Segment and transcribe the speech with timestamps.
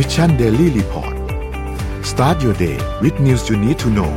[0.00, 1.14] Mission Daily Report
[2.10, 4.12] start your day with news you need to know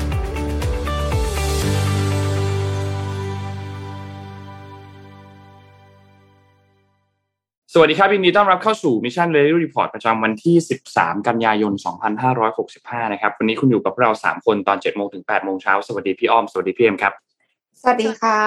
[7.74, 10.56] สวัสดีครับยินดีต้อนรับเข้าสู่ Mission Daily Report ประจำวันที่
[10.92, 11.74] 13 กันยายน
[12.44, 17.14] 2565 นะครับ วันนี้คุณอยู่กับเรา 3 คนตอน 7 โมงถึง 8 โมงเช้า สวัสดีพี่อ้อม สวัสดีพี่เอ็มครับ
[17.82, 18.42] สวัสดีค่ะ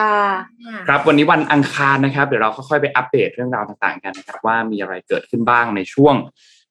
[0.88, 6.16] ครับวันนี้วันอังคารนะครับ เดี๋ยวเราค่อยๆไปอัปเดตเรื่องราวต่างๆกันนะครับ ว่ามีอะไรเกิดขึ้นบ้างในช่วง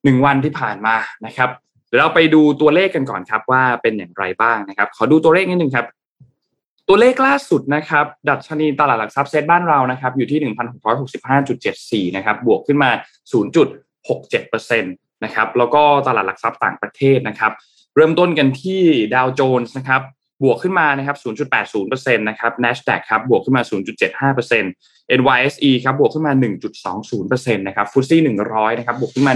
[0.04, 1.50] 1วันที่ผ่านมานะครับ
[1.88, 5.86] เดี๋ยวเราไปดูตัวเลขกันก่อนครับว่าเป็นอย่างไรบ้างนะครับ ขอดูตัวเลขนิดหนึ่งครับ
[6.88, 10.40] ตัวเลขล่าสุดนะครับ ดัชนีตลาดหลักทรัพย์เซ็ตบ้านเรานะครับ อยู่ที่
[12.10, 12.92] 1,665.74นะครับ บวกขึ้นมา
[13.72, 17.52] 0.67%นะครับ แล้วก็ตลาดหลักทรัพย์ต่างประเทศนะครับ
[17.96, 18.82] เริ่มต้นกันที่
[19.16, 20.02] ดาวโจนส์นะครับ
[20.44, 21.18] บวกขึ้นมานะครับ
[21.68, 23.64] 0.80%นะครับ NASDAQ ครับ บวกขึ้นมา
[24.34, 26.34] 0.75% NYSE ครับ บวกขึ้นมา
[26.94, 29.34] 1.20%นะครับฟุตซี่100 นะครับ บวกขึ้นมา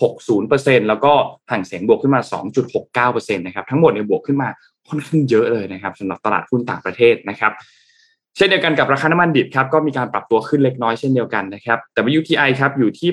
[0.00, 1.12] 1.60%แล้วก็
[1.50, 2.20] ห่างเสียงบวกขึ้นมา
[3.14, 4.48] 2.69%นะครับทั้งหมดเนี่ยบวกขึ้นมา
[4.88, 7.52] ค่อนข้างเยอะเลยนะครับสำหรับตลาดหุ้นต่างประเทศนะครับ
[8.36, 11.78] เช่นเดียวกันกับราคาน้ำมันดิบครับก็มีการปรับตัวขึ้นเล็กน้อยเช่นเดียวกันนะครับ
[12.18, 13.10] WTI ครับอยู่ที่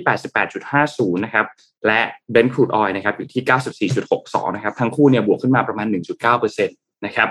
[0.60, 1.46] 88.50 นะครับ
[1.86, 2.02] และ
[2.34, 5.88] Brent crude oil นะครับอยู่ที่ 94.62 นะครับทั้งคู่เนี่ยบวกขึ้นมาประมาณ
[6.32, 7.30] 1.9%นะครับ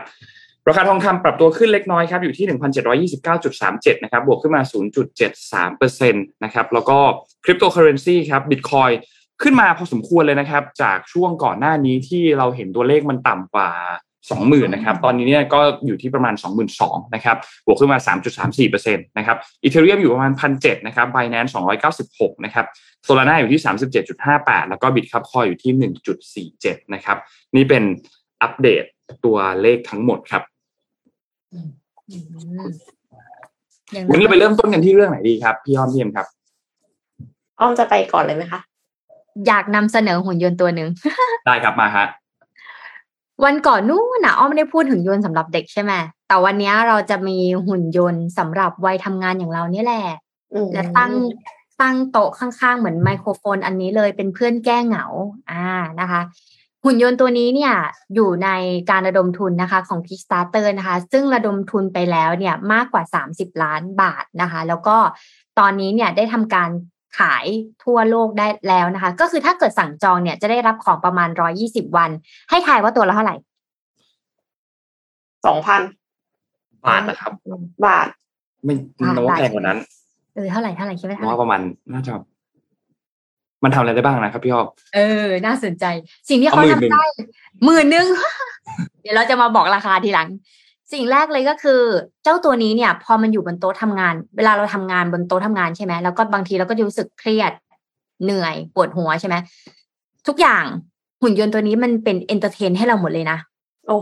[0.69, 2.47] ราคาทองคำปรับตัวขึ้นเล็กน้อยครับอยู่ที่
[3.17, 4.63] 1,729.37 นะครับบวกขึ้นมา
[5.73, 6.99] 0.73%นะครับแล้วก็
[7.45, 8.91] คริปโตเคอเรนซีครับบิตคอย
[9.43, 13.71] ขึ้นมาพอสมควรเลยนะครับ จากช่วงก่อนหน้านี้ที่เราเห็นตัวเลขมันต่ำกว่า
[14.21, 16.35] 20,000นะครับตอนนี้เนี่ยก็อยู่ที่ประมาณ
[16.75, 17.99] 22,000นะครับบวกขึ้นมา
[18.49, 21.51] 3.34%นะครับ Ethereum อยู่ประมาณ 1,700นะครับ Binance
[21.97, 22.67] 296นะครับ
[23.05, 23.61] Solana อยู่ที่
[24.15, 25.73] 37.58 แล้วก็ Bitkub Coin อยู่ที่
[26.53, 27.17] 1.47 นะครับ
[27.57, 27.83] นี่เป็น
[28.43, 28.85] อัปเดต
[29.25, 30.43] ตัวเลขทั้งหมดครับ
[34.11, 36.27] วันนี้เราไปเริ่มต้นกันที่เรื่องไหนดีครับ พี่อ้อมพี่เอ็มครับ
[37.61, 38.61] อ้อมจะไปก่อนเลยไหมคะ
[39.47, 40.89] อยากนำเสนอหุ่นยนต์ตัวหนึ่ง
[41.47, 42.07] ได้ครับมาฮะ
[43.45, 45.93] วันก่อนนู้นนะอ้อมไม่ได้พูดหุ่นยนต์สำหรับเด็กใช่ไหม
[46.29, 50.05] แต่วันนี้เราจะมีหุ่นยนต์สำหรับวัยทำงานอย่างเราเนี่ยแหละ
[50.55, 51.13] อืมและตั้ง
[51.81, 55.07] ตั้งโต๊ะข้างๆ เหมือนไมโครโฟนอันนี้เลยเป็นเพื่อนแก้เหงา
[55.51, 55.67] อ่า
[56.01, 56.21] นะคะ
[56.85, 57.75] หุ่นยนต์ตัวนี้เนี่ย
[58.15, 58.49] อยู่ใน
[58.91, 64.97] การระดมทุนนะคะของ Kickstarter นะคะ ซึ่งระดมทุนไปแล้วเนี่ยมากกว่า 30 ล้านบาทนะคะ แล้วก็
[65.59, 66.71] ตอนนี้เนี่ยได้ทำการ
[67.19, 67.47] ขาย
[67.85, 71.29] ทั่วโลกได้แล้วนะคะ ก็คือถ้าเกิดสั่งจองเนี่ยจะได้รับของประมาณ
[71.63, 72.11] 120วัน
[72.51, 73.37] ให้ทายว่าตัวละเท่าไหร่
[75.47, 75.81] สองพัน
[76.85, 77.33] บาทนะครับ
[77.85, 78.07] บาท
[78.65, 79.79] ไม่บาทน้องว่าบาทแพงกว่านั้น
[80.35, 81.61] เออเท่าไหร่เท่าไหร่คิดว่าน้เท่าองไหร่ว่าประมาณ
[81.93, 82.13] น่าจะ
[83.65, 85.85] มันทำอะไรได้บ้างนะครับพี่อ้อมเออ น่าสนใจ
[86.29, 87.05] สิ่งที่เอาเขาหมื่นหนึ่งทำได้
[87.65, 88.07] หมื่นหนึ่ง
[89.03, 90.29] เดี๋ยวเราจะมาบอกราคาทีหลัง
[90.93, 91.81] สิ่งแรกเลยก็คือ
[92.25, 97.53] เจ้าตัวนี้เนี่ย พอมันอยู่บนโต๊ะทำงาน เวลาเราทำงานบนโต๊ะทำงานใช่ไหมแล้วก็บางทีเราก็จะรู้สึกเครียด
[98.25, 99.37] เหนื่อยปวดหัวใช่ไหม
[100.27, 100.65] ทุกอย่าง
[101.23, 103.39] หุ่นยนต์ตัวนี้มันเป็น entertain ให้เราหมดเลยนะ
[103.87, 103.97] โอ้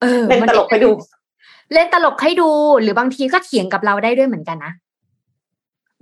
[0.00, 0.90] เออเล่นมัตลกให้ดู
[1.72, 2.48] เล่นตลกให้ดู
[2.80, 4.72] หรือบางทีก็เถียงกับเราได้ด้วยเหมือนกันนะ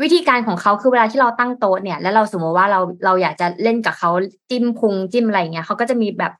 [0.03, 4.11] วิธีการของเขาคือเวลาที่เราตั้งโต๊ะเนี่ย แล้วเราสมมติว่าเราเราอยากจะเล่นกับเขา
[4.51, 6.33] จิ้มพุงจิ้มอะไรอย่างเงี้ยเขาก็จะมีแบบ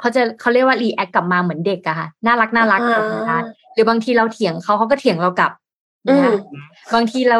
[0.00, 3.44] เขาจะเขาเรียกว่ารีแอคกลับมาเหมือนเด็กอะค่ะน่ารักน่ารักอ่าแบบนั้น
[3.74, 5.52] หรือบางทีเราเถียงเขาเขาก็เถียงเรากลับ
[6.08, 6.34] อืมนะ
[6.94, 7.38] บางทีเรา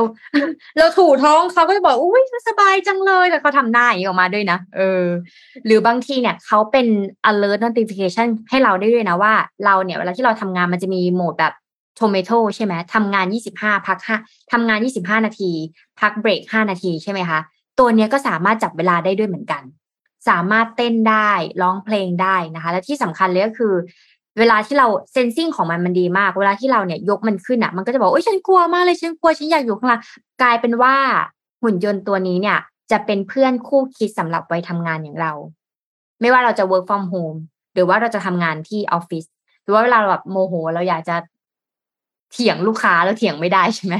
[0.78, 5.04] เราถูท้องเขาก็จะบอกอุ้ยสบายจังเลยแต่เขาทำหน้าอย่างนี้ออกมาด้วยนะเออ
[5.66, 6.87] หรือบางทีเนี่ยเขาเป็น
[7.31, 9.32] alert notification ให้เราได้ด้วยนะว่า
[9.65, 11.53] เราเนี่ยเวลาที่เราทำงานมันจะมีโหมดแบบ
[11.98, 14.16] tomato ใช่ไหมทำงาน 25 พักห้า
[14.53, 15.50] ทำงาน 25 นาที
[16.00, 17.38] พักเบรก5นาทีใช่ไหมคะ
[17.78, 19.62] ตัวเนี้ยก็สามารถจับเวลาได้ด้วยเหมือนกัน
[20.28, 21.31] สามารถเต้นได้
[21.62, 23.75] ร้องเพลงได้นะคะ และที่สำคัญเลยก็คือ
[24.38, 30.00] เวลาที่เราเซนซิงของมันมันดีมาก เวลาที่เราเนี่ยยกมันขึ้นอะ มันก็จะบอกโอ้ยฉันกลัวมากเลยฉันกลัวฉันอยากอยู่ข้างล่าง
[30.42, 30.94] กลายเป็นว่า
[31.62, 32.59] หุ่นยนต์ตัวนี้เนี่ย
[32.91, 35.32] จะเป็นเพื่อนคู่คิดสำหรับวัยทำงานอย่างเรา
[36.20, 37.38] ไม่ว่าเราจะ work from home
[37.75, 39.25] หรือว่าเราจะทำงานที่ออฟฟิศ
[39.62, 41.16] หรือว่าเวลาเราแบบโมโห เราอยากจะ
[42.32, 43.94] เถียงลูกค้าแล้วเถียงไม่ได้ใช่ไหม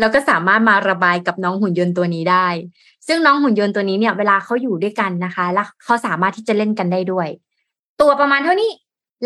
[0.00, 2.46] เราก็สามารถมาระบายกับน้องหุ่นยนต์ตัวนี้ได้
[3.06, 7.28] ซึ่งน้องหุ่นยนต์ตัวนี้เนี่ยเวลาเขาอยู่ด้วยกันนะคะ แล้วเขาสามารถที่จะเล่นกันได้ด้วย
[8.00, 8.70] ตัวประมาณเท่านี้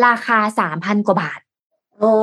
[0.07, 1.41] ราคาสามพันกว่าบาท
[2.03, 2.15] อ๋อ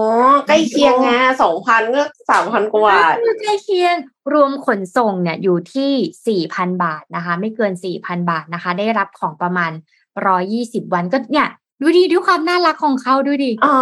[0.47, 1.09] ใกล้เคียงไง
[1.44, 3.95] สองพันก็สามพันกว่าบาทใกล้เคียง
[4.33, 5.91] รวมขนส่งเนี่ยอยู่ที่
[6.27, 9.71] สี่พันบาทนะคะ ไม่เกินสี่พันบาทนะคะ ได้รับของประมาณ
[10.25, 11.47] ร้อยี่สิบวันก็เนี่ย
[11.81, 13.77] ดูดีดูความน่ารักของเขาดูดิอ๋อ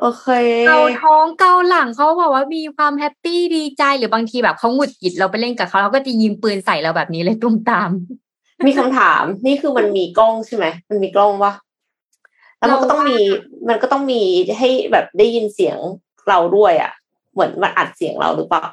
[0.00, 0.26] โอเค
[0.68, 7.90] เกาท้องเกาหลังเขาบอกว่ามีความแฮปปี้ดีใจหรือบางทีแบบเขาหงุดหงิดเราไปเล่นกับเขาเราก็จะยิงปืนใส่เราแบบนี้เลยตุ้มตาม
[8.66, 11.52] มีคำถาม นี่คือมันมีกล้องใช่ไหมมันมีกล้องวะ
[12.58, 13.18] แล้วมันก็ต้องมี
[13.68, 14.22] มันก็ต้องมี
[14.58, 15.76] ให้แบบได้ยินเสียง
[16.28, 16.92] เราด้วยอะ
[17.32, 18.64] เหมือนมันอัดเสียงเราหรือเปล่า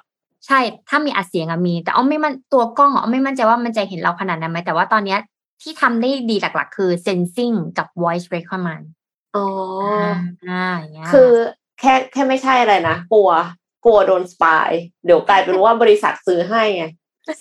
[0.45, 0.59] ใช่
[0.89, 5.19] ถ้ามีอัดเสียงอะมี แต่อ้อมไม่มันตัวกล้องอะอ้อมไม่มั่นใจว่ามันจะเห็นเราขนาดนั้นไหมแต่ว่าตอนเนี้ย
[5.61, 8.83] ที่ทำได้ดีหลักๆ คือ sensing กับ voice recommend
[9.35, 9.47] อ๋อ
[10.49, 11.31] อ่าอย่างเงี้ยคือ
[11.79, 13.31] แค่แค่ไม่ใช่อะไรนะกลัว
[13.85, 14.69] กลัวโดนสปาย
[15.05, 16.85] เดี๋ยวกลายเป็นว่าบริษัทซื้อให้ไง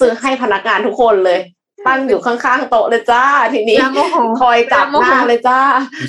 [0.01, 1.41] ซื้อให้พนักงานทุกคนเลย
[1.87, 3.25] ตั้งอยู่ข้างๆโต๊ะเลยจ้า
[3.55, 5.61] ทีนี้แล้วโมโหคอยจับหน้าเลยจ้า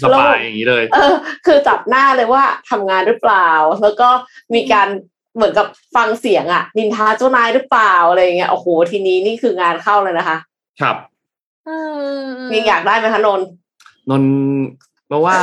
[0.03, 1.13] สบายอย่างนี้เลย เออ
[1.45, 3.49] คือจับหน้าเลยว่าทำงานหรือเปล่า
[3.81, 4.09] แล้วก็
[4.53, 4.87] มีการ
[5.35, 10.37] เหมือนกับฟังเสียงอะนินทาเจ้านายหรือเปล่าอะไรอย่างเงี้ยโอ้โหทีนี้นี่คืองานเข้าเลยนะคะ
[10.81, 10.95] ครับ
[11.65, 11.69] เอ
[12.17, 12.21] อ
[12.51, 13.47] มีอยากได้ไหมคะนนท์
[14.09, 14.33] นนท์
[15.07, 15.37] เพราะว่า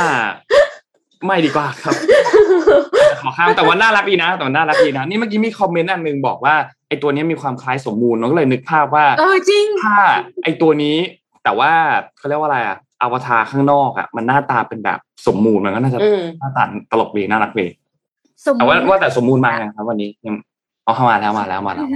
[1.25, 1.95] ไม่ดีกว่าครับ
[3.23, 6.55] ขอข้ามแต่ว่าน่ารักดีนะแต่ว่าน่ารักดีนะ นี่เมื่อกี้มีคอมเมนต์อันหนึงบอกว่า
[6.87, 9.97] ไอตัวเนี้ยมีความคล้ายสมมูลน้องก็เลยนึกภาพว่าเออจริงถ้า
[10.43, 10.97] ไอตัวนี้
[11.43, 11.71] แต่ว่า
[12.17, 17.67] เขาเรียกว่าอะไรอะอวตารข้างนอกอะมันหน้าตาเป็นแบบสมมูลมันก็น่าจะอืมหน้าตาตลกดีน่ารักดี
[18.45, 20.35] สมแต่มูว่าลว่าแต่สมมูลมาไงครับ วันนี้ยัง
[20.83, 21.87] เอาเข้ามาแล้วมาแล้วมาแล้ว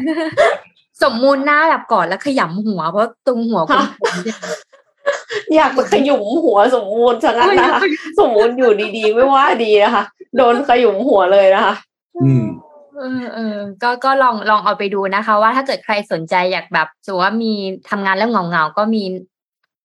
[1.04, 3.86] สมมูลหน้าแบบก่อนแล้วขยำหัวเพราะตรงหัวคุณ
[5.56, 7.80] อยากจะขยุมหัวสมมูลซะงั้นนะคะ
[8.20, 10.04] สมมูลอยู่ดีๆ ไม่ว่าดีนะคะ
[10.38, 11.76] โดนขยุมหัวเลยนะคะ
[12.24, 12.46] อืม
[12.98, 17.54] เออเออก็ก็ลองลองเอาไปดูนะคะ ว่าถ้าเกิดใครสนใจอยากแบบสมมติว่ามี
[17.90, 19.04] ทำงานแล้วเหงาเงาๆก็มี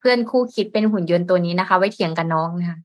[0.00, 2.78] เพื่อนคู่คิดเป็นหุ่นยนต์ตัวนี้นะคะ ไว้เถียงกับน้องนะคะ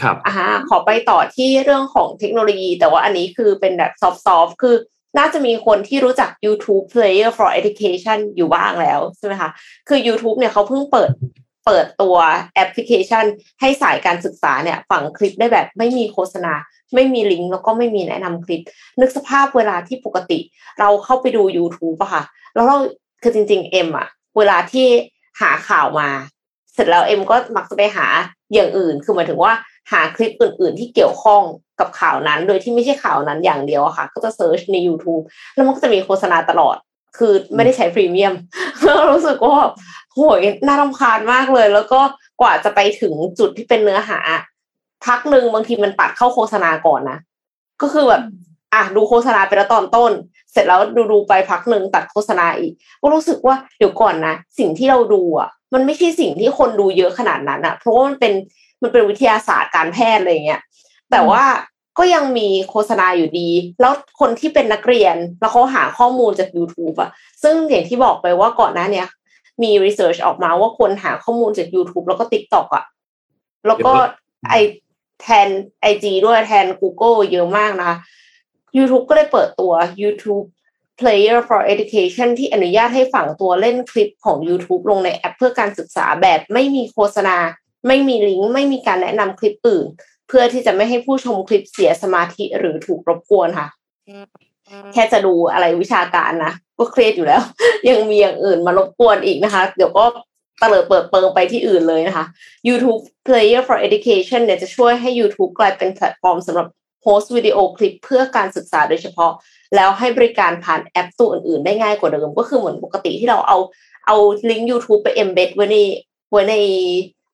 [0.00, 0.34] ครับอ่า
[0.68, 4.10] ขอไปต่อที่เรื่องของเทคโนโลยี แต่ว่าอันนี้คือเป็นแบบซอ
[4.44, 4.74] ฟต์ๆคือ
[5.18, 9.50] น่าจะมีคนที่รู้จัก YouTube Player for Education อยู่บ้างแล้วใช่ไหมคะ
[9.88, 11.10] คือ YouTube เนี่ยเขาเพิ่งเปิด
[11.66, 12.16] เปิดตัว
[12.54, 13.24] แอปพลิเคชัน
[13.60, 16.52] ให้สายการศึกษาเนี่ยฝังคลิปได้แบบไม่มีโฆษณา
[16.94, 18.62] ไม่มีลิงก์แล้วก็ไม่มีแนะนำคลิป
[19.00, 20.38] นึกสภาพเวลาที่ปกติ
[20.80, 22.22] เราเข้าไปดู YouTube อะค่ะ
[22.54, 22.78] แล้วเรา
[23.22, 24.08] คือจริง ๆ เอ็มอะ
[24.38, 24.86] เวลาที่
[25.40, 26.08] หาข่าวมา
[26.74, 28.06] เสร็จแล้วเอ็มก็มักจะไปหา
[28.52, 29.52] อย่างอื่น คือหมายถึงว่า
[29.92, 31.42] หาคลิปอื่น ๆ ที่เกี่ยวข้อง
[31.80, 35.22] กับข่าวนั้น โดยที่ไม่ใช่ข่าวนั้นอย่างเดียวอะค่ะ ก็จะ search ใน YouTube
[35.54, 36.76] แล้วมันก็จะมีโฆษณาตลอด
[37.18, 38.34] คือไม่ได้ใช้พรีเมียม
[39.12, 39.56] รู้สึกว่า
[40.14, 42.00] โหยน่ารำคาญมากเลย แล้วก็
[42.40, 44.18] กว่าจะไปถึงจุดที่เป็นเนื้อหา
[45.06, 47.18] พักหนึ่งบางทีมันตัดเข้าโฆษณาก่อนนะ
[47.82, 48.22] ก็คือแบบ
[48.74, 50.12] อะดูโฆษณาไปแล้วตอนต้น
[50.52, 58.32] เสร็จแล้วดูดูไปพักหนึ่งตัดโฆษณาอีก ก็รู้สึกว่าเดี๋ยวก่อนนะสิ่งที่เราดูอะ มันไม่ใช่สิ่งที่คนดูเยอะขนาดนั้นอะ เพราะว่ามันเป็น
[58.82, 60.60] มันเป็นวิทยาศาสตร์การแพทย์อะไรเงี้ย
[61.10, 61.44] แต่ว่า
[61.98, 67.10] ก็ยังมีโฆษณาอยู่ดี แล้วคนที่เป็นนักเรียนแล้วเขาหาข้อมูลจาก YouTube อะ
[67.42, 69.06] ซึ่งอย่างที่บอกไปว่าก่อนหน้าเนี้ย
[69.62, 72.84] มี research ออกมาว่าคนหาข้อมูลจาก YouTube แล้วก็ TikTok อะ
[73.66, 73.92] แล้วก็
[74.48, 74.54] ไอ
[75.20, 75.48] แทน
[75.80, 77.96] IG ด้วยแทน Google เยอะมากนะคะ
[78.76, 79.72] YouTube ก็เลยเปิดตัว
[80.02, 80.46] YouTube
[81.00, 87.36] Player for Education ที่อนุญาตให้ฝังตัวเล่นคลิปของ YouTube ลงในแอปเพื่อการศึกษาแบบไม่มีโฆษณา
[87.86, 89.86] ไม่มีลิงก์ ไม่มีการแนะนำคลิปอื่น
[90.28, 93.68] เพื่อที่จะไม่ให้ผู้ชมคลิปเสียสมาธิหรือถูกรบกวนค่ะ
[94.94, 97.42] แค่จะดูอะไรวิชาการนะก็เครียดอยู่แล้ว
[97.88, 100.04] ยังมีอย่างอื่นมารบกวนอีกนะคะ เดี๋ยวก็
[100.60, 102.24] เตลิดเปิดเปิงไปที่อื่นเลยนะคะ
[102.68, 106.66] YouTube Player for Education เนี่ยจะช่วยให้ YouTube กลายเป็นแพลตฟอร์มสำหรับ
[107.02, 109.32] โพสต์วิดีโอคลิปเพื่อการศึกษาโดยเฉพาะ
[109.76, 113.58] แล้วให้บริการผ่านแอปตัวอื่นๆ ได้ง่ายกว่าเดิม ก็คือเหมือนปกติที่เราเอา
[114.06, 114.16] เอา
[114.50, 115.76] ลิงก์ YouTube ไป embed ไว้ใน
[116.30, 116.54] ไว้ใน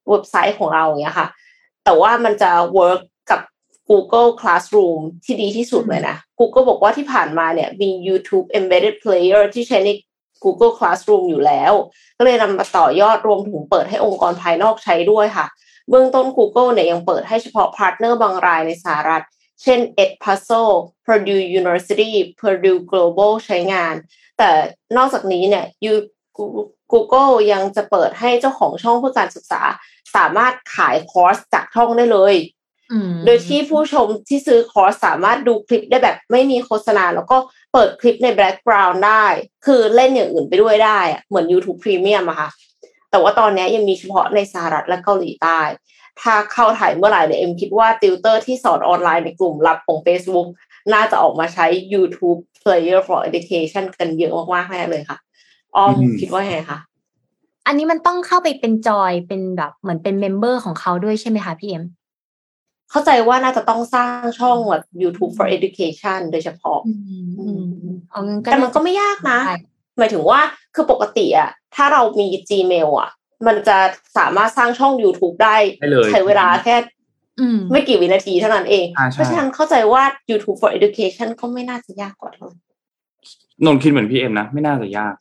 [0.09, 1.27] เว็บไซต์ของเราอย่างเงี้ยค่ะ
[1.85, 3.01] แต่ว่ามันจะ work
[3.91, 9.91] Google Classroom ที่ดีที่สุดเลยนะ Google บอกว่าที่ผ่านมาเนี่ยมี YouTube Embedded Player ที่ใช้ใน
[10.45, 11.73] Google Classroom อยู่แล้ว
[12.19, 15.47] ก็เลยนำมาต่อยอดรวมถึงเปิดให้องค์กรภายนอกใช้ด้วยค่ะ
[15.91, 19.25] เบื้องต้น Google เนี่ยยังเปิดให้เฉพาะพาร์ทเนอร์บางรายในสหรัฐ
[19.63, 22.11] เช่น Edpuzzle Purdue University
[22.41, 23.95] Purdue Global ใช้งาน
[24.39, 24.51] แต่
[24.97, 25.65] นอกจากนี้เนี่ย
[26.93, 29.63] Google ยังจะเปิดให้เจ้าของช่องเพื่อการศึกษา
[30.17, 32.56] สามารถขายคอร์สจากช่องได้เลยอืม
[33.25, 37.37] โดยที่ผู้ชมที่ซื้อคอร์สสามารถดูคลิปได้แบบไม่มีโฆษณา แล้วก็
[37.73, 39.25] เปิดคลิปใน background ได้
[39.67, 42.51] คือเล่นอย่างอื่นไปด้วยได้อะเหมือน YouTube Premium อะค่ะ
[43.11, 45.61] แต่ว่าตอนนี้ยังมีเฉพาะในสหรัฐและเกาหลีใต้
[46.21, 50.49] ถ้าเข้าไทยเมื่อไหร่เนี่ยเอ็มคิดว่าติวเตอร์ที่สอนออนไลน์ในกลุ่มลับของ Facebook
[50.93, 55.19] น่าจะออกมาใช้ YouTube Player for Education กันเยอะมากๆแน่เลยค่ะ
[55.77, 56.79] อ้อมอืมคิดว่าไงคะ
[57.67, 61.85] อันนี้มันต้องเข้าไปเป็นจอยเป็นแบบเหมือนเป็น member ของเขาด้วยใช่ไหมคะพี่เอ็ม
[62.91, 67.01] เข้าใจว่าน่าจะต้องสร้างช่องแบบ YouTube for Education โดยเฉพาะอืม
[67.39, 69.57] อืมอืมเอางั้นก็แต่มันก็ไม่ยากนะใช่
[69.99, 70.41] หมายถึงว่า
[70.75, 73.11] คือปกติอะถ้าเรามี Gmail อะ
[73.47, 73.79] มันจะ
[74.19, 76.77] สามารถสร้างช่อง YouTube ได้ได้เลยใช้เวลาแค่
[77.41, 82.59] อืมไม่กี่วินาทีเท่านั้นเองใช่ใช่เพราะฉะนั้นเข้าใจว่า YouTube for Education ก็ไม่น่าจะยากกว่าเท่าไหร่
[83.65, 85.15] นนท์คิดเหมือนพี่เอ็มนะ ไม่น่าจะยาก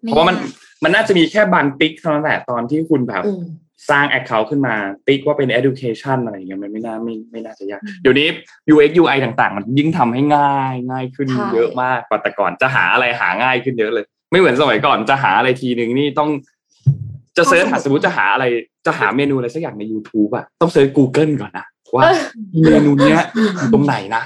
[0.00, 0.36] เพราะว่ามัน
[0.84, 3.42] มันน่าจะมีแค่บางติ๊กเท่านั้นแหละตอนที่คุณแบบอืม
[3.90, 4.74] สร้าง Account ขึ้นมา
[5.06, 8.26] ติ๊กว่าเป็น education อะไรอย่างเงี้ยมันไม่น่าไม่ไม่น่าจะยาก เดี๋ยวนี้
[8.72, 16.30] UX UI ต่างๆ มันยิ่งทำให้ง่ายง่ายขึ้นใช่เยอะมากกว่าแต่ก่อนจะหาอะไรหาง่ายขึ้นเยอะเลย ไม่เหมือนสมัยก่อนจะหาอะไรทีหนึ่งนี่ต้อง
[17.36, 18.44] จะ search หาสมมติจะหาอะไร
[18.86, 21.66] จะหาเมนูอะไรสักอย่างใน YouTube อะต้องเซิร์ช Google ก่อนนะ
[21.96, 22.04] ว่า
[22.64, 23.20] เมนูเนี้ย
[23.56, 24.22] อยู่ตรงไหนนะ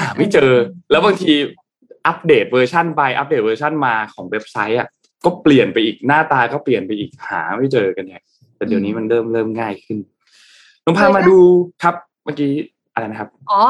[0.00, 0.52] หาไม่เจอ
[0.90, 1.32] แล้วบางที
[2.06, 4.88] update version ไป update version มาของเว็บไซต์อะ
[5.24, 8.22] ก็เปลี่ยนไปอีกหน้าตาก็เปลี่ยนไปอีกหาไม่เจอกันเนี่ย
[8.56, 9.98] แต่เดี๋ยวนี้มันเริ่มเริ่มง่ายขึ้น
[10.84, 11.38] ลองพามาดู
[11.82, 11.94] ครับ
[12.24, 12.52] เมื่อกี้
[12.92, 13.62] อะไรนะครับอ๋อ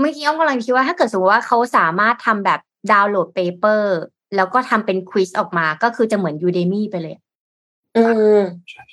[0.00, 2.60] เมื่อกี้อ้อมกำลังคิดว่าถ้าเกิดสมมติว่าเขาสามารถทำแบบ
[2.92, 3.96] ดาวน์โหลด paper
[4.36, 7.16] แล้วก็ทำเป็นควิสออกมาก็คือจะเหมือน Udemy ไปเลย
[7.96, 8.04] อื
[8.38, 8.40] ม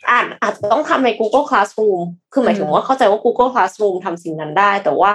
[0.10, 5.12] อาจอาจจะต้องทำใน Google Classroom คือหมายถึงว่าเข้าใจว่า Google Classroom ทำสิ่งนั้นได้ แต่ว่า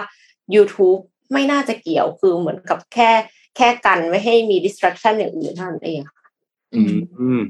[0.55, 1.01] YouTube
[1.33, 3.11] ไม่น่าจะเกี่ยวคือเหมือนกับแค่
[3.57, 6.25] แค่กันไม่ให้มี distraction อย่างอื่นเท่านั้นเองค่ะ
[6.75, 6.83] อื
[7.41, 7.43] ม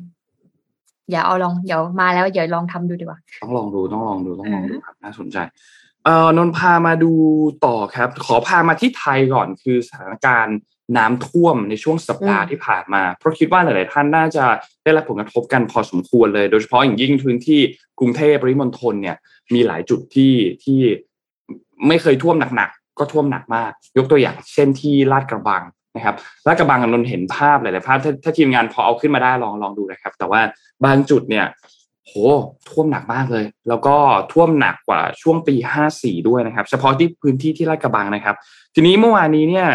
[1.09, 5.38] อืมอย่าเอาลองเดี๋ยวมาแล้วเดี๋ยวลองทำดูดีกว่า ต้องลองดูต้องลองดูต้องลองดูครับน่าสนใจ
[6.05, 7.12] เอ่อนนท์พามาดู
[7.67, 10.59] ต่อครับ ขอพามาที่ไทยก่อนคือสถานการณ์
[10.97, 14.45] น้ำท่วมในช่วงสัปดาห์อืมที่ผ่านมา เพราะคิดว่าหลาย ๆ ท่านน่าจะ
[14.85, 17.61] ได้รับผลกระทบกันพอสมควรเลย โดยเฉพาะอย่างยิ่งพื้นที่
[17.99, 19.17] กรุงเทพปริมณฑลเนี่ย
[19.55, 20.35] มีหลายจุดที่
[20.65, 20.81] ที่
[21.88, 25.62] ไม่เคยท่วมหนัก ๆ ก็ท่วมหนักมาก ยกตัวอย่างเช่นที่ลาดกระบัง
[25.99, 30.40] นะครับลาดกระบังนนเห็นภาพหลายๆภาพถ้าถ้าทีมงานพอเอาขึ้นมาได้ลองลองดูนะครับ แต่ว่า
[30.85, 31.47] บางจุดเนี่ย
[32.07, 32.12] โห
[32.69, 33.97] ท่วมหนักมากเลย แล้วก็
[34.33, 35.55] ท่วมหนักกว่าช่วงปี
[35.93, 38.37] 54 ด้วยนะครับ เฉพาะที่พื้นที่ที่ลาดกระบังนะครับ
[38.75, 39.69] ทีนี้เมื่อวานนี้เนี่ย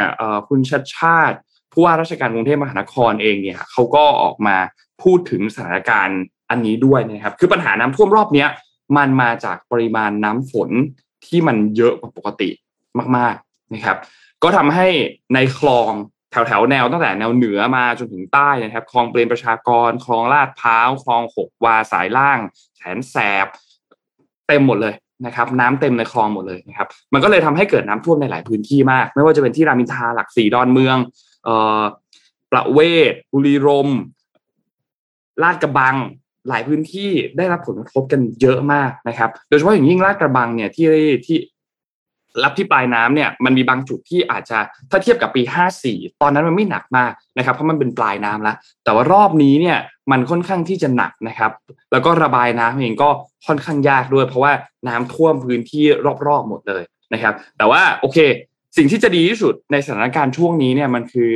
[0.49, 1.37] คุณชัดชาติ
[1.71, 4.55] ผู้ว่าราชการกรุงเทพมหานครเองเนี่ยเขาก็ออกมา
[5.03, 8.49] พูดถึงสถานการณ์อันนี้ด้วยนะครับ คือปัญหาน้ำท่วมรอบเนี้ย
[8.97, 10.69] มันมาจากปริมาณน้ำฝน
[11.25, 12.49] ที่มันเยอะกว่าปกติ
[13.17, 13.97] มาก ๆนะครับ
[14.43, 14.87] ก็ทำให้
[15.33, 15.91] ในคลอง
[16.33, 22.39] แถวแถวแนวตั้งแต่แนวเหนือมาจนถึงใต้นะครับคลองเปรมประชากรคลองลาดพร้าวคลองหกวาสายล่าง
[22.77, 23.47] แสนแสบ
[24.47, 24.93] เต็มหมดเลย
[25.25, 30.97] นะครับ น้ำเต็มในคลองหมดเลยนะครับ มันก็เลยทำให้เกิดน้ำท่วมในหลายพื้นที่มาก ไม่ว่าจะเป็นที่รามินทาหลักสี่ดอนเมือง
[31.43, 31.81] เอ่อ
[32.51, 32.79] ประเว
[33.11, 33.89] ศบุรีรม
[35.43, 35.95] ลาดกระบัง
[36.49, 40.87] หลายพื้นที่ได้รับผลกระทบกันเยอะมากนะครับ โดยเฉพาะอย่างยิ่งลาดกระบังเนี่ยที่
[41.25, 41.37] ที่
[42.43, 44.59] รับที่ปลายน้ำเนี่ยมันมีบางจุดที่อาจจะ
[44.91, 45.41] ถ้าเทียบกับปี
[45.81, 49.77] 54 ตอนนั้นมันไม่หนักมากนะครับเพราะมันเป็นปลายน้ำแล้ว แต่ว่ารอบนี้เนี่ย
[50.11, 51.51] มันค่อนข้างที่จะหนักนะครับ
[51.91, 53.09] แล้วก็ระบายน้ำเองก็
[53.47, 54.53] ค่อนข้างยากด้วย เพราะว่า
[54.87, 55.85] น้ำท่วมพื้นที่
[56.27, 58.17] รอบๆหมดเลยนะครับ แต่ว่าโอเค
[58.77, 61.31] สิ่งที่จะดีที่สุดในสถานการณ์ช่วงนี้เนี่ยมันคือ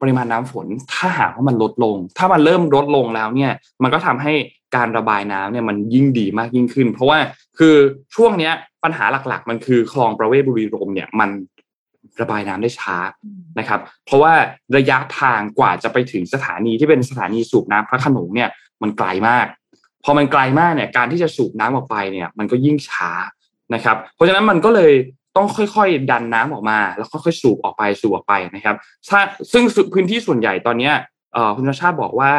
[0.00, 4.32] ปริมาณน้ำฝนถ้าหากว่ามันลดลง ถ้ามันเริ่มลดลงแล้วเนี่ยมันก็ทำให้
[4.76, 7.18] การระบายน้ำเนี่ยมันยิ่งดีมากยิ่งขึ้น เพราะว่า
[7.58, 7.74] คือ
[8.14, 11.30] ช่วงเนี้ย ปัญหาหลักๆ มันคือคลองประเวศบุรีรมย์เนี่ยมัน
[12.20, 12.96] ระบายน้ำได้ช้า
[13.58, 14.32] นะครับ เพราะว่า
[14.76, 18.50] ระยะทางกว่าจะไปถึงสถานีที่เป็นสถานีสูบน้ำพระโขนงเนี่ย
[18.82, 19.46] มันไกลมาก
[20.04, 23.10] พอมันไกลมากเนี่ยการที่จะสูบน้ำออกไปเนี่ยมันก็ยิ่งช้า
[23.74, 24.92] นะครับ เพราะฉะนั้นมันก็เลย
[25.36, 28.76] ต้องค่อยๆ ดันน้ำออกมา แล้วค่อยๆสูบออกไปสูบออกไปนะครับ
[29.08, 29.20] ถ้า
[29.52, 30.94] ซึ่งพื้นที่ส่วนใหญ่ตอนเนี้ย
[31.32, 32.32] เอ่อคุณชาติชาติบอกว่า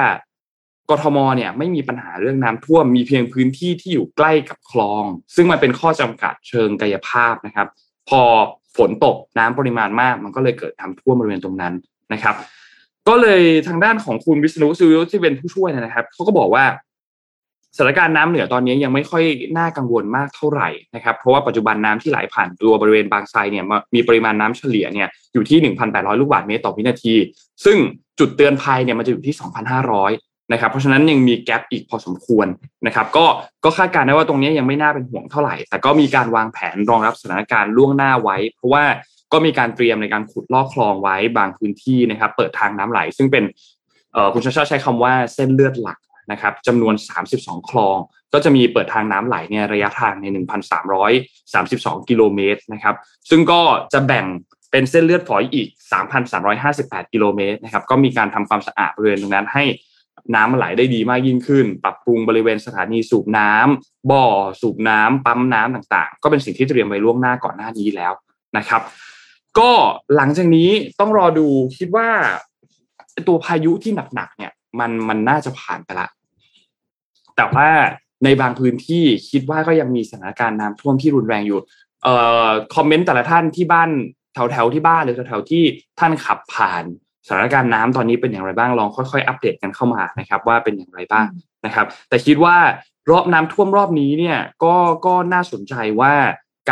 [0.89, 5.03] กทมเนี่ยไม่มีปัญหาเรื่องน้ำท่วมมีเพียงพื้นที่ที่อยู่ใกล้กับคลอง
[5.35, 7.67] ซึ่งมันเป็นข้อจำกัดเชิงกายภาพนะครับ
[8.09, 8.21] พอ
[8.77, 11.73] ฝนตกน้ำปริมาณมาก มันก็เลยเกิดน้ำท่วมบริเวณตรงนั้น
[12.13, 12.35] นะครับ
[13.09, 16.65] ก็เลยทางด้านของคุณวิษณุซิวิที่เป็นผู้ช่วยนะครับเขาก็บอกว่า
[17.77, 19.23] สถานการณ์น้ำเหนือตอนนี้ยังไม่ค่อย
[19.57, 27.15] น่ากังวลมากเท่าไหร่นะครับ เพราะว่าปัจจุบันน้ำที่ไหลผ่านตัวบริเวณบางไทรเนี่ยมีปริมาณน้ำเฉลี่ยเนี่ยอยู่ที่ 1,800 ลูกบาศก์เมตรต่อวินาที
[27.65, 27.77] ซึ่ง
[28.19, 32.47] จุดเตือนภัยเนี่ยมันจะอยู่ที่ 2,500 นะครับเพราะฉะนั้นยังมีแกลบอีกพอสมควร
[32.87, 33.25] นะครับก็
[33.63, 38.83] ก็คาดการณ์ได้ว่าตรงนี้ยังไม่น่าเป็นห่วงเท่าไหร่ แต่ก็มีการวางแผนรองรับสถานการณ์ล่วงหน้าไว้ เพราะว่า
[39.33, 43.43] ก็มีการเตรียมในการขุดลอกคลองไว้บางพื้นที่นะครับเปิดทางน้ำไหล ซึ่งเป็น
[44.33, 45.97] คุณชาชาใช้คำว่าเส้นเลือดหลัก
[46.31, 46.93] นะครับจำนวน
[47.31, 47.97] 32 คลอง
[48.33, 50.25] ก็จะมีเปิดทางน้ำไหลเนี่ยระยะทางใน
[51.03, 52.95] 1,332 กิโลเมตรนะครับ
[53.29, 53.61] ซึ่งก็
[53.93, 54.25] จะแบ่ง
[54.71, 55.67] เป็นเส้นเลือดฝอยอีก
[56.41, 59.63] 3,358 กิโลเมตรนะครับก็มีการทำความสะอาดบริเวณตรงนั้นให้
[60.35, 64.25] น้ำมันไหลได้ดีมากยิ่งขึ้น ปรับปรุงบริเวณสถานีสูบน้ำบ่อ
[64.61, 68.13] สูบน้ำปั๊มน้ำต่างๆ ก็เป็นสิ่งที่เตรียมไว้ล่วงหน้าก่อนหน้านี้แล้ว
[68.57, 68.81] นะครับ
[69.59, 69.71] ก็
[70.15, 72.09] หลังจากนี้ต้องรอดูคิดว่า
[73.27, 76.07] ตัวพายุที่หนักๆเนี่ย มันมันน่าจะผ่านไปละ
[77.35, 77.67] แต่ว่า
[78.23, 81.59] ในบางพื้นที่คิดว่าก็ยังมีสถานการณ์น้ำท่วมที่รุนแรงอยู่
[82.03, 82.15] เอ่
[82.47, 83.89] อคอมเมนต์แต่ละท่านที่บ้าน
[84.33, 85.63] แถวๆที่บ้านหรือแถวๆที่
[85.99, 86.83] ท่านขับผ่าน
[87.27, 91.27] สถานการณ์น้ำตอนนี้เป็นอย่างไรบ้างลองค่อยๆ อัปเดตกันเข้ามานะครับว่าเป็นอย่างไรบ้าง
[91.65, 92.55] นะครับ แต่คิดว่า
[93.11, 94.75] รอบน้ำท่วมรอบนี้เนี่ยก็
[95.05, 96.13] ก็น่าสนใจว่า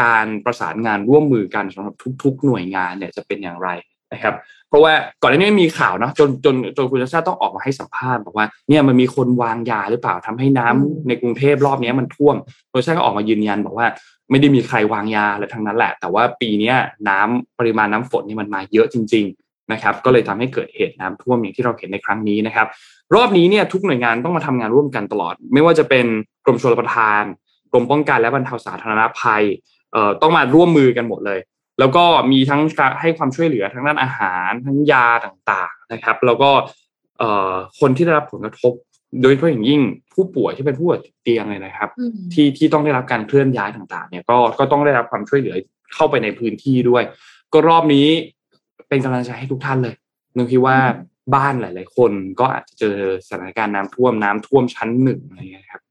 [0.01, 3.69] การประสานงานร่วมมือกันสำหรับทุก ๆ หน่วยงานเนี่ยจะเป็นอย่างไร
[4.13, 4.35] นะครับ
[4.69, 12.35] เพราะว่าก่อนหน้านี้ไม่มีข่าวเนาะจนจนจนคุณชาชาติต้องออกมาให้สัมภาษณ์บอกว่าเนี่ยมันมีคนวางยาหรือเปล่าทำให้น้ำอืมในกรุงเทพรอบเนี้ยมันท่วม
[12.71, 13.87] คุณชาชาติก็ออกมายืนยันบอกว่า
[14.29, 16.75] ไม่ได้มีใครวางยาอะไรทั้งนั้นแหละ แต่ว่าปีเนี้ย
[17.09, 19.40] น้ำปริมาณน้ำฝนนี่มันมาเยอะจริง ๆ
[19.71, 22.67] นะครับก็เลยทำให้เกิดเหตุน้ำท่วมอย่างที่เราเห็นในครั้งนี้นะครับ
[23.15, 26.05] รอบนี้เนี่ยทุกหน่วยงานต้องมาทำงานร่วมกันตลอด ไม่ว่าจะเป็น
[26.45, 27.23] กรมชลประทาน
[27.71, 29.43] กรมป้องกันและบรรเทาสาธารณภัย
[29.93, 31.39] เอ่อต้องมาร่วมมือกันหมดเลย
[31.79, 36.51] แล้วก็มีทั้งการให้ความช่วยเหลือทั้งด้านอาหาร ทั้งยาต่างๆนะครับ แล้วก็
[37.19, 38.73] เอ่อคนที่ได้รับผลกระทบ
[39.21, 39.81] โดยเฉพาะอย่างยิ่ง
[40.13, 45.55] ผู้ป่วยที่เป็นผู้ป่วยติดเตียงเลยนะครับอืมที่ที่ต้องได้รับการเคลื่อนย้ายต่างๆ เนี่ยก็ก็ต้องได้รับความช่วยเหลือ
[45.93, 47.03] เข้าไปในพื้นที่ด้วย
[47.53, 48.07] ก็รอบนี้
[48.89, 49.95] เป็นกำลังใจให้ทุกท่านเลย
[50.35, 50.77] นึกคิดว่า
[51.35, 52.97] บ้านหลาย ๆ คนก็อาจจะเจอ
[53.27, 55.81] สถานการณ์น้ำท่วมน้ำท่วมชั้นหนึ่งอะไรเงี้ยครับ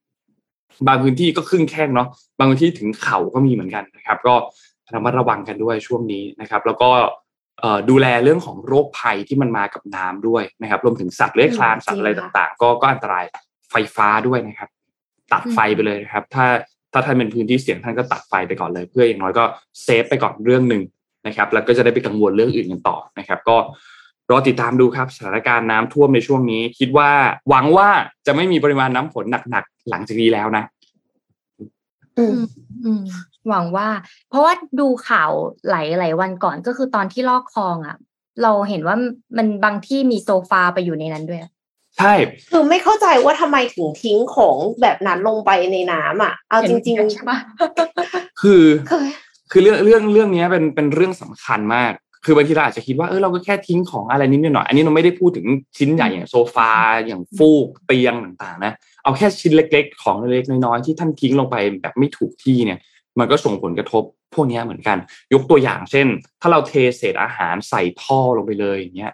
[0.87, 4.35] บางพื้นที่ก็ครึ่งแข้งเนาะบางพื้นที่ถึงเข่าก็มีเหมือนกันนะครับ ก็
[4.95, 6.91] ระมัดระวังกันด้วยช่วงนี้นะครับ แล้วก็
[7.61, 13.25] เอ่อดูแลเรื่องของโรคภัยที่มันมากับน้ำด้วยนะครับรวมถึงสัตว์เลื้อยคลานอืมสัตว์อะไรจริงค่ะต่าง ๆ ก็ก็อันตราย
[13.71, 14.71] ไฟฟ้าด้วยนะครับ
[15.33, 16.47] ตัดไฟไปเลยนะครับ ถ้า
[16.93, 19.45] ถ้าท่านเป็นพื้นที่เสี่ยงท่านก็ตัดไฟไปก่อนเลย เพื่ออย่างน้อยก็
[19.83, 20.83] เซฟไปก่อนเรื่องหนึ่ง
[21.27, 23.57] นะครับ แล้วก็จะได้ไปกังวลเรื่องอื่นกันต่อนะครับ ก็
[24.31, 27.11] รอติดตามดูครับสถานการณ์น้ำท่วมในช่วงนี้ คิดว่า
[27.49, 27.89] หวังว่า
[28.27, 30.65] จะไม่มีปริมาณน้ำฝนหนักๆหลังจากนี้แล้วนะ
[32.19, 32.39] อืม
[32.85, 33.03] อืม
[33.49, 33.89] หวังว่า
[34.29, 35.31] เพราะว่าดูข่าว
[35.71, 37.97] หลายหลายวันก่อนก็คือตอนที่ลอกคลองอะ
[38.43, 38.97] เราเห็นว่า
[39.37, 41.41] มันบางที่มีโซฟาไปอยู่ในนั้นด้วย
[41.99, 42.13] ใช่
[42.51, 47.39] คือไม่เข้าใจว่าทำไมถึงทิ้งของแบบนั้นลงไปในน้ำอะ เอาจริงใช่ปะ
[48.43, 51.93] คือๆเคยคือเรื่องเรื่องเรื่องเนี้ยเป็นเป็นเรื่องสำคัญมาก
[52.25, 55.47] คือบางทีเราอาจจะคิดว่าเออเราก็แค่ทิ้งของอะไรนิดหน่อย อันนี้เราไม่ได้พูดถึง
[55.79, 56.71] ชิ้นใหญ่อย่างโซฟา
[57.07, 62.79] อย่างฟูกเตียงต่างๆ นะ เอาแค่ชิ้นเล็ก ๆ ของเล็กๆน้อยๆที่ท่านทิ้งลงไปแบบไม่ถูกที่เนี่ย
[63.19, 64.03] มันก็ส่งผลกระทบ
[64.35, 64.97] พวกเนี้ยเหมือนกัน
[65.35, 66.07] ยกตัวอย่างเช่น
[66.41, 69.13] ถ้าเราเทเศษอาหารใส่ท่อลงไปเลยอย่างเงี้ย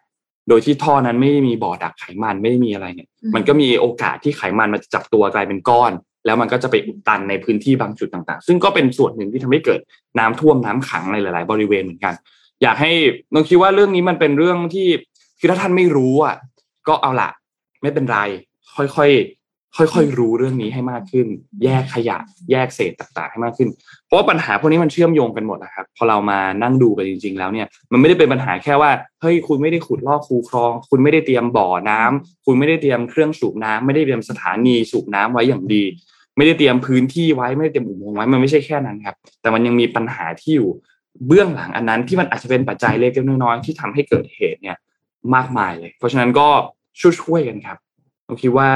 [0.48, 5.92] โดยที่ท่อนั้นไม่ได้มีบ่อดักไขมันไม่ได้มีอะไรเนี่ยอืมมันก็มีโอกาสที่ไขมันมันจะจับตัวกลายเป็นก้อน
[6.26, 9.80] แล้วมันก็จะไปอุดตันในพื้นที่บางจุดต่างๆ ซึ่งก็เป็นส่วนหนึ่งที่ทำให้เกิด
[10.18, 12.14] น้ำท่วมน้ำขังในหลาย ๆ บริเวณเหมือนกัน
[12.62, 12.90] อยากให้
[13.32, 14.88] น้องคิดว่าเรื่องนี้มันเป็นเรื่องที่
[15.38, 16.36] คือถ้าท่านไม่รู้อะ
[16.88, 17.30] ก็เอาละ
[17.82, 18.18] ไม่เป็นไร
[18.76, 19.36] ค่อยๆ
[19.76, 21.26] ค่อยๆรู้เรื่องนี้ให้มากขึ้น
[21.64, 22.18] แยกขยะ
[22.50, 23.68] แยกเศษต่างๆ ให้มากขึ้น
[24.06, 35.84] เพราะว่าปัญหาพวกนี้มันเชื่อมโยงกันหมดนะครับ พอเรามานั่งดูกันจริง ๆ แล้วเนี่ย มันไม่ได้เป็นปัญหาแค่ว่าเฮ้ยคุณไม่ได้ขุดลอกคูคลอง คุณไม่ได้เตรียมบ่อน้ำคุณไม่ได้เตรียมเครื่องสูบน้ำไม่ได้เตรียมสถานีสูบน้ำไว้อย่างดี
[36.36, 40.70] ไม่ได้เตรียมพื้นที่ไว้ไม่ได้เตรียมอุโมงค์ไว้มันไม่ใช่แค่นั้นครับ แต่มันยังมีปัญหาที่อยู่
[41.26, 44.76] เบื้องหลังอันนั้นที่มันอาจจะเป็นปัจจัยเล็กๆน้อยๆที่ทำให้เกิดเหตุเนี่ย
[45.34, 46.48] มากมายเลย เพราะฉะนั้นก็
[47.00, 47.78] ช่วยๆกันครับ
[48.26, 48.68] ผมคิดว่า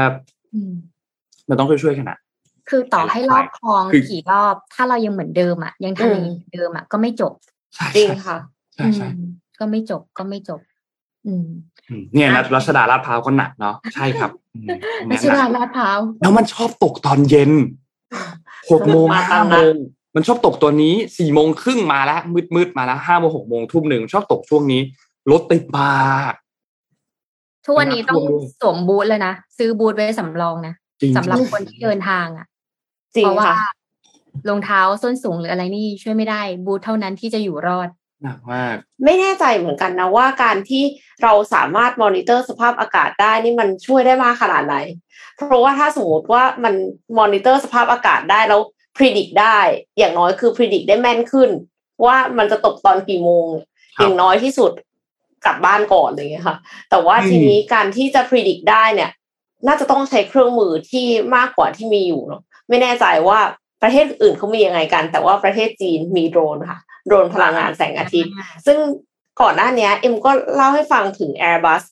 [0.55, 0.73] อืม
[1.49, 2.19] มันต้องช่วยๆกันอะ
[2.69, 7.33] คือต่อให้รอบคลองคือกี่รอบ ถ้าเรายังเหมือนเดิมอะ ยังทำอย่างนี้เหมือนเดิมอะก็ไม่จบ
[7.75, 8.39] ใช่จริงใช่ค่ะ
[8.75, 10.61] ใช่ใช่อืมก็ไม่จบก็ไม่จบ
[11.27, 11.47] อืม
[11.89, 14.40] อืมเนี่ยนะรัชดาลาดพร้าวก็หนักเนาะใช่ครับอืม
[15.07, 17.53] ไม่ใช่หนัร้ากนลาดพร้าวแล้วมันชอบตกตอนเย็น
[18.71, 19.75] หกโมงมาห้าตามโมนัดง
[20.15, 24.81] มันชอบตกตัวนี้สี่โมงครึ่งมาแล้วมืดมืดๆมาแล้วห้าโมงหกโมงทุ่มหนึ่งชอบตกช่วงนี้
[25.31, 26.33] รถติดมาก
[27.67, 32.47] ทุกวันนี้ต้องน้ำท่วมด้วยสวมบูทเลยนะซื้อบูทไว้สำรองนะจริงสำหรับคนที่เดินทางอะ
[33.17, 33.71] จริงเพราะว่าค่ะ
[34.49, 37.89] รองเท้าส้นสูงหรืออะไรนี่ช่วยไม่ได้ บูทเท่านั้นที่จะอยู่รอด
[38.23, 40.83] หนักมาก ไม่แน่ใจเหมือนกันนะว่าการที่
[41.23, 44.77] เราสามารถมอนิเตอร์สภาพอากาศได้นี่มันช่วยได้มากขนาดไหน
[45.37, 46.75] เพราะว่าถ้าสมมติว่ามัน
[47.19, 48.61] มอนิเตอร์สภาพอากาศได้แล้ว
[48.97, 49.59] พิจิตรได้
[49.99, 51.51] อย่างน้อยคือพิจิตรได้แม่นขึ้น
[52.05, 53.47] ว่ามันจะตกตอนกี่โมง
[53.97, 54.73] ครับอย่างน้อยที่สุด
[55.47, 56.57] กลับบ้านก่อนอะไรอย่างเงี้ยค่ะ
[56.91, 59.11] แต่ว่าอืมทีนี้การที่จะพิจิตรได้เนี่ย
[59.67, 61.07] น่าจะต้องใช้เครื่องมือที่
[61.37, 63.39] มากกว่าที่มีอยู่เนาะไม่แน่ใจว่า
[63.83, 68.33] ประเทศอื่นเขามียังไงกัน แต่ว่าประเทศจีนมีโดรนค่ะ โดรนพลังงานแสงอาทิตย์
[68.67, 68.79] ซึ่ง
[69.41, 71.83] ก่อนหน้าเนี้ยเอ็มก็เล่าให้ฟังถึง Airbus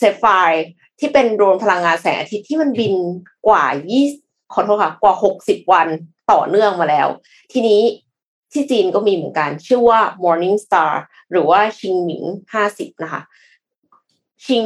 [0.00, 0.58] s a p p h i r e
[0.98, 2.94] ที่เป็นโดรนพลังงานแสงอาทิตย์ที่มันบิน
[3.46, 4.06] กว่ายี่
[4.52, 5.88] ขอโทษค่ะกว่าหกสิบวัน
[6.32, 7.08] ต่อเนื่องมาแล้ว
[7.52, 7.82] ทีนี้
[8.52, 10.92] ที่จีนก็มีเหมือนกัน ชื่อว่า Morning Star
[11.30, 13.22] หรือว่าชิงหมิงห้าสิบนะคะ
[14.46, 14.62] ชิง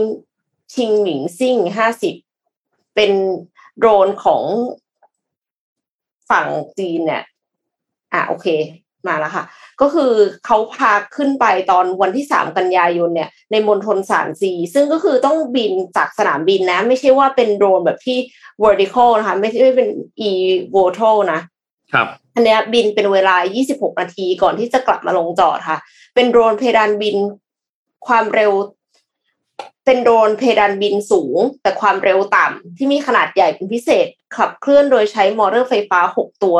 [0.75, 2.14] ชิงหมิงซิ่งห้าสิบ
[2.95, 3.12] เป็น
[3.79, 4.42] โดรนของ
[6.31, 7.25] ฝั่งจีนเนี่ย
[8.12, 8.47] อะโอเค
[9.09, 9.45] มาแล้วค่ะ
[9.81, 10.12] ก็คือ
[10.47, 18.19] เขาพาขึ้นไปตอนวันที่สามกันยายนเนี่ย ในมณฑลสารซีซึ่งก็คือต้องบินจากสนามบินนะ ไม่ใช่ว่าเป็นโดรนแบบที่
[18.62, 19.88] vertical นะคะ ไม่ใช่เป็น
[20.29, 20.31] e
[20.75, 21.40] v o t o นะ
[21.92, 23.37] ครับอันเนี้ยบินเป็นเวลา
[23.69, 25.79] 26 นาทีก่อนที่จะกลับมาลงจอดค่ะ
[26.14, 27.16] เป็นโดรนเพดานบิน
[28.07, 28.53] ความเร็ว
[29.85, 36.59] เป็นโดรนเพดานบินสูง แต่ความเร็วต่ำที่มีขนาดใหญ่เป็นพิเศษ ขับเคลื่อนโดยใช้มอเตอร์ไฟฟ้า 6 ตัว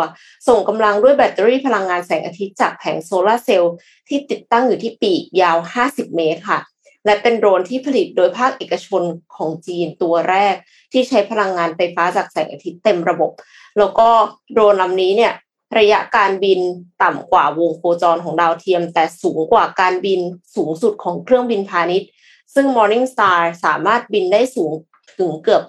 [0.49, 3.75] ส่งกำลังด้วยแบตเตอรี่พลังงานแสงอาทิตย์จากแผงโซลาร์เซลล์
[4.09, 5.57] ที่ติดตั้งอยู่ที่ปีกยาว
[5.87, 6.61] 50 เมตรค่ะ
[7.05, 9.03] และเป็นโดรนที่ผลิตโดยภาคเอกชน
[9.37, 10.55] ของจีนตัวแรก
[10.93, 13.31] ที่ใช้พลังงานไฟฟ้าจากแสงอาทิตย์เต็มระบบ
[13.79, 14.09] แล้วก็
[14.53, 15.33] โดรนลำนี้เนี่ย
[15.79, 16.61] ระยะการบิน
[17.03, 20.21] ต่ำกว่าวงโคจรของดาวเทียม แต่สูงกว่าการบิน
[20.57, 22.09] สูงสุดของเครื่องบินพาณิชย์
[22.55, 24.73] ซึ่ง Morning Star สามารถบินได้สูง
[25.19, 25.63] ถึงเกือบ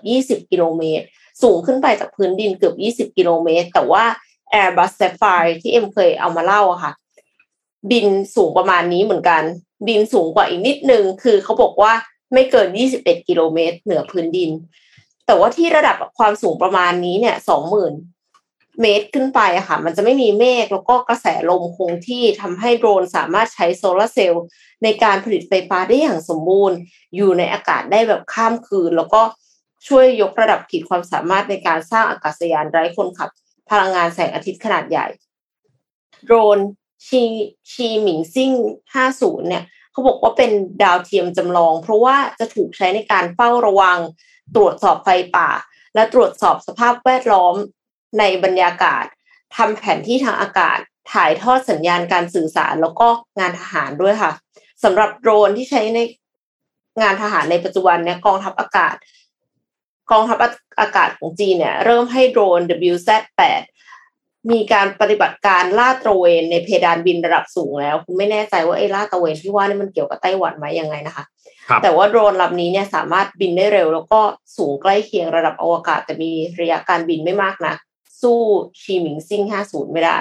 [0.44, 1.06] 20 กิโลเมตร
[1.44, 4.04] สูงขึ้นไปจากพื้นดินเกือบ 20 กิโลเมตร แต่ว่า
[4.54, 6.94] Airbus Sapphire ที่เอ็มเคยเอามาเล่าอะค่ะ
[7.92, 9.44] บินสูงประมาณนี้เหมือนกัน
[9.88, 11.94] บินสูงกว่าอีกนิดนึง คือเขาบอกว่า
[12.34, 14.50] ไม่เกิน 21 กิโลเมตร เหนือพื้นดิน
[15.26, 17.36] แต่ว่าที่ระดับความสูงประมาณนี้เนี่ย
[17.82, 18.17] 20,000
[18.82, 24.44] เมตรขึ้นไปอะค่ะ มันจะไม่มีเมฆแล้วก็กระแสลมคงที่ทำให้โดรนสามารถใช้โซลาร์เซลล์
[24.84, 26.78] ในการผลิตไฟฟ้าได้อย่างสมบูรณ์
[27.16, 29.22] อยู่ในอากาศได้แบบข้ามคืน แล้วก็
[29.88, 33.30] ช่วยยกระดับขีดความสามารถในการสร้างอากาศยานไร้คนขับ
[33.70, 35.08] พลังงานแสงอาทิตย์ขนาดใหญ่
[36.26, 36.60] โดรน
[37.08, 37.22] ชี
[37.72, 38.52] ชีหมิงซิ่ง
[39.02, 40.52] 50 เนี่ยเขาบอกว่าเป็น
[40.84, 44.00] ดาวเทียมจำลอง เพราะว่าจะถูกใช้ในการเฝ้าระวัง
[44.56, 45.50] ตรวจสอบไฟป่า
[45.96, 47.56] และตรวจสอบสภาพแวดล้อม
[48.20, 49.06] ในบรรยากาศ
[49.56, 50.80] ทำแผนที่ทางอากาศ
[51.14, 53.08] ถ่ายทอดสัญญาณการสื่อสาร แล้วก็
[53.40, 54.32] งานทหารด้วยค่ะ
[54.84, 56.00] สำหรับโดรนที่ใช้ใน
[57.02, 58.96] งานทหารในปัจจุบันเนี่ยกองทัพอากาศ
[60.12, 60.38] กองทัพ
[60.80, 63.64] อากาศของจีนเนี่ย เริ่มให้โดรน WZ8
[64.52, 71.26] มีการปฏิบัติการลาดตระเวนในเพดานบินระดับสูงแล้วคุณไม่แน่ใจว่าไอ้ลาดตระเวนที่ว่านี่มันเกี่ยวกับไต้หวันไหมยังไงนะคะ
[71.70, 74.20] ครับแต่ว่าโดรนลำนี้เนี่ยสามารถบินได้เร็ว แล้วก็
[74.58, 77.74] สูงใกล้เคียงระดับอวกาศ แต่มีระยะการบินไม่มากนะ
[78.22, 78.40] สู้
[78.82, 80.20] ชีหมิงซิ่ง 50 ไม่ได้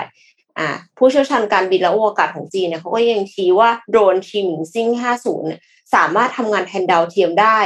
[0.59, 5.61] อ่าผู้เชี่ยวชาญการบินและอวกาศของจีนเนี่ยเขาก็ยังชี้ว่าโดรนชีหมิงซิ่ง 50เนี่ย
[5.95, 7.59] สามารถทำงานแทนดาวเทียมได้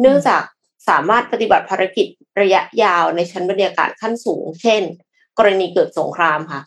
[0.00, 0.42] เนื่องจาก
[0.88, 2.06] สามารถปฏิบัติภารกิจ
[2.40, 4.82] ระยะยาวในชั้นบรรยากาศขั้นสูง เช่น
[5.38, 6.60] กรณีเกิดสงครามค่ะ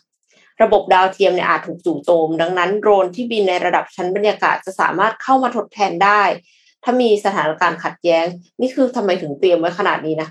[0.62, 6.22] ระบบดาวเทียมเนี่ยอาจถูกจู่โจม ดังนั้นโดรนที่บินในระดับชั้นบรรยากาศจะสามารถเข้ามาทดแทนได้
[6.84, 8.26] ถ้ามีสถานการณ์ขัดแย้ง
[8.60, 10.28] นี่คือทำไมถึงเตรียมไว้ขนาดนี้นะ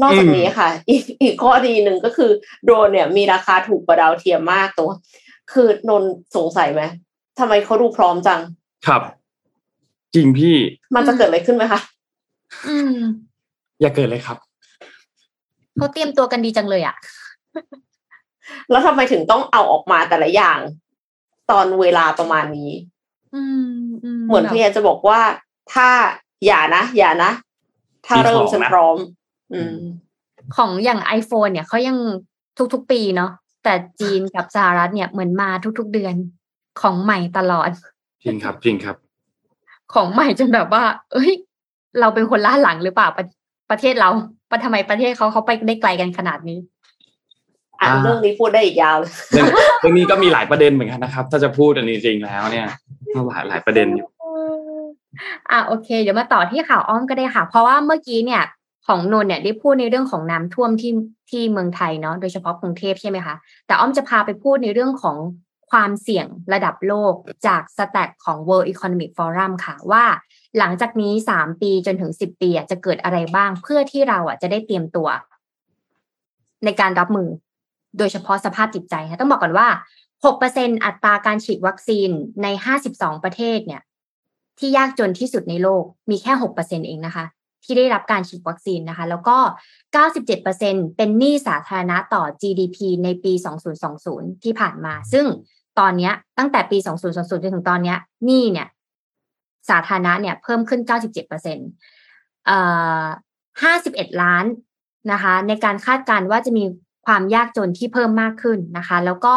[0.00, 2.30] นอกจากนี้ค่ะ อีกอีกข้อดีหนึ่งก็คือ
[2.64, 4.90] โดรนเนี่ยมีราคาถูกกว่าดาวเทียมมากตัว
[5.52, 6.02] คือนน
[6.36, 6.82] สงสัยไหม
[7.38, 8.40] ทำไมเขาดูพร้อมจัง
[8.86, 9.02] ครับ
[10.14, 10.56] จริงพี่
[10.94, 11.80] มันจะเกิดอะไรขึ้นไหมคะ
[12.68, 12.96] อืม
[13.80, 14.38] อย่าเกิดเลยครับ
[15.76, 16.96] เขาเตรียมตัวกันดีจังเลยอะ
[18.70, 20.58] แล้วทำไมถึงต้องเอาออกมาแต่ละอย่าง
[21.50, 22.72] ตอนเวลาประมาณนี้
[23.34, 23.42] อื
[23.84, 25.20] มอืมเหมือนพยายามจะบอกว่า
[25.74, 25.88] ถ้า
[26.46, 27.30] อย่านะ อย่านะ
[28.06, 28.96] ถ้าเริ่มมีของนะฉันพร้อม
[29.52, 29.76] อืม
[30.56, 31.96] ของอย่าง iPhone เนี่ยเขายัง
[32.72, 33.30] ทุกๆปีเนาะ
[33.64, 36.14] แต่จีนกับสหรัฐเนี่ยเหมือนมาทุกๆเดือน
[36.80, 37.70] ของใหม่ตลอด
[38.24, 38.96] จริงครับจริงครับ
[39.94, 41.32] ของใหม่จนแบบว่า เอ้ย
[42.00, 43.24] เราเป็นคนล่าหลังหรือเปล่าประ
[43.70, 44.08] ประเทศเรา
[44.50, 46.58] ปะทำไมประเทศเขาเขาไปได้ไกลกันขนาดนี้
[47.80, 49.46] อะอ่าเรื่องนี้พูดได้อีกยาวเลยเรื่อง
[49.80, 52.68] เรื่องนี้ก็มีหลายประเด็นเหมือนกันนะครับ ถ้าจะพูดอันนี้จริงแล้วเนี่ย
[53.28, 54.08] หลายหลายประเด็นอยู่
[55.50, 58.42] อะโอเค เดี๋ยวมาต่อที่ข่าวอ้อมก็ได้ค่ะ เพราะว่าเมื่อกี้เนี่ย
[58.86, 60.92] ของนนท์เนี่ยได้พูดในเรื่องของน้ำท่วมที่
[61.30, 63.34] ที่เมืองไทยเนาะโดยเฉพาะกรุงเทพใช่ไหมคะ
[63.66, 65.16] แต่อ้อมจะพาไปพูดในเรื่องของ
[65.70, 67.14] ความเสี่ยงระดับโลก
[67.46, 70.04] จากสแตทของ World Economic Forum ค่ะว่า
[70.58, 75.08] หลังจากนี้สามปีจนถึงสิบปีจะเกิดอะไรบ้าง เพื่อที่เราอะจะได้เตรียมตัว
[76.64, 77.28] ในการรับมือ
[77.98, 79.68] โดยเฉพาะสภาพจิตใจค่ะต้องบอกก่อนว่า
[80.26, 82.10] 6%อัตราการฉีดวัคซีน
[82.42, 82.46] ใน
[82.86, 83.82] 52 ประเทศเนี่ย
[84.58, 87.24] ที่ยากจนที่สุดในโลกมีแค่ 6%เองนะคะ
[87.64, 89.36] ที่ได้รับการฉีดวัคซีนนะคะ แล้วก็
[90.16, 93.32] 97%เป็นหนี้สาธารณะต่อ GDP ในปี
[93.88, 95.26] 2020 ที่ผ่านมา ซึ่ง
[95.78, 96.78] ตอนนี้ตั้งแต่ปี
[97.10, 97.94] 2020จนถึงตอนนี้
[98.26, 98.68] หนี้เนี่ย
[99.70, 102.58] สาธารณะเนี่ยเพิ่มขึ้น 97%เอ่
[103.02, 103.04] อ
[103.62, 104.44] 51 ล้าน
[105.12, 106.64] นะคะ ในการคาดการณ์ว่าจะมี
[107.06, 109.34] ความยากจนที่เพิ่มมากขึ้นนะคะ แล้วก็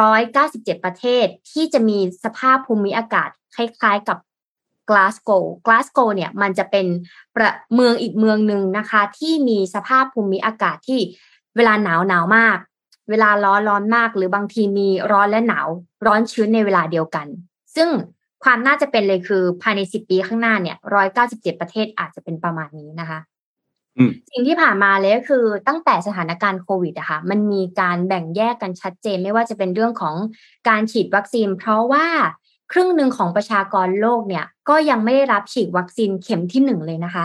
[0.00, 4.18] 197 ประเทศที่จะมีสภาพภูมิอากาศคล้ายๆกับ
[4.92, 5.30] กลาสโก
[5.66, 6.86] กลาสโกเนี่ยมันจะเป็น
[7.36, 11.00] ประเมืองอีกเมืองหนึ่งนะคะ ที่มีสภาพภูมิอากาศที่
[11.56, 12.58] เวลาหนาวหนาวมาก
[13.10, 15.68] เวลาร้อนร้อนมาก หรือบางทีมีร้อนและหนาว
[16.06, 17.26] ร้อนชื้นในเวลาเดียวกัน
[17.76, 17.88] ซึ่ง
[18.44, 20.76] ความน่าจะเป็นเลยคือภายใน10ปีข้างหน้าเนี่ย
[21.18, 23.18] 197ประเทศอาจจะเป็นประมาณนี้นะคะ
[23.98, 30.16] อืมสิ่งที่ผ่านมาเลยก็คือตั้งแต่สถานการณ์โควิดอะค่ะมันมีการแบ่งแยกกันชัดเจนไม่ว่าจะเป็นเรื่องของ
[30.68, 32.06] การฉีดวัคซีน เพราะว่า
[32.72, 37.24] ครึ่งหนึ่งของประชากรโลกเนี่ยก็ยังไม่ได้รับฉีดวัคซีนเข็มที่หนึ่งเลยนะคะ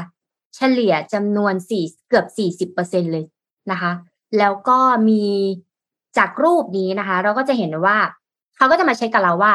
[0.56, 3.26] เฉลี่ยจำนวนสี่เกือบสี่สิบเปอร์เซ็นเลย
[3.72, 3.92] นะคะ
[4.38, 4.80] แล้วก็
[5.10, 5.24] มี
[6.18, 7.98] จากรูปนี้นะคะ เราก็จะเห็นว่า
[8.58, 9.54] เขาก็จะมาเช็คกับเราว่า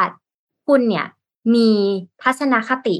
[0.67, 1.05] คุณเนี่ย
[1.55, 1.69] มี
[2.21, 2.97] ทัศนคติ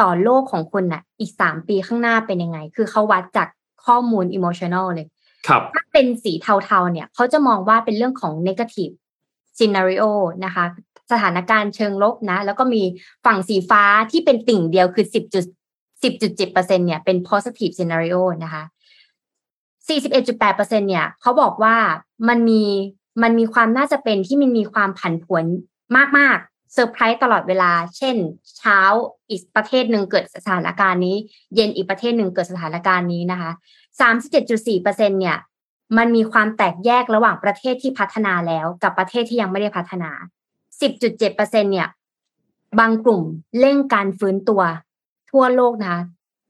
[0.00, 3.48] ต่อโลกของคุณน่ะ อีกสามปีข้างหน้าเป็นยังไง คือเขาวัดจาก
[3.86, 5.06] ข้อมูล emotional เลย
[5.48, 8.94] ครับถ้าเป็นสีเทาๆเนี่ยเขาจะมองว่าเป็นเรื่องของ negative
[9.56, 10.04] scenario
[10.44, 10.64] นะคะ
[11.12, 12.82] สถานการณ์เชิงลบนะ แล้วก็มี
[13.24, 15.44] ฝั่งสีฟ้าที่เป็นติ่งเดียวคือสิบจุด
[16.02, 18.62] สิบจุดเจ็ดเปอร์เซ็นเนี่ยเป็น positive scenario นะคะ
[19.88, 21.76] สี่สิบเอ็ดจุดแปดเปอร์เซ็นเนี่ยเขาบอกว่า
[22.28, 22.64] มันมี
[23.22, 25.44] มันมีความน่าจะเป็นที่มันมีความผันผวน
[26.18, 28.16] มากๆเซอร์ไพรส์ตลอดเวลา เช่น
[28.58, 28.80] เช้า
[29.30, 31.16] อีกประเทศหนึ่งเกิดสถานการณ์นี้
[31.54, 33.50] เย็นอีกประเทศหนึ่งเกิดสถานการณ์นี้นะคะ
[34.00, 35.36] สามสิบเจ็ดจุดสี่เปอร์เซ็นเนี่ย
[35.98, 40.10] มันมีความแตกแยกระหว่างประเทศที่พัฒนาแล้วกับประเทศที่ยังไม่ได้พัฒนา
[40.82, 41.36] 10.7%
[41.72, 41.88] เนี่ย
[42.78, 43.22] บางกลุ่ม
[43.60, 44.62] เร่งการฟื้นตัว
[45.30, 46.00] ทั่วโลกนะคะ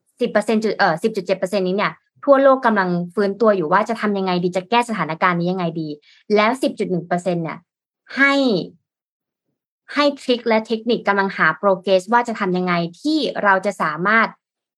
[0.07, 1.93] 10%จุดเอ่อ10.7%นี้เนี่ย
[2.25, 5.89] ทั่วโลกกำลังฟื้นตัวอยู่ว่าจะทำยังไงดีจะแก้สถานการณ์นี้ยังไงดี
[6.35, 6.51] แล้ว
[6.83, 7.59] 10.1%เนี่ย
[8.17, 8.35] ให้
[9.95, 14.29] ให้ทริคและเทคนิคกำลังหาโปรเกรสว่าจะทำยังไงที่เราจะสามารถ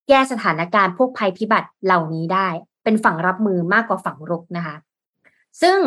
[0.09, 2.49] แก้สถานการณ์พวกภัยพิบัติเหล่านี้ได้
[2.85, 4.77] เป็นฝั่งรับมือมากกว่าฝั่งรุกนะคะ
[5.63, 5.79] ซึ่ง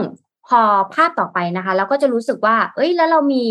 [0.47, 0.61] พอ
[0.93, 3.45] ภาพต่อไปนะคะ เราก็จะรู้สึกว่า เอ้ย แล้วเรามี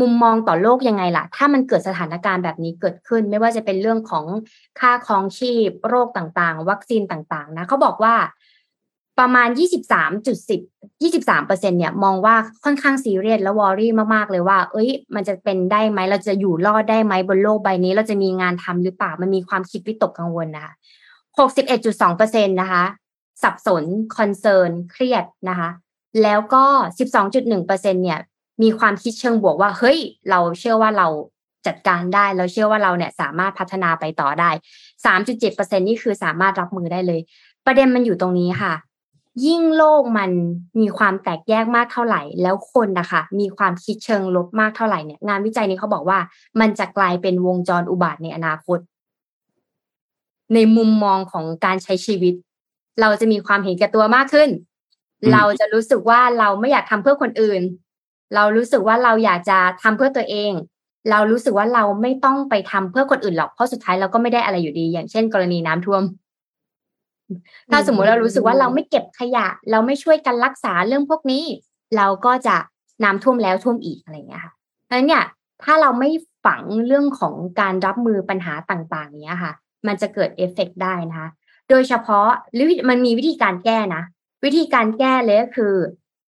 [0.00, 4.24] มุมมองต่อโลกยังไงล่ะ ถ้ามันเกิดสถานการณ์แบบนี้เกิดขึ้น ไม่ว่าจะเป็นเรื่องของ
[4.80, 8.14] ค่าครองชีพ โรคต่างๆ วัคซีนต่างๆ นะเขาบอกว่า
[9.18, 9.48] ประมาณ
[10.30, 20.72] 23.10 23เปอร์เซ็นเนี่ยมองว่าค่อนข้างซีเรียสและวอรี่มากๆเลยว่า เอ้ย มันจะเป็นได้ไหมเราจะอยู่รอดได้ไหมบนโลกใบนี้ เราจะมีงานทำหรือเปล่า มันมีความคิดวิตกกังวลนะคะ
[21.58, 22.84] 61.2%นะคะ
[23.42, 23.84] สับสน
[24.16, 25.70] คอนเซิร์นเครียดนะคะ
[26.22, 26.64] แล้วก็
[27.24, 27.68] 12.1%
[28.04, 28.20] เนี่ย
[28.62, 29.98] มีความคิดเชิงบวกว่า เฮ้ย
[30.30, 31.08] เราเชื่อว่าเรา
[31.66, 34.50] จัดการได้ เราเชื่อว่าเราเนี่ยสามารถพัฒนาไปต่อได้
[35.04, 37.20] 3.7%นี่คือสามารถรับมือได้เลย
[37.66, 38.74] ประเด็นมันอยู่ตรงนี้ค่ะ
[39.46, 40.30] ยิ่งโลกมัน
[40.80, 46.18] มีความแตกแยกมากเท่าไหร่ แล้วคนนะคะมีความคิดเชิงลบมากเท่าไหร่เนี่ยงานวิจัยนี้เขาบอกว่า
[46.60, 48.78] มันจะกลายเป็นวงจรอุบาทในอนาคต
[50.54, 52.34] ในมุมมองของการใช้ชีวิต
[53.00, 54.48] เราจะมีความเห็นแก่ตัวมากขึ้น
[55.32, 57.62] เราจะรู้สึกว่าเราไม่อยากทำเพื่อคนอื่น
[58.34, 60.52] เรารู้สึกว่าเราอยากจะทำเพื่อตัวเอง
[61.10, 66.02] เรารู้สึกว่าเราไม่ต้องไปทำเพื่อคนอื่นหรอกเพราะสุดท้ายเราก็ไม่ได้อะไรอยู่ดี อย่างเช่น กรณีน้ำท่วม
[67.70, 71.44] ถ้าสมมุติเรารู้สึกว่าเราไม่เก็บขยะ เราไม่ช่วยกันรักษาเรื่องพวกนี้
[71.96, 72.56] เราก็จะ
[73.04, 74.52] น้ำท่วมแล้วท่วมอีกอะไรเงี้ยค่ะ
[74.84, 75.24] เพราะฉะนั้นเนี่ย
[75.64, 76.10] ถ้าเราไม่
[76.44, 79.52] ฝังเรื่องของการรับมือปัญหาต่างๆเนี้ยค่ะ
[79.86, 81.28] มันจะเกิดเอฟเฟกได้นะคะ
[81.70, 84.02] โดยเฉพาะหรือมันมีวิธีการแก้นะ
[84.44, 85.74] วิธีการแก้เลยก็คือ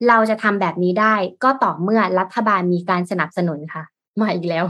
[0.09, 3.83] เราจะทำแบบนี้ได้ก็ต่อเมื่อรัฐบาลมีการสนับสนุนค่ะ
[4.21, 4.64] มาอีกแล้ว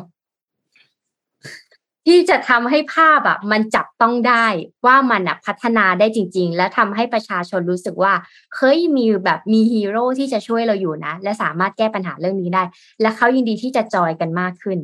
[2.06, 4.46] ที่จะทำให้ภาพอะมันจับต้องได้
[4.86, 8.12] ว่ามันอะพัฒนาได้จริง ๆ และทำให้ประชาชนรู้สึกว่า
[8.54, 12.62] เคยมีแบบมีฮีโร่ที่จะช่วยเราอยู่นะ และสามารถแก้ปัญหาเรื่องนี้ได้
[13.02, 14.78] และเขายินดีที่จะจอยกันมากขึ้น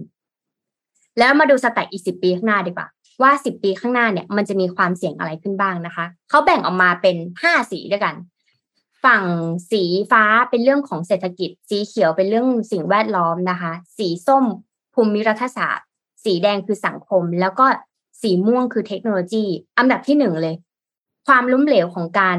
[1.18, 2.86] แล้วมาดูสแต็กอีกสิบปีข้างหน้าดีกว่า
[3.22, 8.14] ว่าสิบปีข้างหน้าเนี่ยมันจะมีความเสี่ยงอะไรขึ้นบ้างนะคะ เขาแบ่งออกมาเป็นห้าสีด้วยกัน
[9.04, 9.22] ฝั่ง
[9.70, 14.44] สีฟ้าเป็นเรื่องของเศรษฐกิจ สีเขียวเป็นเรื่องสิ่งแวดล้อมนะคะ สีส้ม
[14.94, 15.86] ภูมิรัฐศาสตร์
[16.24, 17.66] สีแดงคือสังคม แล้วก็
[18.22, 19.44] สีม่วงคือเทคโนโลยี
[19.78, 20.54] อันดับที่หนึ่งเลย
[21.26, 22.38] ความล้มเหลวของการ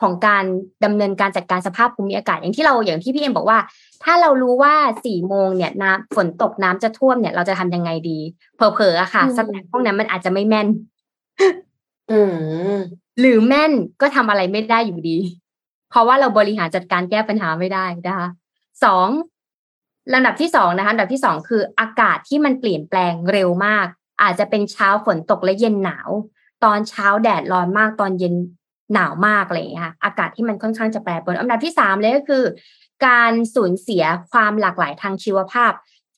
[0.00, 0.44] ของการ
[0.84, 3.58] ดำเนินการจัดการสภาพภูมิอากาศอย่างที่เราอย่างที่พี่เอ็มบอกว่า
[4.04, 4.74] ถ้าเรารู้ว่า
[5.04, 8.18] สี่โมงเนี่ยน้ำฝนตกน้ำจะท่วมเนี่ย เราจะทำยังไงดี
[8.54, 10.68] เผลอๆอะค่ะสแตทพวกนั้นมันอาจจะไม่แม่น
[12.10, 12.20] อื
[12.72, 12.74] ม
[13.20, 15.18] หรือแม่นก็ทำอะไรไม่ได้อยู่ดี
[15.92, 18.28] เพราะว่าเราบริหารจัดการแก้ปัญหาไม่ได้นะคะ
[18.84, 19.08] สอง
[20.12, 23.86] ลำดับที่สองนะคะลำดับที่สองคืออากาศที่มันเปลี่ยนแปลงเร็วมาก
[24.22, 26.08] อาจจะเป็นเช้าฝนตกและเย็นหนาว
[26.64, 28.34] ตอนเช้าแดดร้อนมากตอนเย็น
[28.94, 32.44] หนาวมากอะไรอย่างเงี้ยค่ะอากาศที่มันค่อนข้างจะแปรปรวนอันดับที่สามเลยก็คือ
[33.06, 35.72] การสูญเสียความหลากหลายทางชีวภาพ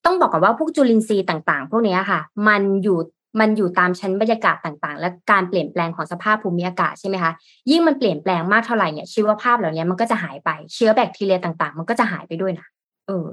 [0.05, 2.99] ต้องบอกก่อนว่าพวกจุลินทรีย์ต่าง ๆ พวกนี้ค่ะ มันอยู่
[3.41, 7.33] มันอยู่ตามชั้นบรรยากาศต่างๆ และการเปลี่ยนแปลงของสภาพภูมิอากาศใช่ไหมคะ
[7.71, 12.67] ยิ่งมันเปลี่ยนแปลงมากเท่าไหร่เนี่ยชีวภาพเหล่านี้มันก็จะหายไปเชื้อแบคทีเรียต่างๆ มันก็จะหายไปด้วยนะ
[13.07, 13.27] เออ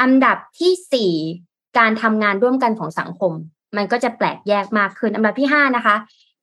[0.00, 1.12] อันดับที่สี่
[1.78, 3.32] การทำงานร่วมกันของสังคม
[3.76, 5.96] มันก็จะแปลกแยกมากขึ้นอันดับที่ห้านะคะ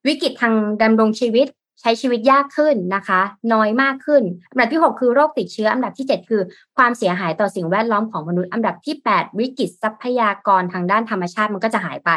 [0.07, 1.47] วิกฤตทางดำรงชีวิต
[1.81, 3.21] ใช้ชีวิตยากขึ้นนะคะ
[3.53, 6.41] น้อยมากขึ้น อันดับที่ 6 คือโรคติดเชื้อ อันดับที่ 7 คือ
[6.77, 12.11] ความเสียหายต่อสิ่งแวดล้อมของมนุษย์ อันดับที่ 8 วิกฤตทรัพยากรทางด้านธรรมชาติมันก็จะหายไป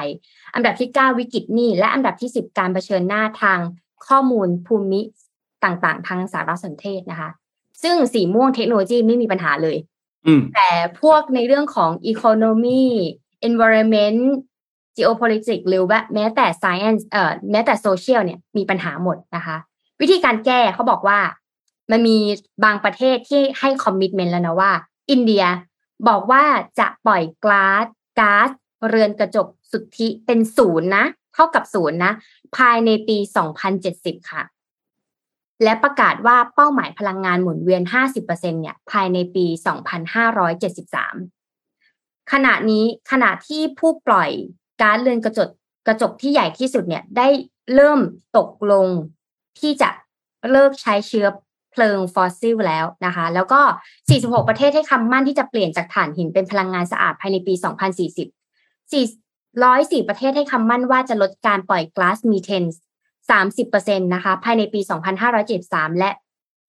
[0.55, 3.59] อันดับที่ 9 วิกฤตหนี้ และอันดับที่ 10 การเผชิญหน้าทาง
[4.07, 5.01] ข้อมูลภูมิ
[5.65, 7.31] ต่างๆ ทางสารสนเทศนะคะ
[7.83, 9.77] ซึ่งสีม่วงเทคโนโลยีไม่มีปัญหาเลย
[10.55, 12.85] แต่พวกในเรื่องของ economy
[13.49, 14.21] environment
[14.97, 19.57] geopolitics หรือว่าแม้แต่ science เอ่อแม้แต่ social เนี่ยมีปัญหาหมดนะคะ
[20.01, 21.19] วิธีการแก้เขาบอกว่า
[21.91, 22.19] มันมี
[22.65, 24.73] บางประเทศที่ให้ commitment แล้วนะว่า
[25.11, 25.45] อินเดีย
[26.09, 26.45] บอกว่า
[26.79, 27.87] จะปล่อยก๊าซ
[28.21, 28.49] ก๊าซ
[28.89, 31.05] เรือนกระจกสุทธิเป็นศูนย์นะ
[31.35, 32.13] เท่ากับศูนย์นะ
[32.57, 33.17] ภายในปี
[33.75, 34.43] 2070 ค่ะ
[35.63, 37.83] และประกาศว่าเป้าหมายพลังงานหมุนเวียน
[38.17, 39.47] 50%เนี่ยภายในปี
[40.69, 44.31] 2573ขณะนี้ขณะที่ผู้ปล่อย
[44.85, 45.49] ก๊าซเรือนกระจก
[45.87, 47.29] กระจกที่ใหญ่ที่สุดเนี่ยได้
[47.75, 48.01] เริ่ม
[48.37, 48.87] ตกลง
[49.61, 49.91] ที่จะ
[50.51, 51.27] เลิกใช้เชื้อ
[51.73, 53.61] เพลิงฟอสซิลแล้วนะคะ แล้วก็
[54.05, 57.65] 46 ประเทศให้คำมั่นที่จะเปลี่ยนจากถ่านหินเป็นพลังงานสะอาดภายในปี 2040
[58.93, 62.65] 404 ประเทศให้คำมั่นว่าจะลดการปล่อยก๊าซมีเทน
[63.35, 64.81] 30%นะคะ ภายในปี
[65.41, 66.11] 2573 และ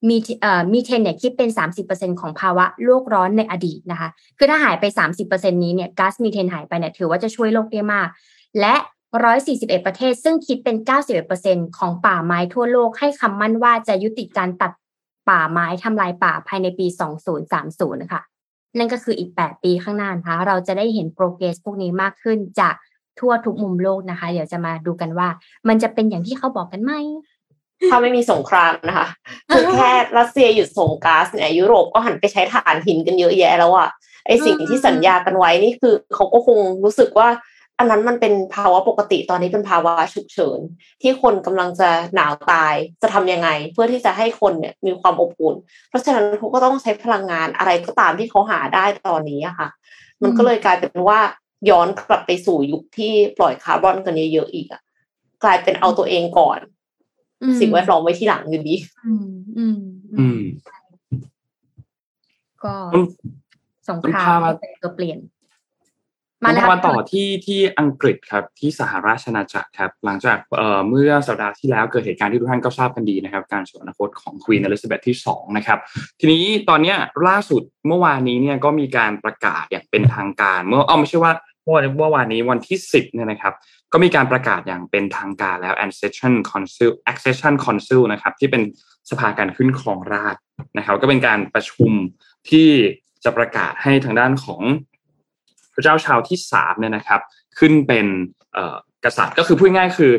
[0.09, 1.49] มีเอ่อมีเทนเนี่ยคิดเป็น
[1.85, 4.85] 30%ของภาวะโลกร้อนในอดีตนะคะ คือถ้าหายไป
[5.23, 8.07] 30%นี้เนี่ยก๊าซมีเทนหายไปเนี่ยถือว่าจะช่วยโลกได้มาก
[8.59, 8.75] และ
[9.25, 10.77] 141 ประเทศ ซึ่งคิดเป็น
[11.27, 14.71] 91%ของป่าไม้ทั่วโลกให้คำมั่นว่าจะยุติการตัด
[15.29, 16.87] ป่าไม้ทำลายป่าภายในปี
[17.43, 18.21] 2030นะคะ
[18.77, 22.75] นั่นก็คืออีก 8 ปีข้างหน้านะคะเราจะได้เห็นโปรเกรสพวกนี้มากขึ้นจาก
[23.19, 25.27] ทั่วทุกมุมโลกนะคะ เดี๋ยวจะมาดูกันว่า
[25.67, 26.93] มันจะเป็นอย่างที่เขาบอกกันไหม
[27.89, 29.07] ถ้าไม่มีสงครามนะคะ
[29.49, 33.89] คือแค่รัสเซียหยุดส่งก๊าซเนี่ยยุโรปก็หันไปใช้ถ่านหินกันเยอะแยะแล้วอะ
[34.27, 37.29] ไอสิ่งที่สัญญากันไว้นี่คือเขาก็คงรู้สึกว่า
[37.79, 40.59] อันนั้นมันเป็นภาวะปกติตอนนี้เป็นภาวะฉุกเฉิน
[41.01, 45.55] ที่คนกำลังจะหนาวตายจะทำยังไง เพื่อที่จะให้คนเนี่ยมีความอบอุ่น
[45.89, 49.69] เพราะฉะนั้นเขาก็ต้องใช้พลังงานอะไรก็ตามที่เขาหาได้ตอนนี้อะค่ะ
[50.21, 51.19] มันก็เลยกลายเป็นว่า
[51.69, 54.81] ย้อนกลับไปสู่ยุคที่ปล่อยคาร์บอนกันเยอะๆอีกอะ
[55.43, 56.59] กลายเป็นเอาตัวเองก่อน
[57.59, 58.75] สิ่งแวดล้อมไว้ที่หลังอยู่ดี
[59.07, 59.27] อืม
[59.57, 59.79] อืม
[60.19, 60.39] อืม
[62.63, 63.03] ก็ต้น
[63.89, 65.19] สงครามต้นพามาเป็นตัวเปลี่ยน
[66.43, 75.79] มาแล้วมาต่อที่ที่อังกฤษครับ ที่สหราชอาณาจักรครับ หลังจากเอ่อเมื่อสัปดาห์ที่แล้วเกิดเหตุการณ์ที่ทุกท่านก็ทราบกันดีนะครับ การสวรรคตของควีนอลิซาเบธที่สองนะครับ
[76.19, 83.53] ทีนี้ตอนเนี้ยล่าสุดเมื่อวานนี้เนี่ยก็มีการประกาศอย่างเป็นทางการ เมื่ออ้อไม่ใช่ว่าเมื่อวานเมื่อวานนี้วันที่สิบเนี่ยนะครับ
[83.93, 88.63] ก็มีการประกาศอย่างเป็นทางการแล้ว Accession Council Accession Council นะครับที่เป็น
[89.09, 90.35] สภาการขึ้นครองราช
[90.77, 91.91] นะครับก็เป็นการประชุม
[92.49, 92.69] ที่
[93.23, 94.61] จะประกาศให้ทางด้านของ
[95.73, 97.21] พระเจ้าชาวที่สามเนี่ยนะครับ
[97.59, 98.05] ขึ้นเป็น
[99.05, 100.13] กษัตริย์ก็คือพูดง่ายๆคือ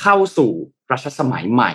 [0.00, 0.50] เข้าสู่
[0.92, 1.72] รัชสมัยใหม่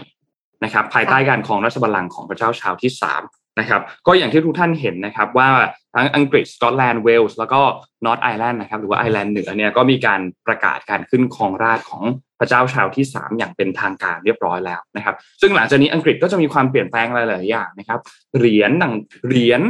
[0.63, 3.21] นะครับ ภายใต้การครองราชบัลลังก์ของพระเจ้าชาร์ลส์ที่สาม
[3.61, 5.49] นะครับก็อย่างที่ทุกท่านเห็นนะครับว่า
[5.95, 7.61] ทั้งอังกฤษสกอตแลนด์เวลส์แล้วก็
[8.05, 12.03] นอร์ทไอร์แลนด์นะครับหรือว่าไอร์แลนด์เหนือเนี่ยก็มีการประกาศการขึ้นครองราชย์ของ
[12.39, 17.99] พระเจ้าชาร์ลส์ที่สามอย่างเป็นทางการเรียบร้อยแล้วนะครับ ซึ่งหลังจากนี้อังกฤษก็จะมีความเปลี่ยนแปลงหลายๆอย่างนะครับ
[18.37, 18.93] เหรียญต่าง
[19.27, 19.61] เหรียญ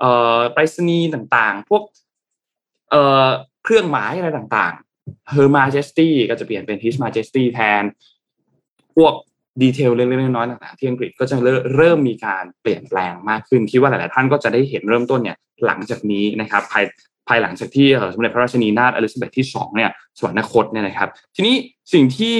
[0.00, 1.82] เอ่อไปรษณีย์ต่างๆ พวก
[2.90, 3.28] เอ่อ
[3.64, 7.82] เครื่องหมายอะไรต่างๆ Her Majesty ก็จะเปลี่ยนเป็น His Majesty แทน
[8.96, 9.14] พวก
[9.62, 11.36] ดีเทลเล็กๆน้อยๆต่างๆที่อังกฤษก็จะ
[11.76, 15.36] เริ่มมีการเปลี่ยนแปลงมากขึ้นคิดว่าหลายๆท่านก็จะได้เห็นเริ่มต้นเนี่ย
[15.66, 16.84] หลังจากนี้นะครับภาย
[17.28, 21.54] ภายหลังจากที่สมเด็จพระราชนีนาถอลิซาเบธที่สองเนี่ยสวรรคตเนี่ยนะครับ ทีนี้
[21.92, 22.38] สิ่งที่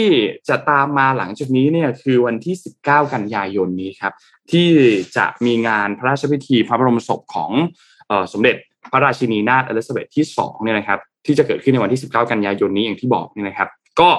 [0.49, 4.13] จะตามมาหลังจากนี้เนี่ยคือวันที่ 19 กันยายนนี้ครับ
[4.53, 4.69] ที่
[5.17, 7.51] จะมีงานพระราชพิธีพระบรมศพของ
[8.33, 8.57] สมเด็จ
[8.93, 13.69] พระราชินีนาถเอลิซาเบธที่สองเนี่ยนะครับที่จะเกิดขึ้นในวันที่ 19 กันยายนนี้อย่างที่บอกเนี่ยนะครับ
[14.01, 14.11] ก็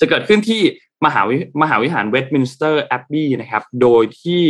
[0.00, 0.62] จะเกิดขึ้นที่
[1.06, 4.42] มหาวิมหาวิหารเวสต์มินสเตอร์แอบบี้นะครับ โดยที่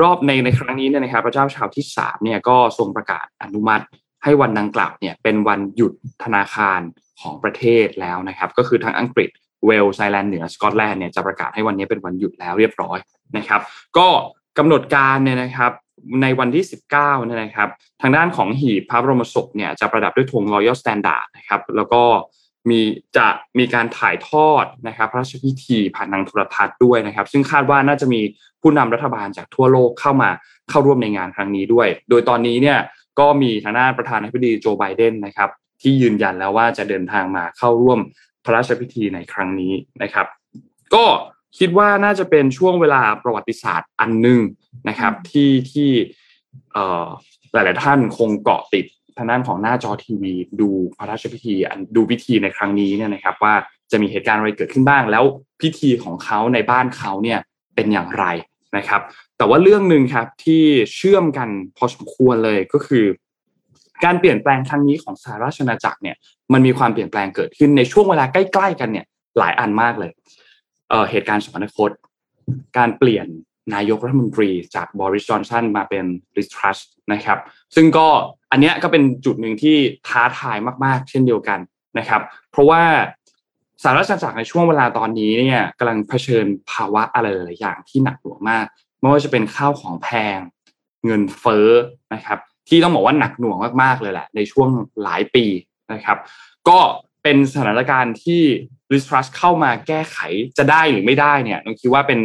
[0.00, 3.84] รอบในในครั้งนี้เนี่ยนะครับ พระเจ้าชาร์ลส์ที่สามเนี่ยก็ทรงประกาศอนุมัติ
[4.24, 5.92] ให้วันดังกล่าวเนี่ยเป็นวันหยุด
[6.24, 6.80] ธนาคาร
[7.20, 9.30] ของประเทศแล้วนะครับ ก็คือทั้งอังกฤษ
[9.66, 12.98] เวลส์ไอร์แลนด์เหนือสกอตแลนด์เนี่ยจะประกาศให้วันนี้เป็นวันหยุดแล้วเรียบร้อย
[13.36, 13.60] นะครับ
[13.98, 14.08] ก็
[14.58, 15.72] กำหนดการเนี่ยนะครับ
[16.22, 16.90] ในวันที่ 19
[17.26, 17.68] เนี่ยนะครับ
[18.02, 22.02] ทางด้านของหีบพระบรมศพเนี่ยจะประดับด้วยธง Royal Standard นะครับ แล้วก็
[22.70, 22.80] มี
[23.16, 23.26] จะ
[23.58, 28.20] มีการถ่ายทอดนะครับพระราชพิธีผ่านทางโทรทัศน์ด้วยนะครับ ซึ่งคาดว่าน่าจะมี
[28.62, 30.30] ผู้นำรัฐบาลจากทั่วโลกเข้ามา
[30.70, 32.78] เข้าร่วมในงานครั้งนี้ด้วย โดยตอนนี้เนี่ย
[33.18, 35.50] ก็มีทางด้านประธานาธิบดีโจไบเดนนะครับ
[35.82, 37.98] ที่ยืนยันแล้วว่าจะเดินทางมาเข้าร่วม
[38.44, 40.26] พระราชพิธีในครั้งนี้นะครับ
[40.94, 41.04] ก็
[41.58, 44.40] คิดว่าน่าจะเป็นช่วงเวลาประวัติศาสตร์อันหนึ่ง
[44.88, 45.90] นะครับที่ที่
[47.52, 48.86] หลาย ๆ ท่านคงเกาะติด
[49.18, 51.54] ทางด้านของหน้าจอทีวี ดูพระราชพิธี
[51.96, 53.54] ดูพิธีในครั้งนี้เนี่ยนะครับ ว่า
[53.90, 55.24] จะมีเหตุการณ์อะไรเกิดขึ้นบ้าง แล้ว
[55.60, 57.38] พิธีของเขาในบ้านเขาเนี่ย
[57.74, 58.24] เป็นอย่างไร
[58.76, 59.00] นะครับ
[59.38, 60.62] แต่ว่าเรื่องหนึ่งครับที่
[60.94, 63.04] เชื่อมกันพอสมควรเลยก็คือ
[64.04, 66.16] การเปลี่ยนแปลงครั้งนี้ของสหราชอาณาจักรเนี่ย
[66.52, 69.06] มันมีความเปลี่ยนแปลงเกิดขึ้นในช่วงเวลาใกล้ ๆ กันเนี่ย
[69.38, 70.12] หลายอันมากเลย
[70.88, 71.90] เเหตุการณ์สมรรคต
[72.78, 73.26] การเปลี่ยน
[73.74, 76.04] นายกรัฐมนตรีจากบริสจอนสันมาเป็น
[76.38, 76.78] ริสทรัส
[77.12, 77.38] นะครับ
[77.74, 78.08] ซึ่งก็
[78.50, 79.76] อันนี้ก็เป็นจุดหนึ่งที่
[80.08, 81.58] ท้าทายมาก ๆ เช่นเดียวกัน
[81.98, 82.82] นะครับ เพราะว่า
[83.82, 88.64] สหรัฐอเมริกาในช่วงเวลาตอนนี้เนี่ยกำลังเผชิญภาวะอะไรหลายอย่างที่หนักหน่วงมาก
[89.00, 90.38] ไม่ว่าจะเป็นข้าวของแพง
[91.06, 91.68] เงินเฟ้อ
[92.14, 92.38] นะครับ
[92.68, 94.68] ที่ต้องบอกว่าหนักหน่วงมากๆเลยแหละในช่วง
[95.02, 95.44] หลายปี
[95.92, 96.18] นะครับ
[96.68, 96.78] ก็
[97.28, 98.42] เป็นสถานการณ์ที่
[98.94, 100.18] ริสทรัสเข้ามาแก้ไข
[100.58, 102.20] จะได้หรือไม่ได้เนี่ยต้องคิดว่าเป็น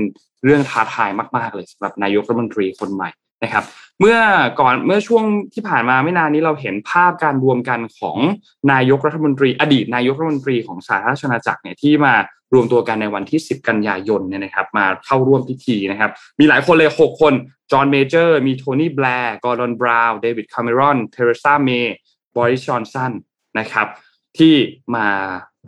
[0.45, 3.09] เรื่องท้าทายมาก ๆ เลยสำหรับนายกรัฐมนตรีคนใหม่
[3.43, 3.63] นะครับ
[3.99, 4.17] เมื่อ
[4.59, 8.17] ก่อนเมื่อช่วงที่ผ่านมาไม่นานนี้เราเห็นภาพการรวมกันของ
[8.71, 12.13] นายกรัฐมนตรี อดีตนายกรัฐมนตรีของสหราชอาณาจักรเนี่ยที่มา
[12.53, 17.33] รวมตัวกันในวันที่ 10 กันยายนเนี่ยนะครับ มาเข้าร่วมพิธีนะครับ มีหลายคนเลย 6 คน
[17.71, 21.95] จอห์นเมเจอร์ มีโทนี่แบลร์กอร์ดอนบราวน์เดวิดคาเมรอนเทเรซาเมย์
[22.35, 23.11] บอริสจอห์นสัน
[23.59, 23.87] นะครับ
[24.37, 24.53] ที่
[24.95, 25.07] มา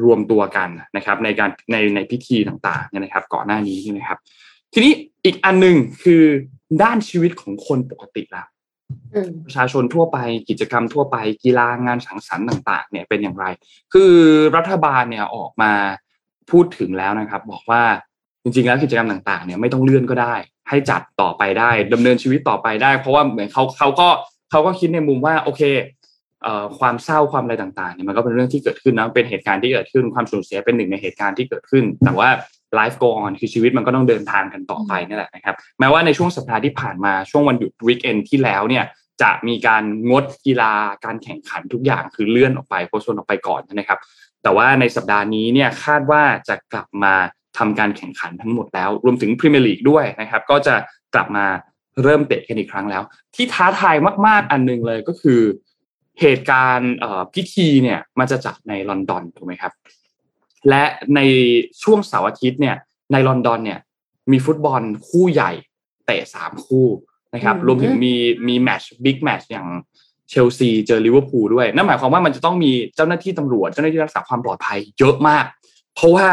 [0.03, 4.19] รวมตัวกันนะครับในการในในพิธีต่างๆเนี่ยนะครับ ก่อนหน้านี้นะครับ
[4.73, 4.93] ทีนี้
[5.25, 6.23] อีกอันหนึ่งคือ
[6.83, 8.43] ด้านชีวิตของคนปกติละ
[9.13, 10.17] อืมประชาชนทั่วไป
[10.49, 13.45] กิจกรรมทั่วไปกีฬางานสังสรรค์ต่าง ๆ เนี่ยเป็นอย่างไร
[13.93, 14.13] คือ
[14.55, 15.71] รัฐบาลเนี่ยออกมา
[16.51, 17.83] พูดถึงแล้วนะครับ บอกว่า
[18.43, 20.35] จริงๆแล้วกิจกรรมต่างๆเนี่ยไม่ต้องเลื่อนก็ได้
[20.69, 24.07] ให้จัดต่อไปได้ดำเนินชีวิตต่อไปได้ เพราะว่าเหมือนเขาเขาก็
[24.51, 26.04] เขาก็คิดในมุมว่าโอเคเอ่อ
[26.79, 32.29] ความเศร้าความอะไรต่างๆเนี่ยมันก็เป็นเรื่องที่เกิดขึ้นนะเป็นเหตุการณ์ที่เกิดขึ้นความสูญเสียเป็นหนึ่งในเหตุการณ์ที่เกิดขึ้น แต่ว่า
[32.77, 38.85] life go on คือชีวิตมันก็ต้องเดินทางกันต่อไปนี่แหละนะครับแม้ว่าในช่วงสัปดาห์ที่ผ่านมาช่วงวันหยุดวีคเอนที่แล้วเนี่ย
[39.21, 40.73] จะมีการงดกีฬา
[41.05, 43.99] การแข่งขันทุกอย่างคือเลื่อนออกไปโพสต์ออกไปก่อนนะครับ
[44.43, 47.13] แต่ว่าในสัปดาห์นี้เนี่ยคาดว่าจะกลับมา
[47.57, 50.75] ทำการแข่งขันทั้งหมดแล้ว รวมถึงพรีเมียร์ลีกด้วยนะครับ ก็จะ
[51.13, 51.45] กลับมา
[52.03, 53.03] เริ่มเตะกันอีกครั้งแล้ว
[53.35, 53.95] ที่ท้าทาย
[54.27, 55.41] มาก ๆ อันนึงเลยก็คือ
[56.21, 59.73] เหตุการณ์เอ่อพิธีเนี่ยมันจะจัดในลอนดอนถูกไหมครับ
[60.69, 60.83] และ
[61.15, 61.19] ใน
[61.83, 62.75] ช่วงเสาร์อาทิตย์เนี่ย
[63.11, 63.79] ในลอนดอนเนี่ย
[64.31, 65.51] มีฟุตบอลคู่ใหญ่
[66.05, 66.87] เตะสามคู่
[67.33, 68.13] นะครับอืมรวมถึงมี
[68.47, 69.67] มีแมตช์บิ๊กแมตช์อย่าง
[70.29, 75.45] เชลซีเจอลิเวอร์พูลด้วย นั่นหมายความว่ามันจะต้องมีเจ้าหน้าที่ตำรวจ เจ้าหน้าที่รักษาความปลอดภัยเยอะมาก
[75.95, 76.27] เพราะว่า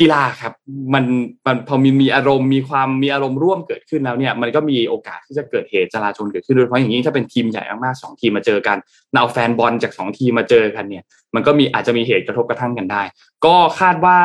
[0.00, 0.52] กีฬาครับ
[0.94, 1.04] มัน
[1.46, 8.76] มันพอมีมีอารมณ์มีความมีอารมณ์ร่วมเกิดขึ้นแล้วเนี่ยมันก็มีโอกาสที่จะเกิดเหตุจลาจลเกิดขึ้นโดยเฉพาะอย่างยิ่งถ้าเป็นทีมใหญ่มากๆสองทีมมาเจอกัน
[9.12, 13.02] เอาแฟนบอลจากสองทีมมาเจอกันเนี่ยมันก็มีอาจจะมีเหตุกระทบกระทั่งกันได้
[13.46, 14.18] ก็คาดว่า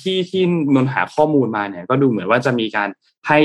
[0.00, 0.42] ที่ที่
[0.74, 2.88] นนหาข้อมูลมาเนี่ยก็ดูเหมือนว่าจะมีการ
[3.28, 3.40] ให้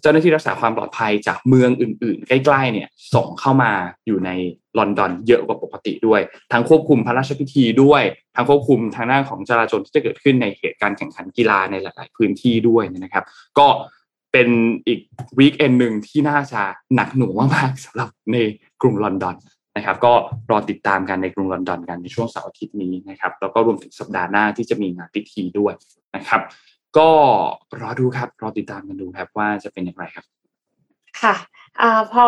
[0.00, 3.72] เจ้าหน้าที่รักษาความปลอดภัยจากเมืองอื่น ๆ ใกล้ๆเนี่ยส่งเข้ามา
[4.06, 4.30] อยู่ใน
[4.78, 6.20] ลอนดอนเยอะกว่าปกติด้วย
[6.52, 8.02] ทั้งควบคุมพระราชพิธีด้วย
[8.34, 13.24] ทั้งควบคุมทางด้านของจราจรที่จะเกิดขึ้นในเหตุการณ์แข่งขันกีฬาในหลาย ๆ พื้นที่ด้วยนะครับ
[13.58, 13.66] ก็
[14.32, 14.48] เป็น
[14.86, 15.00] อีก
[15.38, 16.62] วีคเอนหนึ่งที่น่าจะ
[16.94, 18.36] หนักหน่วงมากๆสำหรับใน
[18.82, 19.36] กรุงลอนดอน
[19.76, 20.12] นะครับ ก็
[20.50, 25.74] รอติดตามกันในกรุงลอนดอนกันในช่วงเสาร์อาทิตย์นี้นะครับ แล้วก็รวมถึงสัปดาห์หน้าที่จะมีงานพิธีด้วย
[26.16, 26.40] นะครับ
[26.98, 27.10] ก็
[27.80, 30.24] รอดูครับ รอติดตามกันดูครับว่าจะเป็นอย่างไรครับ
[31.22, 31.34] ค่ะ
[31.80, 32.22] อ่าพอ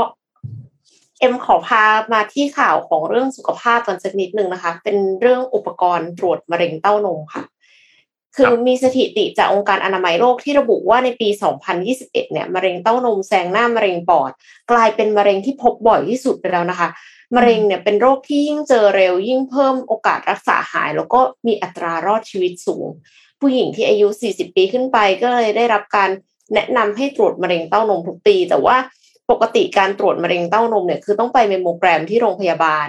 [1.21, 7.45] เอ็มขอพามาที่ข่าวของเรื่องสุขภาพกันสักนิดหนึ่งนะคะ เป็นเรื่องอุปกรณ์ตรวจมะเร็งเต้านมค่ะ
[8.37, 11.29] คือมีสถิติจากองค์การอนามัยโลกที่ระบุว่าในปี
[11.81, 14.33] 2021 เนี่ยมะเร็งเต้านมแซงหน้ามะเร็งปอด
[14.71, 16.89] กลายเป็นมะเร็งที่พบบ่อยที่สุดไปแล้วนะคะ
[17.37, 22.87] มะเร็งเนี่ยเป็นโรคที่ยิ่งเจอเร็วยิ่งเพิ่มโอกาสรักษาหาย แล้วก็มีอัตรารอดชีวิตสูง
[23.43, 26.11] ผู้หญิงที่อายุ 40 ปีขึ้นไปก็เลยได้รับการ
[26.55, 28.77] แนะนำให้ตรวจมะเร็งเต้านมทุกปี แต่ว่า
[29.31, 32.87] ปกติการตรวจมะเร็งเต้านมเนี่ยคือต้องไปเมมโมแกรมที่โรงพยาบาล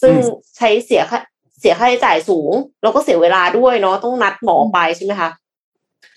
[0.00, 1.20] ซึ่งอืมใช้เสียค่า
[1.60, 2.52] เสียค่าใช้จ่ายสูง
[2.82, 5.30] แล้วก็เสียเวลาด้วยเนาะต้องนัดหมอไปใช่ไหมคะ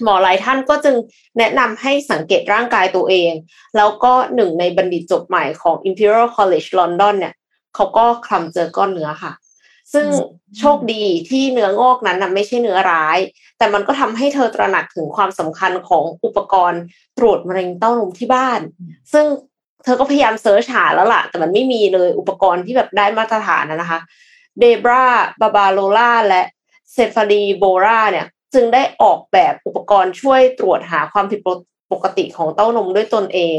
[0.03, 0.95] หมอหลายท่านก็จึง
[1.37, 3.31] แนะนำให้สังเกตร่างกายตัวเอง
[3.77, 7.33] แล้วก็หนึ่งในบัณฑิตจบใหม่ของ Imperial College London เนี่ย
[7.75, 9.31] เขาก็คลำเจอก้อนเนื้อค่ะ
[9.93, 10.05] ซึ่ง
[10.59, 13.17] โชคดีที่เนื้องอกนั้นนะไม่ใช่เนื้อร้าย
[13.57, 16.81] แต่มันก็ทำให้เธอตระหนักถึงความสำคัญของอุปกรณ์
[17.17, 18.59] ตรวจมะเร็งเต้านมที่บ้าน
[19.13, 19.25] ซึ่ง
[19.83, 23.99] เธอก็พยายามเซิร์ชหาแล้วล่ะ แต่มันไม่มีเลยอุปกรณ์ที่แบบได้มาตรฐานนะนะคะ
[24.59, 25.05] เดบรา
[25.41, 26.41] บาบาโลล่าและ
[26.93, 31.39] เซฟารีโบราเนี่ย จึงได้ออกแบบอุปกรณ์ช่วยตรวจหาความผิด
[31.91, 33.57] ปกติของเต้านมด้วยตนเอง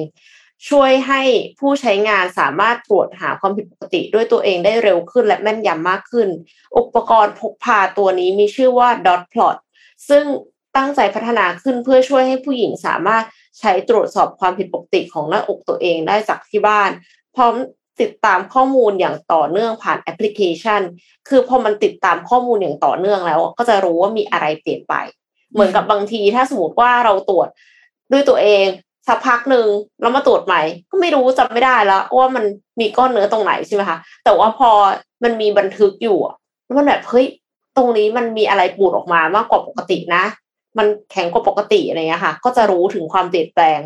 [0.68, 1.22] ช่วยให้
[1.60, 6.28] ผู้ใช้งานสามารถตรวจหาความผิดปกติด้วยตัวเองได้เร็วขึ้นและแม่นยำมากขึ้น
[6.76, 9.56] อุปกรณ์พกพาตัวนี้มีชื่อว่า Dot Plot
[10.08, 10.24] ซึ่ง
[10.76, 13.24] ตั้งใจพัฒนาขึ้นเพื่อช่วยให้ผู้หญิงสามารถ
[13.58, 16.90] ใช้ตรวจสอบความผิดปกติของหน้าอกตัวเองได้จากที่บ้าน
[17.36, 17.54] พร้อม
[18.00, 20.82] ติดตามข้อมูลอย่างต่อเนื่องผ่านแอปพลิเคชัน
[21.28, 24.94] คือพอมันติดตามข้อมูลอย่างต่อเนื่องแล้ว ก็จะรู้ว่ามีอะไรเปลี่ยนไป
[25.52, 27.48] เหมือนกับบางทีถ้าสมมติว่าเราตรวจ
[28.12, 28.66] ด้วยตัวเอง
[29.08, 29.66] สักพักหนึ่ง
[30.00, 32.44] แล้วมาตรวจใหม่ ก็ไม่รู้จำไม่ได้แล้วว่ามัน
[32.80, 34.70] มีก้อนเนื้อตรงไหนใช่ไหมคะแต่ว่าพอ
[35.24, 36.18] มันมีบันทึกอยู่
[36.64, 37.26] แล้วมันแบบเฮ้ย
[37.76, 40.24] ตรงนี้มันมีอะไรปูดออกมามากกว่าปกตินะ
[40.78, 43.80] มันแข็งกว่าปกติอะไรเงี้ยค่ะ ก็จะรู้ถึงความเปลี่ยนแปลง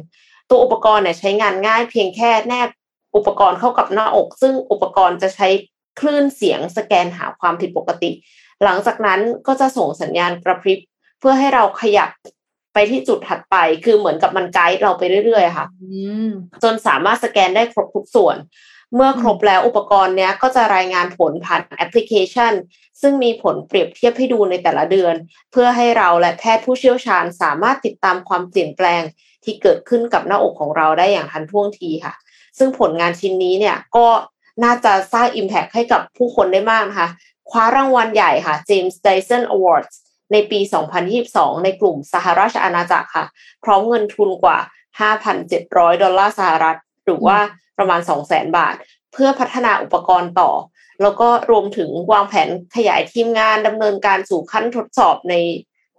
[0.51, 2.69] ตัวอุปกรณ์เนี่ยใช้งานง่ายเพียงแค่แนบ
[3.17, 5.49] อุปกรณ์เข้ากับหน้าอก ซึ่งอุปกรณ์จะใช้
[6.01, 8.11] คลื่นเสียงสแกนหาความผิดปกติ
[8.65, 10.79] หลังจากนั้นก็จะส่งสัญญาณกระพริบ
[11.21, 12.11] เพื่อให้เราขยับ
[12.75, 16.31] ไปที่จุดถัดไปคือเหมือนกับมันไกด์เราไปเรื่อยๆค่ะอืม
[16.63, 18.37] จนสามารถสแกนได้ครบทุกส่วน
[18.95, 22.53] เมื่อครบแล้วอุปกรณ์เนี้ยก็จะรายงานผลผ่านแอปพลิเคชัน
[23.01, 25.15] ซึ่งมีผลเปรียบเทียบให้ดูในแต่ละเดือน
[25.53, 29.03] เพื่อให้เราและแพทย์ผู้เชี่ยวชาญสามารถติดตามความเปลี่ยนแปลง
[29.45, 32.15] ที่เกิดขึ้นกับหน้าอกของเราได้อย่างทันท่วงทีค่ะ
[32.59, 34.07] ซึ่งผลงานชิ้นนี้เนี่ยก็
[34.65, 37.09] น่าจะสร้าง Impact ให้กับผู้คนได้มากนะคะ
[37.51, 39.95] คว้ารางวัลใหญ่ค่ะ James Dyson Awards
[40.33, 40.61] ในปี
[41.13, 43.27] 2022 ในกลุ่มสหราชอาณาจักรค่ะ
[43.65, 44.59] พร้อมเงินทุนกว่า
[45.31, 47.39] 5,700 ดอลลาร์สหรัฐ หรือว่า
[47.79, 48.75] ประมาณ 200,000 บาท
[49.13, 50.51] เพื่อพัฒนาอุปกรณ์ต่อ
[51.03, 55.35] แล้วก็รวมถึงวางแผนขยายทีมงานดำเนินการสู่ขั้นทดสอบใน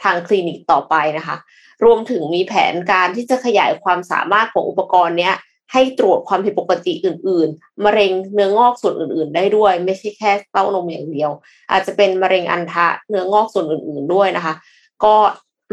[0.03, 1.37] ทางคลินิกต่อไปนะคะ
[1.85, 5.35] รวมถึงมีแผนการที่จะขยายความสามารถของอุปกรณ์เนี้ย
[5.71, 11.31] ให้ตรวจความผิดปกติอื่น ๆ มะเร็งเนื้องอกส่วนอื่น ๆ ได้ด้วย ไม่ใช่แค่เต้านมอย่างเดียว
[11.71, 14.53] อาจจะเป็นมะเร็งอันทะเนื้องอกส่วนอื่น ๆ ด้วยนะคะ
[15.03, 15.15] ก็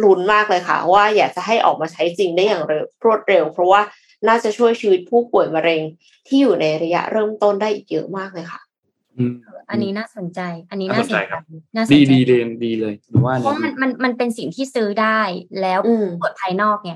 [0.03, 3.81] ลุ้นมากเลยค่ะ ว่าอยากจะให้ออกมาใช้จริงได้อย่างเร็วรวดเร็ว เพราะว่า
[4.29, 5.83] น่าจะช่วยชีวิตผู้ป่วยมะเร็ง
[6.27, 8.61] ที่อยู่ในระยะเริ่มต้นได้อีกเยอะมากเลยค่ะ
[9.19, 9.35] อืม
[9.71, 10.41] อันนี้น่าสนใจ
[10.71, 11.43] อันนี้น่าสนน่าสนใจใจครับ
[11.75, 15.21] น่าสนดีใจดีเลยดีเลยหรือว่าเพราะมันมันมันเป็นสิ่งที่ซื้อได้
[15.61, 16.93] แล้วอืมตรวจภายนอกไง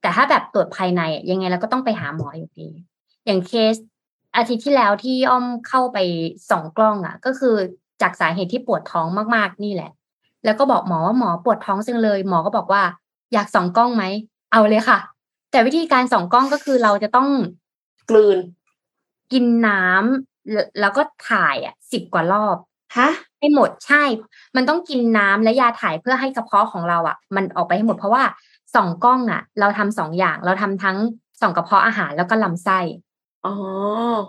[0.00, 2.68] แต่ถ้าแบบตรวจภายในอะยังไงเราก็ต้องไปหาหมออยู่ดี
[3.26, 3.76] อย่างเคส
[4.36, 5.98] อาทิตย์ที่แล้วที่อ้อมเข้าไป
[6.50, 7.56] ส่องกล้องอะ ก็คือ
[8.02, 9.90] จากสาเหตุที่ปวดท้องมากๆนี่แหละ
[10.44, 12.82] แล้วก็บอกหมอว่าหมอปวดท้องจังเลย หมอก็บอกว่า
[13.32, 14.04] อยากส่องกล้องไหม
[14.52, 14.98] เอาเลยค่ะ
[15.50, 17.28] แต่วิธีการส่องกล้องก็คือเราจะต้อง
[18.10, 18.38] กลืน
[19.32, 22.56] กินน้ำแล้วแล้วก็ถ่ายอะสิบกว่ารอบ
[22.96, 24.02] ฮะให้หมดใช่
[24.56, 28.22] มันต้องกินน้ำและยาถ่ายเพื่อให้กระเพาะของเราอะ มันออกไปให้หมดเพราะว่า
[28.74, 30.96] ส่องกล้องอะเราทำสองอย่าง เราทำทั้ง
[31.40, 32.78] ส่องกระเพาะอาหารแล้วก็ลำไส้
[33.46, 33.54] อ๋อ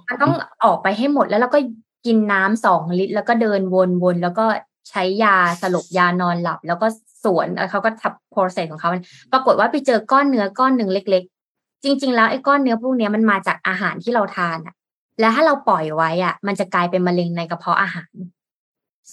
[0.07, 0.33] มันต้อง
[0.63, 1.59] ออกไปให้หมดแล้วเราก็
[2.05, 3.61] กินน้ำสองลิตร แล้วก็เดิน
[4.03, 4.45] วนๆแล้วก็
[4.89, 6.87] ใช้ยาสลบยานอนหลับ แล้วก็
[7.23, 8.89] สวนแล้วเขาก็ทับโปรเซสของเขา
[9.31, 11.23] ปรากฏว่าไปเจอก้อนเนื้อก้อนหนึ่งเล็ก
[11.53, 14.75] ๆ จริง ๆ แล้วไอ้ก้อนเนื้อพวกเนี้ยมันมาจากอาหารที่เราทานอะ
[15.19, 18.13] แล้วถ้าเราปล่อยไว้อะมันจะกลายเป็นมะเร็งในกระเพาะอาหาร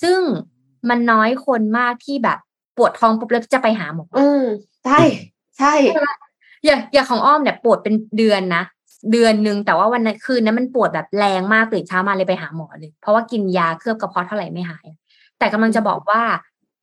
[0.03, 0.21] ซึ่ง
[0.89, 2.39] มันน้อยคนมากที่แบบ
[2.77, 4.43] ปวดท้องปุ๊บแล้วจะไปหาหมออืม
[4.87, 5.03] ใช่
[5.59, 5.75] ใช่
[6.65, 8.65] อย่างอย่างของอ้อมเนี่ยปวดเป็นเดือนนะ
[9.13, 14.87] เดือนหนึ่งแต่ว่าวันนั้นคืนนั้นมันปวดแบบแรงมากตื่นเช้ามาเลยไปหาหมอเลย เพราะว่ากินยาเคลือบกระเพาะเท่าไหร่ไม่หาย
[15.39, 16.23] แต่กำลังจะบอกว่า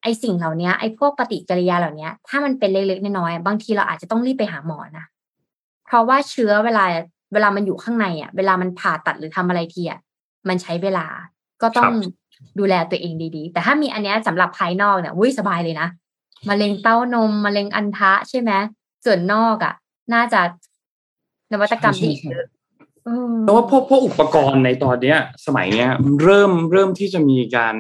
[0.03, 5.05] ไอ้สิ่งเหล่านี้ไอ้พวกปฏิกิริยาเหล่านี้ถ้ามันเป็นเล็กๆน้อยๆบางทีเราอาจจะต้องรีบไปหาหมอนะ
[5.85, 6.83] เพราะว่าเชื้อเวลา
[7.33, 9.99] เวลามันอยู่ข้างในอะ เวลามันผ่าตัดหรือทำอะไรทีอะ
[10.47, 11.05] มันใช้เวลา
[11.61, 11.93] ก็ต้อง
[12.59, 15.87] ดูแลตัวเองดีๆ แต่ถ้ามีอันเนี้ยสำหรับภายนอกเนี่ยวุ้ยสบายเลยนะ
[16.49, 18.51] มะเร็งเต้านมมะเร็งอันทะใช่ไหม
[19.05, 19.73] ส่วนนอกอะ
[20.13, 20.41] น่าจะ
[21.51, 22.47] นวัตกรรมที่อีกเยอะ
[23.07, 25.89] อืมเพราะว่าพวกพวกอุปกรณ์ในตอนเนี้ย สมัยเนี้ย
[26.23, 27.75] เริ่มเริ่มที่จะมีการ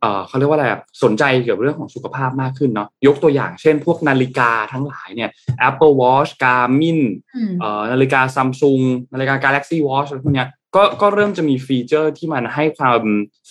[0.00, 5.30] เอ่อเขาเรียกว่าอะไรอะสนใจเกี่ยวกับเรื่องของสุขภาพมากขึ้นเนาะยกตัวอย่างเช่น พวกนาฬิกาทั้งหลายเนี่ย
[5.68, 7.00] Apple Watch Garmin
[7.36, 8.80] อืมเอ่อนาฬิกาซัมซุง
[9.12, 13.02] นาฬิกา Galaxy Watch อะไรพวกเนี้ยก็ก็เริ่มจะมีฟีเจอร์ที่มันให้ความ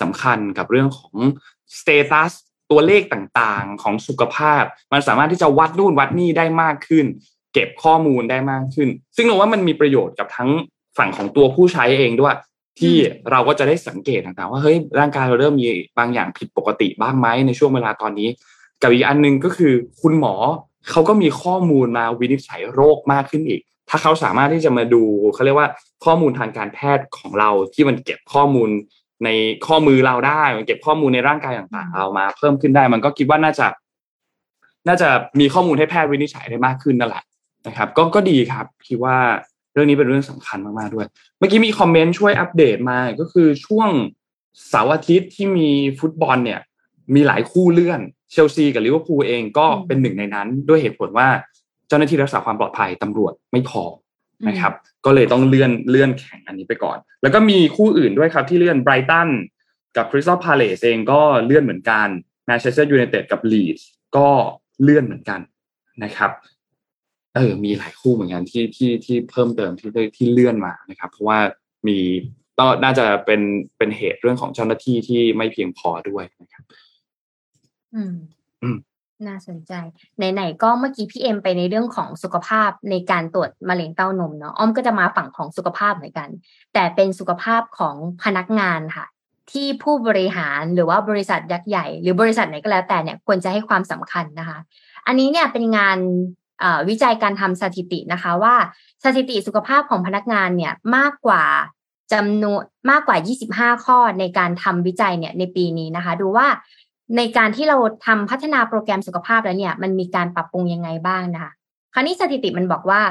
[0.01, 1.15] สำคัญกับเรื่องของ
[1.79, 2.33] status
[2.71, 4.63] ตัวเลขต่างๆของสุขภาพ
[4.93, 7.05] มันสามารถที่จะวัดนู่นวัดนี่ได้มากขึ้น
[7.53, 10.49] เก็บข้อมูลได้มากขึ้น ซึ่งเราว่ามันมีประโยชน์กับทั้ง
[10.97, 12.35] ฝั่งของตัวผู้ใช้เองด้วย
[12.79, 12.95] ที่
[13.31, 18.29] เราก็จะได้สังเกตต่างๆว่าเฮ้ยร่างกายเราเริ่มมีบางอย่างผิดปกติบ้างไหมในช่วงเวลาตอนนี้
[18.81, 20.35] กับอีกอันหนึงก็คือคุณหมอ
[20.89, 25.03] เขาก็มีข้อมูลมาวินิจฉัยโรคมากขึ้นอีก ถ้าเขาสามารถที่จะมาดู
[25.33, 25.69] เขาเรียกว่า
[26.05, 28.69] ข้อมูลทางการแพทย์ของเราที่มันเก็บข้อมูล
[29.23, 29.29] ใน
[29.67, 33.67] ข้อมือเราได้มันเก็บข้อมูลในร่างกายต่างๆเรามา เพิ่มขึ้นได้ มันก็คิดว่าน่าจะ
[34.87, 35.09] น่าจะ
[35.39, 37.23] มีข้อมูลให้แพทย์วินิจฉัยได้มากขึ้นนั่นแหละ
[37.67, 39.17] นะครับ ก็ก็ดีครับ คิดว่า
[39.73, 41.07] เรื่องนี้เป็นเรื่องสำคัญมากๆด้วย
[41.37, 43.89] เมื่อกี้มีคอมเมนต์ช่วยอัปเดตมาก็คือช่วง
[44.69, 46.61] เสาร์อาทิตย์ที่มีฟุตบอลเนี่ย
[47.15, 48.01] มีหลายคู่เลื่อน
[48.31, 51.27] เชลซีกับลิเวอร์พูลเองก็เป็นหนึ่งในนั้น ด้วยเหตุผลว่า
[51.87, 53.83] เจ้าหน้าที่รักษาความปลอดภัยตำรวจไม่พอ
[54.47, 54.73] นะครับ
[55.05, 59.29] ก็เลยต้องเลื่อนเลื่อนแข่งอันนี้ไปก่อน แล้วก็มีคู่อื่นด้วยครับที่เลื่อนไบรตัน
[59.97, 62.07] กับคริสตัลพาเลสเองก็เลื่อนเหมือนกัน
[62.45, 64.27] แมนเชสเตอร์ยูไนเต็ดกับลีดส์ก็
[64.81, 65.39] เลื่อนเหมือนกัน
[66.03, 66.31] นะครับ
[67.35, 71.39] เออมีหลายคู่เหมือนกันที่ที่ที่เพิ่มเติมที่ที่เลื่อนมานะครับ เพราะว่า
[71.87, 71.97] มี
[72.59, 73.41] ก็น่าจะเป็น
[73.77, 76.63] เป็นเหตุเรื่องของเจ้าหน้าที่ที่ไม่เพียงพอด้วยนะครับ
[77.95, 78.15] อืม
[78.63, 78.77] อืม
[79.27, 79.73] น่าสนใจ
[80.33, 86.29] ไหนๆก็เมื่อกี้พี่เอ็มไปในเรื่องของสุขภาพในการตรวจมะเร็งเต้านมเนาะอ้อมก็จะมาฝั่งของสุขภาพเหมือนกัน
[86.73, 89.05] แต่เป็นสุขภาพของพนักงานค่ะ
[89.51, 94.59] ที่ผู้บริหารหรือว่าบริษัทยักษ์ใหญ่ หรือบริษัทไหนก็แล้วแต่เนี่ยควรจะให้ความสำคัญนะคะ
[95.07, 95.97] อันนี้เนี่ยเป็นงาน
[96.89, 98.55] วิจัยการทำสถิตินะคะว่า
[99.03, 101.43] สถิติสุขภาพของพนักงานเนี่ยมากกว่า
[102.13, 103.17] จำนวนมากกว่า
[103.73, 106.47] 25 ข้อในการทำวิจัยเนี่ยในปีนี้นะคะ ดูว่า
[107.17, 111.51] ในการที่เราทำพัฒนาโปรแกรมสุขภาพแล้วเนี่ย มันมีการปรับปรุงยังไงบ้างนะคะ
[111.93, 113.01] คราวนี้สถิติมันบอกว่า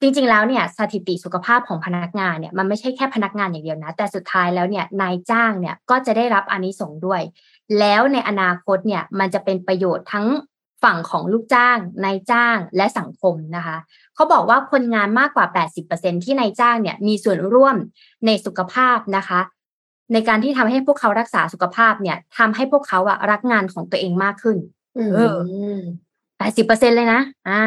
[0.00, 7.22] จริงๆแล้วเนี่ย สถิติสุขภาพของพนักงานเนี่ย มันไม่ใช่แค่พนักงานอย่างเดียวนะ แต่สุดท้ายแล้วเนี่ยนายจ้างเนี่ยก็จะได้รับอานิสงส์ด้วย
[7.78, 10.26] แล้วในอนาคตเนี่ย มันจะเป็นประโยชน์ทั้ง
[10.82, 13.76] ฝั่งของลูกจ้างนายจ้างและสังคมนะคะ
[14.14, 15.46] เขาบอกว่าคนงานมากกว่า
[15.84, 17.76] 80%ที่นายจ้างเนี่ยมีส่วนร่วม
[18.26, 19.40] ในสุขภาพนะคะ
[20.12, 24.56] ในการที่ทำให้พวกเขารักษาสุขภาพเนี่ยทำให้พวกเขาอะรักงานของตัวเองมากขึ้น
[25.14, 25.36] เออ
[26.56, 27.62] 80%เลยนะ อ่า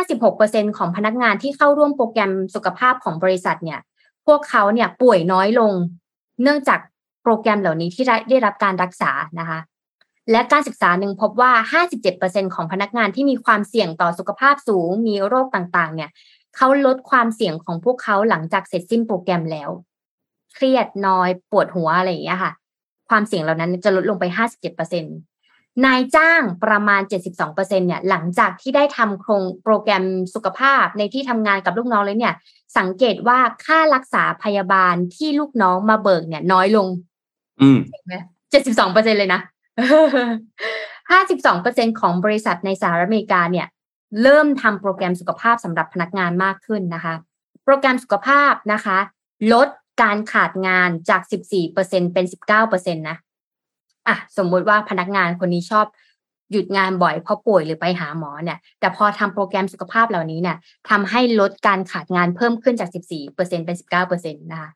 [0.00, 3.80] 56%ของพนักงานที่เข้าร่วมโปรแกรมสุขภาพของบริษัทเนี่ย
[4.26, 5.72] พวกเขาเนี่ยป่วยน้อยลง
[6.42, 6.80] เนื่องจาก
[7.22, 9.10] โปรแกรมเหล่านี้ที่ได้รับการรักษา
[9.40, 9.58] นะคะ
[10.30, 16.10] และการศึกษาหนึ่งพบว่า 57%ของพนักงานที่มีความเสี่ยงต่อสุขภาพสูง มีโรคต่างๆ เนี่ย
[16.56, 19.70] เขาลดความเสี่ยงของพวกเขาหลังจากเสร็จสิ้นโปรแกรมแล้ว
[20.54, 22.52] เครียดน้อยปวดหัวอะไรอย่างเงี้ยค่ะ
[23.08, 25.02] ความเสี่ยงเหล่านั้นจะลดลงไป 57%
[25.84, 27.02] นายจ้างประมาณ
[27.40, 32.34] 72%เนี่ย หลังจากที่ได้ทำโครงโปรแกรมสุขภาพในที่ทำงานกับลูกน้องเลยเนี่ย
[32.78, 36.88] สังเกตว่าค่ารักษาพยาบาลที่ลูกน้องมาเบิกเนี่ยน้อยลง
[37.62, 37.78] อืม
[38.50, 39.40] เจ็ดสิบสองเปอร์เซ็นเลยนะ
[41.10, 43.66] ห้าสิบสองเปอร์เซ็นของบริษัทในสหรัฐอเมริกาเนี่ย
[44.22, 47.14] เริ่มทำโปรแกรมสุขภาพสำหรับพนักงานมากขึ้นนะคะ
[47.64, 48.98] โปรแกรมสุขภาพนะคะ
[49.52, 49.68] ลด
[50.02, 53.16] การขาดงานจากสิบสี่เปอร์เซ็นเป็นสิบเก้าเปอร์เซ็นนะ
[54.08, 55.86] อะสมมุติว่าพนักงานคนนี้ชอบ
[56.50, 60.56] หยุดงานบ่อยเพราะป่วยหรือไปหาหมอเนี่ย แต่พอทำโปรแกรมสุขภาพเหล่านี้เนี่ย
[60.90, 63.76] ทำให้ลดการขาดงานเพิ่มขึ้นจาก 14%เป็น
[64.08, 64.70] 19%นะคะ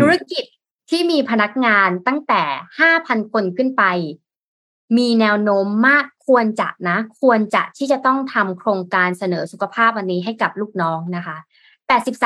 [0.00, 0.44] ธุรกิจ
[0.90, 2.42] ที่มีพนักงานตั้งแต่
[2.88, 3.84] 5,000 คนขึ้นไป
[4.98, 11.36] มีแนวโน้มมากควรจะนะ ควรจะที่จะต้องทำโครงการเสนอสุขภาพอันนี้ให้กับลูกน้องนะคะ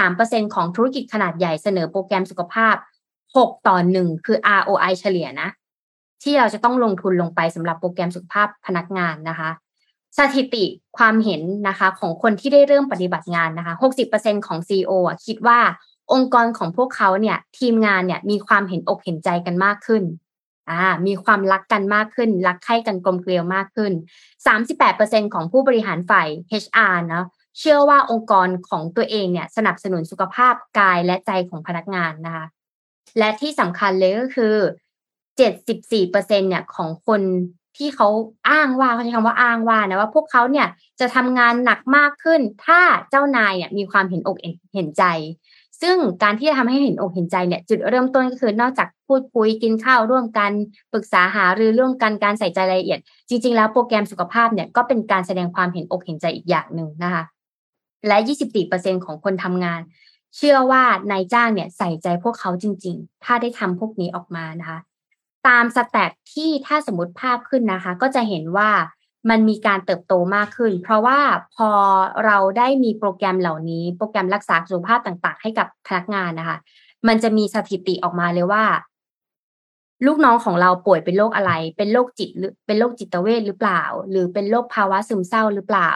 [0.08, 2.76] 83%ของธุรกิจขนาดใหญ่เสนอโปรแกรมสุขภาพ
[3.26, 5.48] 6 ต่อ 1 คือ ROI เฉลี่ยนะ
[6.22, 9.50] ที่เราจะต้องลงทุนลงไปสำหรับโปรแกรมสุขภาพพนักงานนะคะ
[10.18, 10.64] สถิติ
[10.98, 13.74] ความเห็นนะคะของคนที่ได้เริ่มปฏิบัติงานนะคะ
[14.10, 15.58] 60%ของ CEO อะคิดว่า
[16.12, 20.02] องค์กรของพวกเขาเนี่ยทีมงานเนี่ยมีความเห็นอกเห็นใจกันมากขึ้น
[20.70, 23.92] อ่ามีความรักกันมากขึ้น รักใคร่กันกลมเกลียวมากขึ้น
[24.62, 26.28] 38%ของผู้บริหารฝ่าย
[26.62, 27.24] HR เนาะ
[27.58, 32.46] เชื่อว่าองค์กรของตัวเองเนี่ยสนับสนุนสุขภาพกายและใจของพนักงานนะคะ
[33.18, 34.54] และที่สำคัญเลยก็คือ
[35.36, 37.20] เจ็ดสิบสี่เปอร์เซ็นเนี่ยของคน
[37.76, 38.08] ที่เขา
[38.48, 40.66] อ้างว่าเขาใช้คำว่าอ้างว่านะว่าพวกเขาเนี่ย
[41.00, 42.80] จะทำงานหนักมากขึ้น ถ้า
[43.10, 44.38] เจ้านายเนี่ยมีความเห็นอก
[44.74, 45.04] เห็นใจ
[45.82, 50.50] ซึ่งการที่จะทำให้เห็นอกเห็นใจเนี่ยจุดเริ่มต้นก็คือนอกจากพูดคุยกินข้าวร่วมกัน
[50.92, 57.24] ปรึกษาหารือร่วมกันการใส่ใจรายละเอียด จริง ๆ แล้วโปรแกรมสุขภาพเนี่ยก็เป็นการแสดงความเห็นอกเห็นใจอีกอย่างหนึ่งนะคะ
[58.08, 58.16] และ
[58.62, 59.80] 24%ของคนทำงาน
[60.36, 64.78] เชื่อว่านายจ้างเนี่ยใส่ใจพวกเขาจริง ๆ ถ้าได้ทำพวกนี้ออกมานะคะ
[65.46, 68.70] ตามสแตทที่ถ้าสมมติภาพขึ้นนะคะ ก็จะเห็นว่า
[69.30, 71.18] มันมีการเติบโตมากขึ้น เพราะว่า
[71.56, 71.70] พอ
[72.24, 76.58] เราได้มีโปรแกรมเหล่านี้ โปรแกรมรักษาสุขภาพต่างๆ ให้กับพนักงานนะคะ
[77.08, 78.64] มันจะมีสถิติออกมาเลยว่า
[80.06, 85.90] ลูกน้องของเราป่วยเป็นโรคอะไร เป็นโรคจิตหรือเป็นโรคจิตเวทหรือเปล่า หรือเป็นโรคภาวะซึมเศร้าหรือเปล่า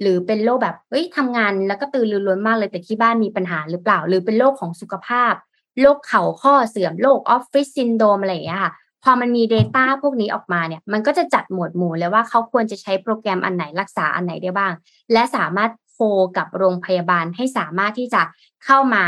[0.00, 5.32] หรือเป็นโรคแบบเอ้ยทำงานแล้วก็กระตือรือร้นมากเลยแต่ที่บ้านมีปัญหาหรือเปล่า หรือเป็นโรคของสุขภาพ
[5.80, 8.72] โรคเข่าข้อเสื่อมโรคออฟฟิศซินโดรมอะไรอย่างเงี้ยค่ะ
[9.04, 14.72] พอมันมี Data พวกนี้ออกมาเนี่ย มันก็จะจัดหมวดหมู่เลยว่าเขาควรจะใช้โปรแกรมอันไหนรักษาอันไหนได้บ้าง
[15.12, 15.98] และสามารถ co
[16.36, 18.22] กับโรงพยาบาลให้สามารถที่จะ
[18.64, 19.04] เข้ามา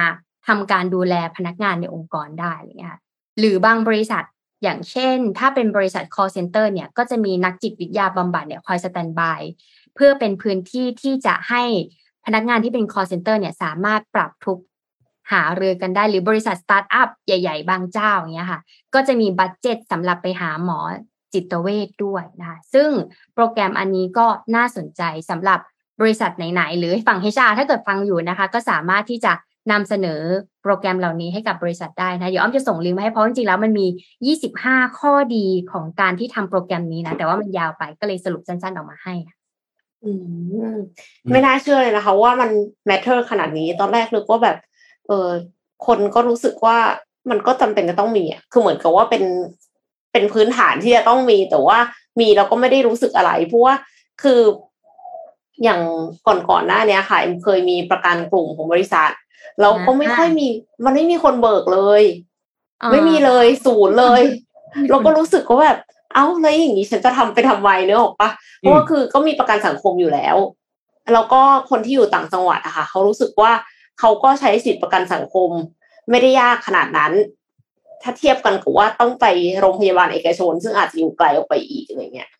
[0.46, 2.98] ทำการดูแลพนักงานในองค์กรได้อะไรเงี้ย
[3.38, 4.24] หรือบางบริษัท
[4.62, 9.40] อย่างเช่น ถ้าเป็นบริษัท call center เนี่ยก็จะมีนักจิตวิทยาบำบัดเนี่ยคอย standby
[9.94, 11.62] เพื่อเป็นพื้นที่ที่จะให้
[12.26, 14.60] พนักงานที่เป็น call center เนี่ยสามารถปรับทุก
[15.32, 18.60] หาเรือกันได้หรือบริษัทสตาร์ทอัพใหญ่ ๆ บางเจ้าอย่างเงี้ยค่ะ
[18.94, 20.78] ก็จะมีบัตเจ็ตสำหรับไปหาหมอ
[21.32, 22.90] จิตเวชด้วยนะคะซึ่ง
[23.34, 24.26] โปรแกรมอันนี้ก็
[24.56, 25.60] น่าสนใจสำหรับ
[26.00, 29.32] บริษัทไหน ๆ หรือฝั่ง HR ถ้าเกิดฟังอยู่นะคะ ก็สามารถที่จะ
[29.72, 30.20] นำเสนอ
[30.62, 33.86] โปรแกรมเหล่านี้ให้กับบริษัทได้นะเดี๋ยวอ้อมจะส่งลิงก์มาให้เพราะจริงๆแล้วมันมี
[34.36, 39.14] 25 ข้อดีของการที่ทำโปรแกรมนี้นะ แต่ว่ามันยาวไปก็เลยสรุปสั้นๆออกมาให้
[40.04, 40.10] อื
[40.74, 40.76] ม
[41.30, 42.50] ไม่น่าเชื่อเลยนะคะ ว่ามัน
[42.86, 44.56] matter ขนาดนี้ตอนแรกนึกว่าแบบ
[45.06, 45.28] เออ
[45.86, 46.78] คนก็รู้สึกว่า
[47.30, 49.24] มันก็จำเป็นจะต้องมีอะคือเหมือนกับว่าเป็น
[50.12, 51.78] เป็นพื้นฐานที่จะต้องมี แต่ว่า
[52.20, 53.74] มีเราก็ไม่ได้รู้สึกอะไรเพราะว่า
[54.22, 54.40] คือ
[55.62, 55.80] อย่าง
[56.26, 59.10] ก่อนก่อนหน้านี้ค่ะเคยมีประกันกลุ่มของบริษัท
[59.60, 60.46] เราก็ไม่ค่อยมี
[60.84, 62.02] มันไม่มีคนเบิกเลย
[62.90, 64.22] ไม่มีเลยศูนย์เลย
[64.90, 65.78] เราก็รู้สึกว่าแบบ
[66.14, 70.36] เอ้าแล้วอย่างนี้ฉันจะทำไปทำไมเนอะออกปะเพราะว่าคือก็มีประกันสังคมอยู่แล้ว
[71.12, 71.40] แล้วก็
[71.70, 73.52] คนที่อยู่ต่างจังหวัดอะค่ะเขารู้สึกว่า
[73.98, 75.48] เขาก็ใช้สิทธิประกันสังคม
[76.10, 77.12] ไม่ได้ยากขนาดนั้น
[78.02, 79.26] ถ้าเทียบกันกับว่าต้องไป
[79.60, 82.30] โรงพยาบาลเอกชน ซึ่งอาจจะอยู่ไกลออกไปอีกอะไรเงี้ย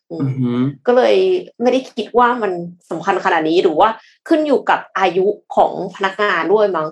[0.87, 1.15] ก็เลย
[1.61, 2.51] ไม่ได้คิดว่ามัน
[2.89, 3.89] สำคัญขนาดนี้หรือว่า
[4.27, 6.87] ขึ้นอยู่กับอายุของพนักงานด้วยมั้ง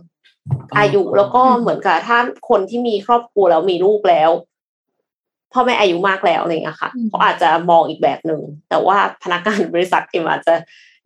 [0.79, 2.17] อายุแล้วก็เหมือนกับถ้า
[2.49, 4.31] คนที่มีครอบครัวแล้วมีลูกแล้ว
[5.53, 10.55] พ่อแม่อายุมากแล้วอะไรเงี้ยค่ะอืมเขาอาจจะมองอีกแบบหนึ่งแต่ว่าพนักงานบริษัทเอ็มอาจจะ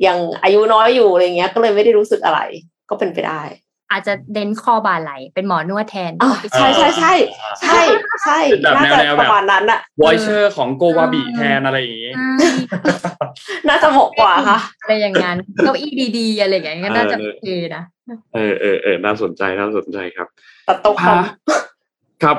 [0.06, 2.40] ยังอายุน้อยอยู่อะไรเงี้ย ก็เลยไม่ได้รู้สึกอะไร
[2.90, 3.42] ก็เป็นไปได้
[3.92, 7.14] อาจจะเน้นคอบาไหลเป็นหมอนวดแทนอ่าใช่ใช่ใช่
[7.62, 7.82] ใช่
[8.24, 12.28] ใช่แบบน่าแนวจะแนวแบบประมาณนั้นอะวอยเชอร์ของโกวาบิแทนอะไรอย่างงี้ใช่
[13.68, 17.84] น่าจะเหมาะกว่าค่ะอะไรอย่างนั้นเก้าอี้ดีๆอะไรอย่างเงี้ยก็น่าจะเออโอเคนะ
[18.36, 20.28] เออเออเออน่าสนใจน่าสนใจครับ
[20.68, 21.16] ตัดตรงคพา
[22.24, 22.38] ครับ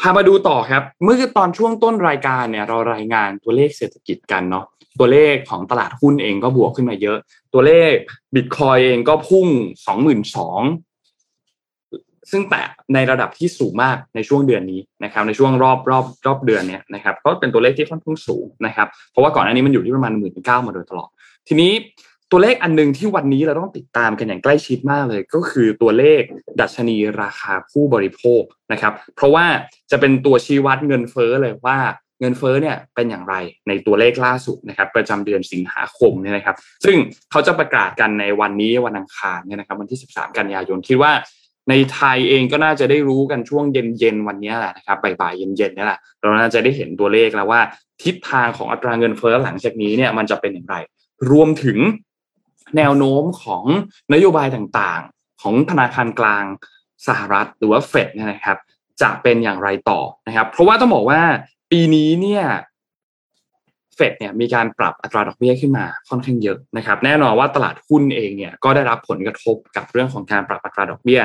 [0.00, 4.64] พามาดูต่อครับ เมื่อตอนช่วงต้นรายการเนี่ยเรารายงานตัวเลขเศรษฐกิจกันเนาะ
[4.98, 7.18] ตัวเลขของตลาดหุ้นเองก็บวกขึ้นมาเยอะ
[7.54, 7.92] ตัวเลข
[8.34, 9.46] บิตคอยเองก็พุ่ง
[9.86, 10.62] สองหมื่นสอง
[12.30, 12.64] ซึ่งแตะ
[12.94, 21.08] ในระดับที่สูงมากในช่วงเดือนนี้นะครับในช่วงรอบรอบรอบเดือนเนี้ยนะครับก็เป็นตัวเลขที่ค่อนข้างสูงนะครับเพราะว่าก่อนหน้านี้มันอยู่ที่ประมาณหมื่นเก้ามาโดยตลอด
[21.48, 21.72] ทีนี้
[22.32, 26.22] ตัวเลขอันหนึ่งที่วันนี้เราต้องติดตามกันอย่างใกล้ชิดมากเลย ก็คือตัวเลข
[26.60, 29.46] ดัชนีราคาผู้บริโภคนะครับ เพราะว่า
[29.90, 31.78] จะเป็นตัวชี้วัดเงินเฟ้อเลยว่า
[32.20, 33.34] เงินเฟ้อเนี่ยเป็นอย่างไร
[33.68, 36.96] ในตัวเลขล่าสุดนะครับ ประจำเดือนสิงหาคมเนี่ยนะครับ ซึ่ง
[37.30, 41.12] เขาจะประกาศกันในวันนี้วันอังคารเนี่ยนะครับ วันที่ 13 กันยายนคิดว่า
[41.70, 47.60] ในไทยเองก็น่าจะได้รู้กันช่วงเย็นๆวันนี้แหละนะครับบ่ายๆเย็นๆนี่แหละเราน่าจะได้เห็นตัวเลขแล้วว่า
[48.02, 50.76] ทิศทางของอัตราเงินเฟ้อหลังจากนี้เนี่ยมันจะเป็นอย่างไร
[51.30, 51.78] รวมถึง
[52.76, 53.64] แนวโน้มของ
[54.12, 56.44] นโยบายต่างๆ ของธนาคารกลาง
[57.06, 58.58] สหรัฐหรือว่าเฟดเนี่ยนะครับ
[59.02, 61.20] จะเป็นอย่างไรต่อนะครับ เพราะว่าต้องบอกว่า
[61.70, 62.44] ปีนี้เนี่ย
[63.96, 71.20] เฟดเนี่ยมีการปรับอัตราดอกเบี้ยขึ้นมาค่อนข้างเยอะนะครับ แน่นอนว่าตลาดหุ้นเองเนี่ยก็ได้รับผลกระทบกับเรื่องของการปรับอัตราดอกเบี้ย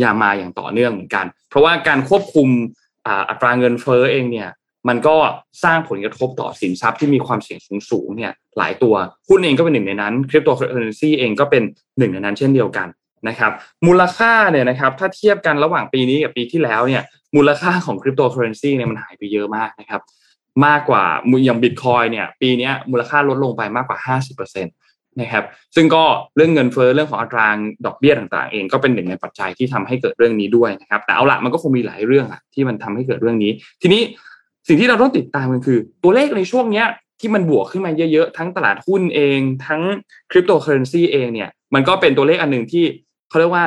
[0.00, 2.48] อย่างมาอย่างต่อเนื่องเหมือนกัน เพราะว่าการควบคุม
[3.28, 4.48] อัตราเงินเฟ้อเองเนี่ย
[4.88, 5.16] มันก็
[5.64, 8.94] สร้างผลกระทบต่อสินทรัพย์ที่มีความเสี่ยงสูงสูงๆเนี่ยหลายตัว
[9.28, 11.62] หุ้นเองก็เป็นหนึ่งในนั้นคริปโตเคอเรนซีเองก็เป็น
[11.98, 12.88] หนึ่งในนั้นเช่นเดียวกัน
[13.28, 13.52] นะครับ
[13.86, 17.02] มูลค่าเนี่ยนะครับถ้าเทียบกันระหว่างปีนี้กับปีที่แล้วเนี่ย
[17.36, 20.00] มูลค่าของคริปโตเคอเรนซีเนี่ยมันหายไปเยอะมากนะครับ
[20.66, 21.04] มากกว่า
[21.44, 23.98] อย่างบิตคอยน์เนี่ยปีนี้มูลค่าลดลงไปมากกว่า
[24.38, 24.64] 50%
[25.20, 25.44] นะครับ
[25.76, 26.04] ซึ่งก็
[26.36, 27.48] เรื่องเงินเฟ้อเรื่องของอัตรา
[27.86, 33.52] ดอกเบี้ยต่างๆ เองก็เป็นหนึ่งในปัจจัยที่ทำให้เกิดเรื่องนี้ด้วยนะครับแต่เอาละมันก็คงมีหลายเรื่องอะที่มันทำให้เกิดเรื่องนี้
[33.82, 34.02] ทีนี้
[34.70, 36.86] สิ่งที่เราต้องติดตามกันคือ ตัวเลขในช่วงเนี้ย
[37.20, 39.82] ที่มันบวกขึ้นมาเยอะๆ ทั้งตลาดหุ้นเอง ทั้ง
[40.30, 42.84] คริปโตเคอเรนซีเองเนี่ย มันก็เป็นตัวเลขอันหนึ่งที่
[43.28, 43.66] เขาเรียกว่า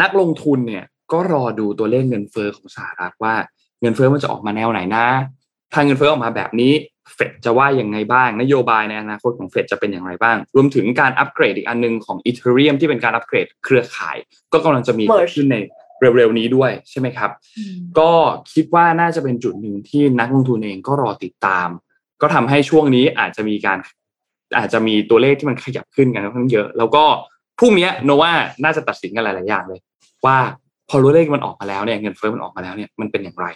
[0.00, 3.34] นักลงทุนเนี่ย ก็รอดูตัวเลขเงินเฟ้อของสหรัฐว่า
[3.80, 5.06] เงินเฟ้อมันจะออกมาแนวไหนนะ
[5.72, 6.72] ถ้าเงินเฟ้อออกมาแบบนี้
[7.14, 14.16] เฟดจะว่ายังไงบ้าง นโยบายในอนาคตของเฟดจะเป็นอย่างไรบ้าง รวมถึงการอัปเกรดอีกอันหนึ่งของอีเธอเรียมที่เป็นการอัปเกรดเครือข่าย
[14.52, 15.56] ก็กำลังจะมีเกิดขึ้นใน
[16.00, 17.30] เร็วๆนี้ด้วยใช่ไหมครับ
[17.98, 18.10] ก็
[18.52, 21.68] คิดว่าน่าจะเป็นจุดหนึ่งที่นักลงทุนเองก็รอติดตาม
[22.20, 23.78] ก็ทำให้ช่วงนี้อาจจะมีการ
[24.58, 27.04] อาจจะมีตัวเลขที่มันขยับขึ้นกันค่อนข้างเยอะ แล้วก็
[27.58, 28.32] พรุ่งนี้โนว่า
[28.64, 29.80] น่าจะตัดสินกันหลายๆอย่างเลย
[30.26, 30.36] ว่า
[30.88, 33.46] พอตัวเลขมันออกมาแล้วเนี่ยเงินเฟ้อมันออกมาแล้วเนี่ยมันเป็นอย่างไร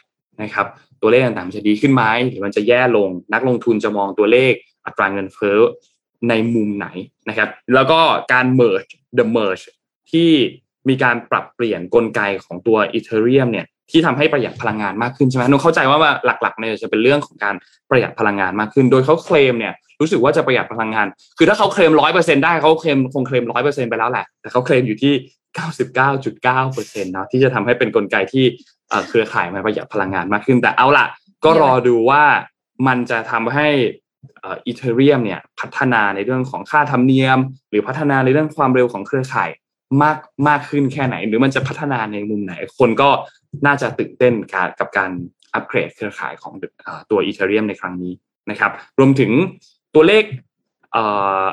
[0.42, 0.66] นะครับ
[1.02, 4.52] ตัวเลขต่างๆมันจะดีขึ้นไหมหรือมันจะแย่ลง นักลงทุนจะมองตัวเลข
[4.86, 5.58] อัตราเงินเฟ้อ
[6.28, 6.86] ในมุมไหน
[7.28, 8.00] นะครับ แล้วก็
[8.32, 9.64] การ merge the merge
[10.12, 10.30] ที่
[10.88, 17.54] มีการปรับเปลี่ยนกลไกของตัว Ethereum เนี่ยที่ทำให้ประหยัดพลังงานมากขึ้นใช่ไหมนุเข้าใจว่าหลักๆเนี่ยจะเป็นเรื่องของการ
[17.90, 21.06] ประหยัดพลังงานมากขึ้น โดยเขาเคลมเนี่ยรู้สึกว่าจะประหยัดพลังงาน
[21.38, 25.12] คือถ้าเขาเคลมร้อยเปอร์เซ็นได้เขาเคลมคงเคลมร้อยเปอร์เซ็นไปแล้วแหละ แต่เขาเคลมอยู่ที่
[25.54, 28.44] เก้าสิบเก้าจุดเก้าเปอร์เซ็นต์นะที่จะทำให้เป็นกลไกที่
[29.08, 31.06] เครือข่ายมันประหยัดพลังงานมากขึ้น แต่เอาล่ะ
[31.44, 32.22] ก็รอดูว่า
[32.86, 33.68] มันจะทำให้
[34.44, 37.38] อีเทเรียมเนี่ยพัฒนาในเรื่องของค่าธรรมเนียม
[37.70, 39.50] หรือพัฒนาในเรื่องความเร็วของเครือข่าย
[40.02, 40.18] มาก
[40.48, 43.10] มากขึ้นแค่ไหน หรือมันจะพัฒนาในมุมไหน คนก็
[43.66, 44.34] น่าจะตื่นเต้น
[44.80, 45.10] กับการ
[45.54, 46.54] อัปเกรดเครือข่ายของ
[47.10, 48.12] ตัวอีเทเรียมในครั้งนี้
[48.50, 49.32] นะครับ รวมถึง
[49.94, 50.24] ตัวเลข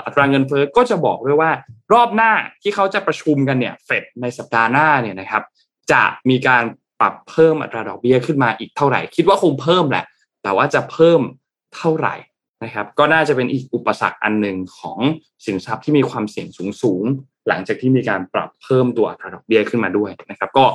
[0.06, 1.52] อัตราเงินเฟ้อก็จะบอกด้วยว่า
[1.94, 2.32] รอบหน้า
[2.62, 5.44] ที่เขาจะประชุมกันเนี่ยเฟดในสัปดาห์หน้าเนี่ยนะครับ
[5.92, 6.64] จะมีการ
[7.00, 10.06] ปรับเพิ่มอัตราดอกเบี้ยขึ้นมาอีกเท่าไหร่ คิดว่าคงเพิ่มแหละ
[10.44, 11.22] แต่ว่าจะเพิ่ม
[11.76, 12.16] เท่าไหร่
[12.64, 15.00] นะครับ ก็น่าจะเป็นอีกอุปสรรคอันหนึ่งของ
[15.46, 17.04] สินทรัพย์ที่มีความเสี่ยงสูงสูง
[17.50, 20.66] หลังจากที่มีการปรับเพิ่มตัวอัตราดอกเบี้ยขึ้นมาด้วยนะครับ ก็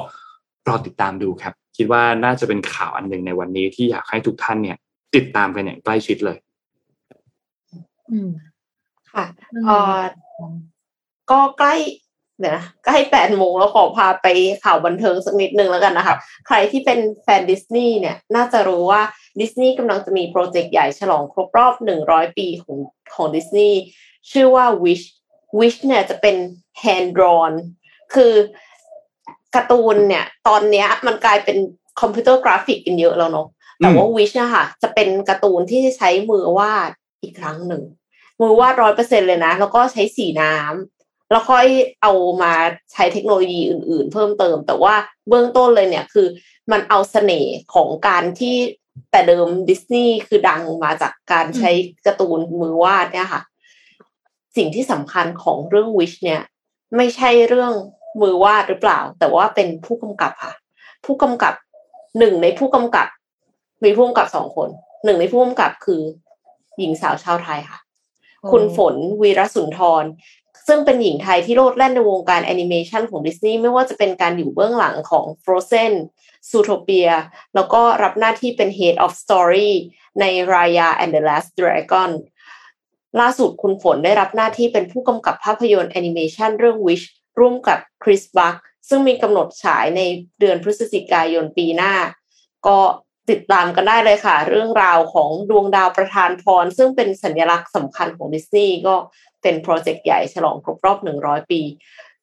[0.68, 4.76] รอติดตามดูครับ คิดว่าน่าจะเป็นข่าวอันหนึ่งในวันนี้ที่อยากให้ทุกท่านเนี่ย
[5.14, 6.38] ติดตามกันอย่างใกล้ชิดเลย
[8.10, 8.30] อืม
[9.12, 9.24] ค่ะ
[9.64, 9.98] เอ่อ
[11.30, 11.74] ก็ใกล้
[12.40, 14.26] เดี๋ยวนะใกล้แปดโมงแล้วขอพาไป
[14.64, 16.16] ข่าวบันเทิงสักนิดนึงแล้วกันนะคะ
[16.46, 19.02] ใครที่เป็นแฟนดิสนีย์เนี่ยน่าจะรู้ว่า
[19.40, 22.78] ดิสนีย์กำลังจะมีโปรเจกต์ใหญ่ฉลองครบรอบหนึ่งร้อยปีของ
[23.14, 23.78] ของดิสนีย์
[24.30, 25.04] ชื่อว่า Wish
[25.58, 26.36] Wish เนี่ยจะเป็น
[26.82, 27.52] hand drawn
[28.14, 28.32] คือ
[29.54, 31.56] การ์ตูนเนี่ย ตอนเนี้ยมันกลายเป็น
[32.00, 33.48] คอมพิวเตอร์กราฟิกกันเยอะแล้วเนาะ
[33.78, 36.90] แต่ว่า Wish นะคะจะเป็นการ์ตูนที่ใช้มือวาด
[37.22, 37.82] อีกครั้งหนึ่ง
[38.40, 41.66] มือวาดร้อยเปอร์เซ็นเลยนะ แล้วก็ใช้สีน้ำแล้วค่อย
[42.02, 42.52] เอามา
[42.92, 44.94] ใช้เทคโนโลยีอื่น ๆ เพิ่มเติม แต่ว่า
[45.28, 46.26] เบื้องต้นเลยเนี่ยคือ
[46.72, 48.56] มันเอาเสน่ห์ของการที่
[49.10, 51.70] แต่เดิมดิสนีย์คือดังมาจากการใช้
[52.06, 53.42] การ์ตูนมือวาดเนี่ยค่ะ
[54.56, 56.42] สิ่งที่สำคัญของเรื่องวิชเนี่ย
[56.96, 57.72] ไม่ใช่เรื่อง
[58.20, 60.54] มือวาดหรือเปล่า แต่ว่าเป็นผู้กำกับค่ะ
[61.04, 61.54] ผู้กำกับ
[62.18, 63.06] หนึ่งในผู้กำกับ
[63.84, 64.68] มีผู้กำกับสองคน
[65.04, 66.02] หนึ่งในผู้กำกับคือ
[66.78, 67.78] หญิงสาวชาวไทยค่ะ
[68.50, 70.04] คุณฝนวีรสุนทร
[70.66, 75.92] ซึ่งเป็นหญิงไทยที่โลดแล่นในวงการแอนิเมชันของดิสนีย์ไม่ว่าจะเป็นการอยู่เบื้องหลังของ Frozen
[76.50, 77.08] s u t o p i a
[77.54, 79.70] แล้วก็รับหน้าที่เป็น Head of Story
[80.20, 82.10] ใน Raya and the Last Dragon
[83.20, 87.04] ล่าสุดคุณฝนได้รับหน้าที่เป็นผู้กำกับภาพยนตร์แอนิเมชันเรื่อง Wish
[87.40, 88.54] ร่วมกับคริสบัค
[88.88, 90.00] ซึ่งมีกำหนดฉายใน
[90.40, 91.94] เดือนพฤศจิกายนปีหน้า
[92.66, 92.78] ก็
[93.30, 98.94] ติดตามกันได้เลยค่ะ เรื่องราวของดวงดาวประธานพร ซึ่งเป็นสัญลักษณ์สำคัญของดิสนีย์ก็
[99.42, 101.60] เป็นโปรเจกต์ใหญ่ฉลองครบรอบหนึ่งร้อยปี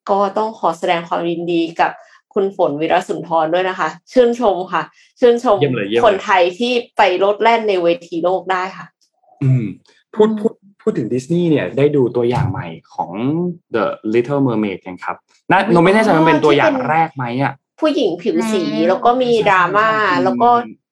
[0.09, 1.91] ก็ต้องขอแสดงความยินดีกับ
[2.33, 4.83] คุณฝนวิรสุนทรด้วยนะคะ ชื่นชมค่ะ
[5.19, 8.85] ชื่นชมเยี่ยมเลยเยี่ยมเลยคนไทยที่ไปโลดแล่นในเวทีโลกได้ค่ะ
[9.43, 9.65] อืม
[10.15, 13.11] พูดพูด พูดถึงดิสนีย์เนี่ยได้ดูตัวอย่างใหม่ของ
[13.75, 15.15] The Little Mermaid กันครับ
[15.51, 19.89] น่าโนไม่แน่ใจมันเป็นตัวอย่างแรกไหมอะผู้หญิงผิวสีแล้วแล้วก็มีดราม่า
[20.23, 20.49] แล้วก็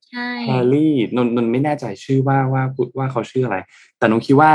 [0.10, 2.64] ใช่แฮร์รี่นนนนไม่แน่ใจชื่อว่าว่า
[2.98, 3.58] ว่าเขาชื่ออะไร
[3.98, 4.52] แต่นนคิดว่า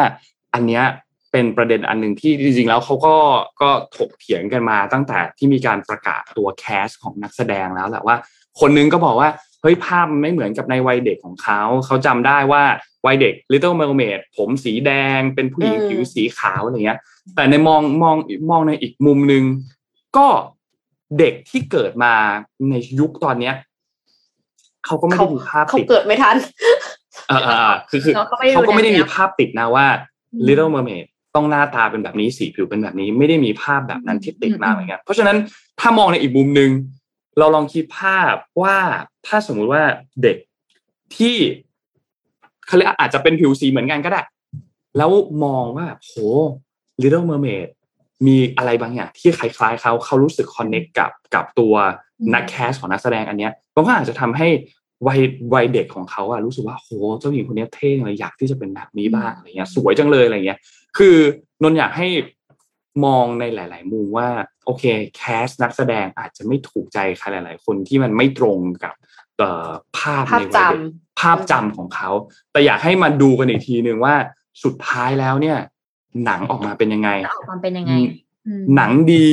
[0.55, 0.85] อันเนี้ย
[1.33, 3.17] เป็นประเด็นอันหนึ่งที่จริงๆแล้วเขาก็
[3.63, 8.17] ก็ถกเถียงกันมาตั้งแต่ที่มีการประกาศตัวแคสของนักแสดงแล้วแหละว่า
[8.61, 9.29] คนนึงก็บอกว่า
[9.63, 12.63] เฮ้ยภาพมันไม่เหมือนกับในวัยเด็กของเขา เขาจำได้ว่า
[13.07, 16.99] วัยเด็ก Little Mermaid ผมสีแดงเป็นผู้หญิงอืมผิวสีขาวอะไรเงี้ย
[17.35, 18.17] แต่ในมองมอง
[18.51, 19.43] มองในอีกมุมหนึ่ง
[20.17, 20.27] ก็
[21.19, 22.13] เด็กที่เกิดมา
[22.71, 23.55] ในยุคตอนเนี้ย
[24.87, 26.37] เขาก็ไม่ได้มีภาพเขาติดเกิดไม่ทัน
[27.29, 29.87] เออเออเออคือคือเขาก็ไม่ได้เขาก็ไม่ได้ดูแนวมีภาพติดนะว่า
[30.33, 35.37] อืม Little Mermaid ต้องหน้าตาเป็นแบบนี้สีผิวเป็นแบบนี้ ไม่ได้มีภาพแบบนั้นที่ติดมาอืมเหมือนกันเพราะฉะนั้น
[35.81, 36.71] ถ้ามองในอีกมุมหนึ่ง
[37.39, 38.79] เราลองคิดภาพว่า
[39.27, 39.83] ถ้าสมมุติว่า
[40.23, 40.37] เด็ก
[41.17, 41.37] ที่
[42.67, 44.23] เขาเรียกอาจจะเป็นผิวสีเหมือนกันก็ได้
[44.97, 45.11] แล้ว
[45.45, 46.13] มองว่าโห
[47.03, 47.69] Little Mermaid
[48.27, 51.75] มีอะไรบางอย่างที่คล้ายๆเขาเขารู้สึกคอนเน c t กับกับตัว
[52.35, 54.49] นักแคสของนักแสดงอันเนี้ยมันก็อาจจะทำให้
[55.07, 55.21] วัย
[55.55, 56.89] วัยเด็กของเขาอะรู้สึกว่าโห
[57.21, 60.59] เจ้าหญิงคนนี้เท่เลยอยากที่จะเป็นแบบนี้บ้างอะไรเงี้ย สวยจังเลยอะไรเงี้ย
[60.99, 61.17] คือ
[61.63, 62.09] นนท์อยากให้
[63.05, 64.29] มองในหลาย ๆ มุมว่า
[64.67, 64.85] โอเค
[65.17, 68.95] แคสนักแสดงอาจจะไม่ถูกใจใครหลาย ๆ คนที่มันไม่ตรงกับ
[69.39, 72.11] เอ่อภาพภาพในวัยเด็กจำภาพจำของเขา
[72.53, 74.15] แต่อยากให้มาดูกันอีกทีหนึ่งว่า
[74.65, 75.59] สุดท้ายแล้วเนี่ย
[76.25, 77.93] หนังออกมาเป็นยังไงจะออกมาเป็นยังไง
[78.47, 79.27] อืมหนังดี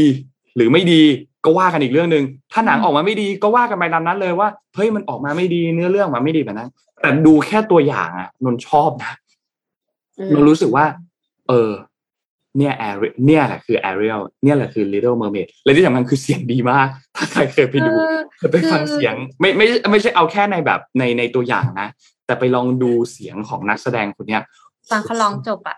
[0.55, 1.01] หรือไม่ดี
[1.45, 2.23] ก็ว่ากันอีกเรื่องหนึ่ง
[2.53, 6.69] ถ้าหนังออกมาไม่ดีก็ว่ากันไปตามนั้นเลยว่าเฮ้ยมันออกมาไม่ดีเนื้อเรื่องมาไม่ดีแบบนั้น
[7.01, 9.13] แต่ดูแค่ตัวอย่างอะนนท์ชอบนะ
[10.19, 10.85] อืมนนท์รู้สึกว่า
[11.47, 11.71] เออ
[12.57, 21.87] เนี่ยแอรเนี่ยแหละคือแอเรียลเนี่ยแหละคือ Little Mermaid และที่สำคัญคือเสียงดีมาก ถ้าใครเคยไปดูเออเคยไปฟังเสียง ไม่ไม่ไม่ใช่เอาแค่ในแบบในในตัวอย่างนะ
[22.25, 24.41] แต่ไปลองดูเสียงของนักแสดงคนเนี้ย
[24.89, 25.77] ฟังเขาร้องจบอะ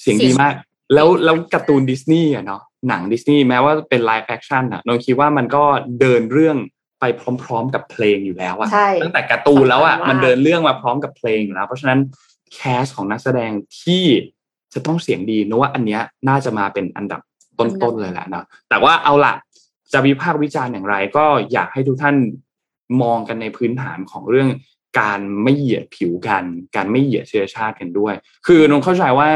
[0.00, 0.54] เสียงดีมาก
[0.94, 5.64] แล้วแล้วการ์ตูนดิสนีย์อะเนาะหนังดิสนีย์แม้ว่าเป็น live action อะนนท์คิดว่ามันก็
[6.00, 6.56] เดินเรื่อง
[7.00, 7.04] ไป
[7.42, 12.00] พร้อม ๆ กับเพลงอยู่แล้วอะใช่ตั้งแต่การ์ตูนแล้วอะสำคัญมากมันเดินเรื่องมาพร้อมกับเพลงอยู่แล้ว เพราะฉะนั้น
[12.54, 13.50] แคสของนักแสดง
[13.82, 14.04] ที่
[14.74, 17.20] จะต้องเสียงดีนะว่าอันเนี้ยน่าจะมาเป็นอันดับ
[17.58, 19.34] ต้นๆเลยแหละเนาะแต่ว่าเอาละ
[19.92, 22.16] จะวิพากษ์วิจารณ์อย่างไร ก็อยากให้ทุกท่าน
[23.02, 24.48] มองกันในพื้นฐานของเรื่อง
[25.00, 26.44] การไม่เหยียดผิวกัน
[26.76, 28.14] การไม่เหยียดเชื้อชาติกันด้วย
[28.46, 29.30] คือนนท์เข้าใจว่า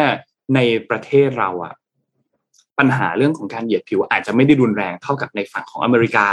[0.55, 0.61] ใน
[0.91, 1.75] ประเทศเราอะ
[2.79, 6.27] ปัญหาเรื่องของการเหยียดผิวอาจจะไม่ได้รุนแรงเท่ากับในฝั่งของอเมริกา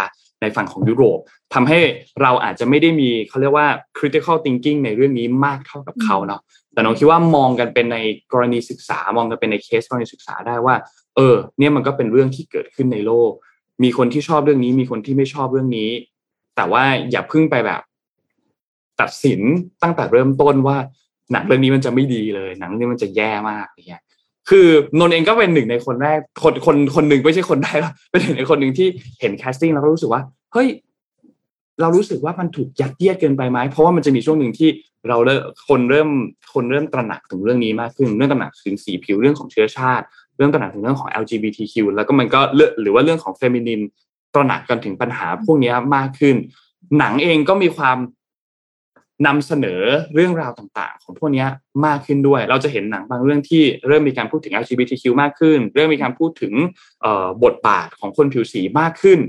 [0.43, 1.19] ในฝั่งของยุโรป
[1.53, 1.79] ทำให้
[2.21, 3.67] เราอาจจะไม่ได้มีเขาเรียกว่า
[3.97, 6.41] critical thinking ในเรื่องนี้มากเท่ากับเขาเนาะ
[6.73, 7.97] แต่น้องคิดว่ามองกันเป็นใน
[8.33, 10.75] กรณีศึกษามองกันเป็นในเคสกรณีศึกษาได้ว่า
[11.15, 13.31] เออ เนี่ยมันก็เป็นเรื่องที่เกิดขึ้นในโลก
[13.83, 15.89] มีคนที่ชอบเรื่องนี้ มีคนที่ไม่ชอบเรื่องนี้
[16.55, 17.81] แต่ว่าอย่าพิ่งไปแบบ
[19.01, 19.41] ตัดสิน
[19.83, 20.77] ตั้งแต่เริ่มต้นว่า
[21.31, 24.03] หนังเรื่องนี้มันจะไม่ดีเลย หนังเรื่องนี้มันจะแย่มากอะไรเงี้ย
[24.49, 24.67] คือ
[24.99, 27.79] นนเองก็เป็นหนึ่งในคนแรกคนคนคนหนึ่งไม่ใช่คนแรก
[28.11, 28.87] เป็นหนึ่งในคนหนึ่งที่
[29.19, 30.21] เห็น casting แล้วก็รู้สึกว่า
[30.53, 30.67] เฮ้ย
[31.81, 34.69] เรารู้สึกว่ามันถูกยัดเยียดเกินไปไหมเพราะว่ามันจะมีช่วงหนึ่งที่
[35.09, 36.09] เราเริ่มคนเริ่ม
[36.53, 40.05] คนเริ่มตระหนักถึงเรื่องนี้มากขึ้นเรื่องตระหนักถึงสีผิวเรื่องของเชื้อชาติ
[40.37, 43.81] เรื่องตระหนักถึงเรื่องของ LGBTQ แล้วก็มันก็เลือหรือว่าเรื่องของ feminine
[44.33, 46.35] ตระหนักกันถึงปัญหาพวกนี้มากขึ้น
[46.99, 47.97] หนังเองก็มีความ
[49.25, 49.81] นำเสนอ
[50.13, 51.45] เรื่องราวต่างๆ ของพวกนี้
[51.85, 56.53] มากขึ้นด้วย เราจะเห็นหนังบางเรื่องที่เริ่มมีการพูดถึง LGBTQ มากขึ้น เริ่มมีการพูดถึง
[57.01, 59.19] เอ่อบทบาทของคนผิวสีมากขึ้น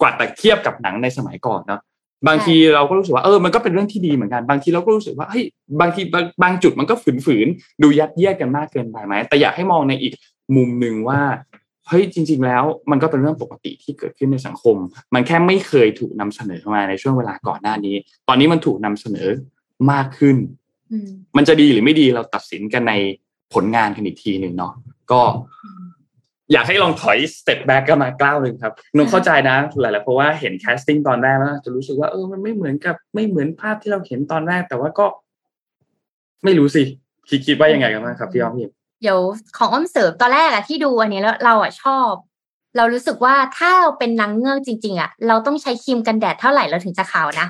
[0.00, 1.80] กว่าแต่เทียบกับหนังในสมัยก่อนเนาะ
[2.28, 5.44] บางทีเราก็รู้สึกว่าเออมันก็เป็นเรื่องที่ดีเหมือนกัน บางทีเราก็รู้สึกว่าเฮ้ย
[5.80, 10.12] บางทีบางบางจุดมันก็ฝืนๆดูยัดเยียดกันมากเกินไปไหมแต่อยากให้มองในอีก
[10.56, 11.20] มุมหนึ่งว่า
[11.92, 14.76] เฮ้ยจริง ๆ แล้วมันก็เป็นเรื่องปกติที่เกิดขึ้นในสังคม
[15.14, 17.94] มันแค่ไม่เคยถูกนำเสนอมาในช่วงเวลาก่อนหน้านี้
[18.28, 19.28] ตอนนี้มันถูกนำเสนอ
[19.92, 20.36] มากขึ้น
[20.92, 22.94] อืมมันจะดีหรือไม่ดีเราตัดสินกันใน
[23.54, 24.72] ผลงานกันอีกทีหนึ่งเนาะ
[25.12, 25.20] ก็
[26.52, 35.06] อยากให้ลองถอย step back กันมาก้าวหนึ่งครับนนท์เข้าใจนะหลายๆเพราะว่าเห็น casting ตอนแรกแล้วจะรู้สึกว่าเออมันไม่เหมือนกับไม่เหมือนภาพที่เราเห็นตอนแรก แต่ว่าก็
[36.44, 36.82] ไม่รู้สิ
[37.28, 38.68] คิดคิดว่ายังไงกันบ้างครับพี่อ้อมพี่
[39.02, 39.18] เดี๋ยว
[39.56, 42.10] ของอ้อมเสิร์ฟตอนแรกอะที่ดูอันนี้แล้วเราอะชอบ
[42.76, 47.46] เรารู้สึกว่าถ้าเราเป็นนางเงือกจริง ๆอะเราต้องใช้ครีมกันแดดเท่าไหร่เราถึงจะขาวนะ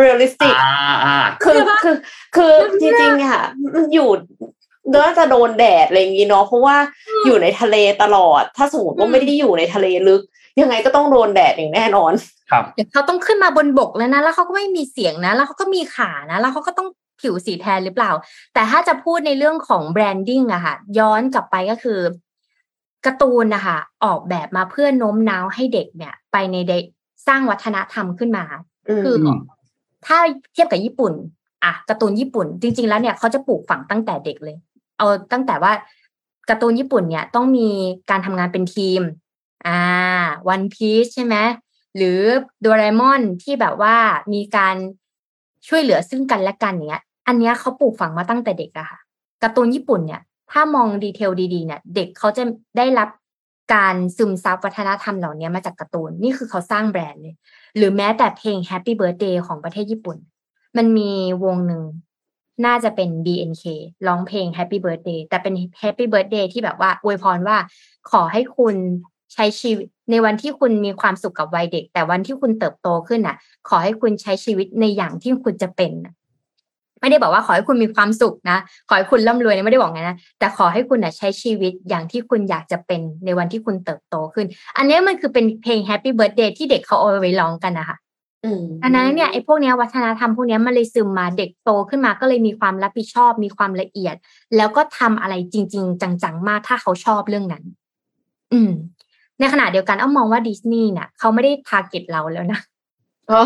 [0.00, 1.96] realistic อ่าอ่าคือคือ
[2.36, 3.42] คือจริงๆค่ะ
[3.74, 4.10] มันอยู่
[4.94, 6.76] น่าจะโดนแดดอะไรอย่างงี้เนาะเพราะว่า
[7.24, 10.22] อยู่ในทะเลตลอด ถ้าสมมติว่าไม่ได้อยู่ในทะเลลึก
[10.60, 12.12] ยังไงก็ต้องโดนแดดอย่างแน่นอน
[12.50, 16.88] ครับเดี๋ยวเขาต้องขึ้นมาบนบกแล้วนะ แล้วเขาก็ไม่มีเสียงนะ แล้วเขาก็มีขานะ แล้วเขาก็ต้อง
[17.20, 18.12] ผิวสีแทนหรือเปล่า
[18.54, 22.00] แต่ถ้าจะพูดในเรื่องของ branding อะค่ะ ย้อนกลับไปก็คือ
[23.06, 26.84] การ์ตูนนะคะออกแบบมาเพื่อโน้มน้าวให้เด็กเนี่ย ไปในเด็ก
[27.26, 28.44] สร้างวัฒนธรรมขึ้นมา
[28.88, 29.38] อืมคืออม
[30.06, 30.18] ถ้า
[30.52, 31.12] เทียบกับญี่ปุ่น
[31.64, 34.56] อะการ์ตูนญี่ปุ่น จริง ๆ แล้วเนี่ยเขาจะปลูกฝังตั้งแต่เด็กเลย
[34.98, 35.72] เอาตั้งแต่ว่า
[36.48, 37.68] การ์ตูนญี่ปุ่นเนี่ยต้องมี
[38.10, 39.02] การทำงานเป็นทีม
[39.66, 39.80] อ่า
[40.48, 41.36] วันพีชใช่ไหม
[41.96, 42.20] หรือ
[42.60, 43.96] โดราเอมอนที่แบบว่า
[44.32, 44.76] มีการ
[45.68, 48.98] ช่วยเหลือซึ่งกันและกันเนี้ย อันนี้เขาปลูกฝังมาตั้งแต่เด็กอะค่ะ
[49.42, 50.22] การ์ตูนญี่ปุ่นเนี่ย
[50.52, 52.42] ถ้ามองดีเทลดีๆเนี่ย เด็กเขาจะ
[52.76, 53.08] ได้รับ
[53.74, 57.34] การซึมซับวัฒนธรรมเหล่านี้มาจากการ์ตูนนี่คือเขาสร้างแบรนด์เลย
[57.76, 60.16] หรือแม้แต่เพลง Happy Birthday ของประเทศญี่ปุ่น
[60.76, 61.10] มันมี
[61.44, 61.82] วงหนึ่ง
[62.66, 63.64] น่าจะเป็น BNK
[64.06, 67.56] ร้องเพลง Happy Birthday แต่เป็น Happy Birthday ที่แบบว่าอวยพรว่า
[68.10, 68.76] ขอให้คุณ
[69.34, 73.36] ใช้ชีวิตในวันที่คุณมีความสุขกับวัยเด็ก แต่วันที่คุณเติบโตขึ้นน่ะ
[73.68, 76.14] ขอให้คุณใช้ชีวิตในอย่างที่คุณจะเป็นน่ะ
[77.00, 84.46] ไม่ได้บอกว่าขอให้คุณมีความสุขนะ ขอให้คุณร่ำรวยนะไม่ได้บอกไงนะแต่ขอให้คุณน่ะใช้ชีวิตอย่างที่คุณอยากจะเป็นในวันที่คุณเติบโตขึ้น
[84.76, 87.96] อันนี้มันคือเป็นเพลง Happy Birthday ที่เด็กเขาเอาไว้ร้องกันนะคะ
[88.44, 94.14] อืมอันนั้นเนี่ยไอ้พวกเนี้ยวัฒนธรรมพวกเนี้ยมันเลยซึมมาเด็กโตขึ้นมาก็เลยมีความรับผิดชอบ มีความละเอียด
[94.56, 97.64] แล้วก็ทำอะไรจริง ๆ จังๆมากถ้าเขาชอบเรื่องนั้น
[98.52, 98.70] อืม
[99.38, 102.60] ในขณะเดียวกันอ้อมมองว่าดิสนีย์เนี่ยเขาไม่ได้ target เราแล้วนะ
[103.30, 103.42] อ๋อ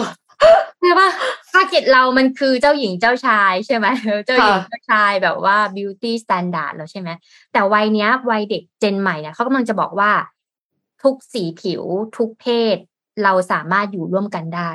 [0.81, 1.09] ใช่ปะ
[1.53, 7.09] target เรามันคือเจ้าหญิงเจ้าชายใช่ไหมเออเจ้าหญิงค่ะเจ้าชายแบบว่า beauty standard แล้วใช่ไหม
[7.53, 10.11] แต่วัยเนี้ยวัยเด็ก gen ใหม่เนี่ยเขากำลังจะบอกว่า
[11.03, 11.83] ทุกสีผิว
[12.17, 12.77] ทุกเพศ
[13.25, 14.71] เราสามารถอยู่ร่วมกันได้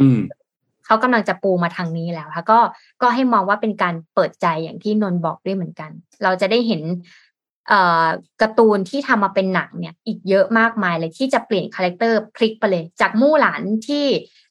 [0.00, 0.20] อืม
[0.86, 2.60] เขากำลังจะปูมาทางนี้แล้วค่ะก็
[3.02, 5.90] ก็ให้มองว่าเป็นการเปิดใจอย่างที่นนท์บอกด้วยเหมือนกัน
[6.22, 6.82] เราจะได้เห็น
[7.68, 8.06] เอ่อ
[8.40, 14.04] การ์ตูนที่ทำมาเป็นหนังเนี่ย อีกเยอะมากมายเลยที่จะเปลี่ยน character พลิกไปเลย จากมู่หลานที่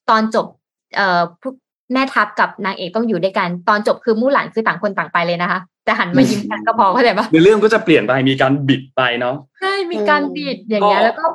[0.10, 0.48] ตอนจบ
[0.96, 1.52] เอ่อผู้
[1.94, 11.26] แม่ทัพกับนางเอกต้องอยู่ด้วยกัน ตอนจบคือมู่หลานคือต่างคนต่างไปเลยนะคะ แต่หันมายิ้มกันก็พอเข้าใจปะในเรื่องก็จะเปลี่ยนไปมีการบิดไปเนาะใช่มีการบิดอย่างเงี้ยก็แล้วก็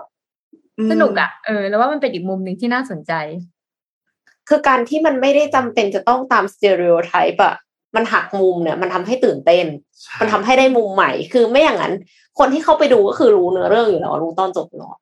[0.90, 3.12] สนุกอะเออ แล้วว่ามันเป็นอีกมุมหนึ่งที่น่าสนใจ
[4.48, 7.54] คือการที่มันไม่ได้จำเป็นจะต้องตามสเตอริโอไทป์อะ
[7.96, 9.66] มันหักมุมเนี่ย มันทำให้ตื่นเต้น
[10.20, 11.94] มันทำให้ได้มุมใหม่ คือไม่อย่างนั้น
[12.38, 14.96] คนที่เข้าไปดูก็คือรู้เนื้อเรื่องอยู่แล้วรู้ตอนจบอยู่แล้ว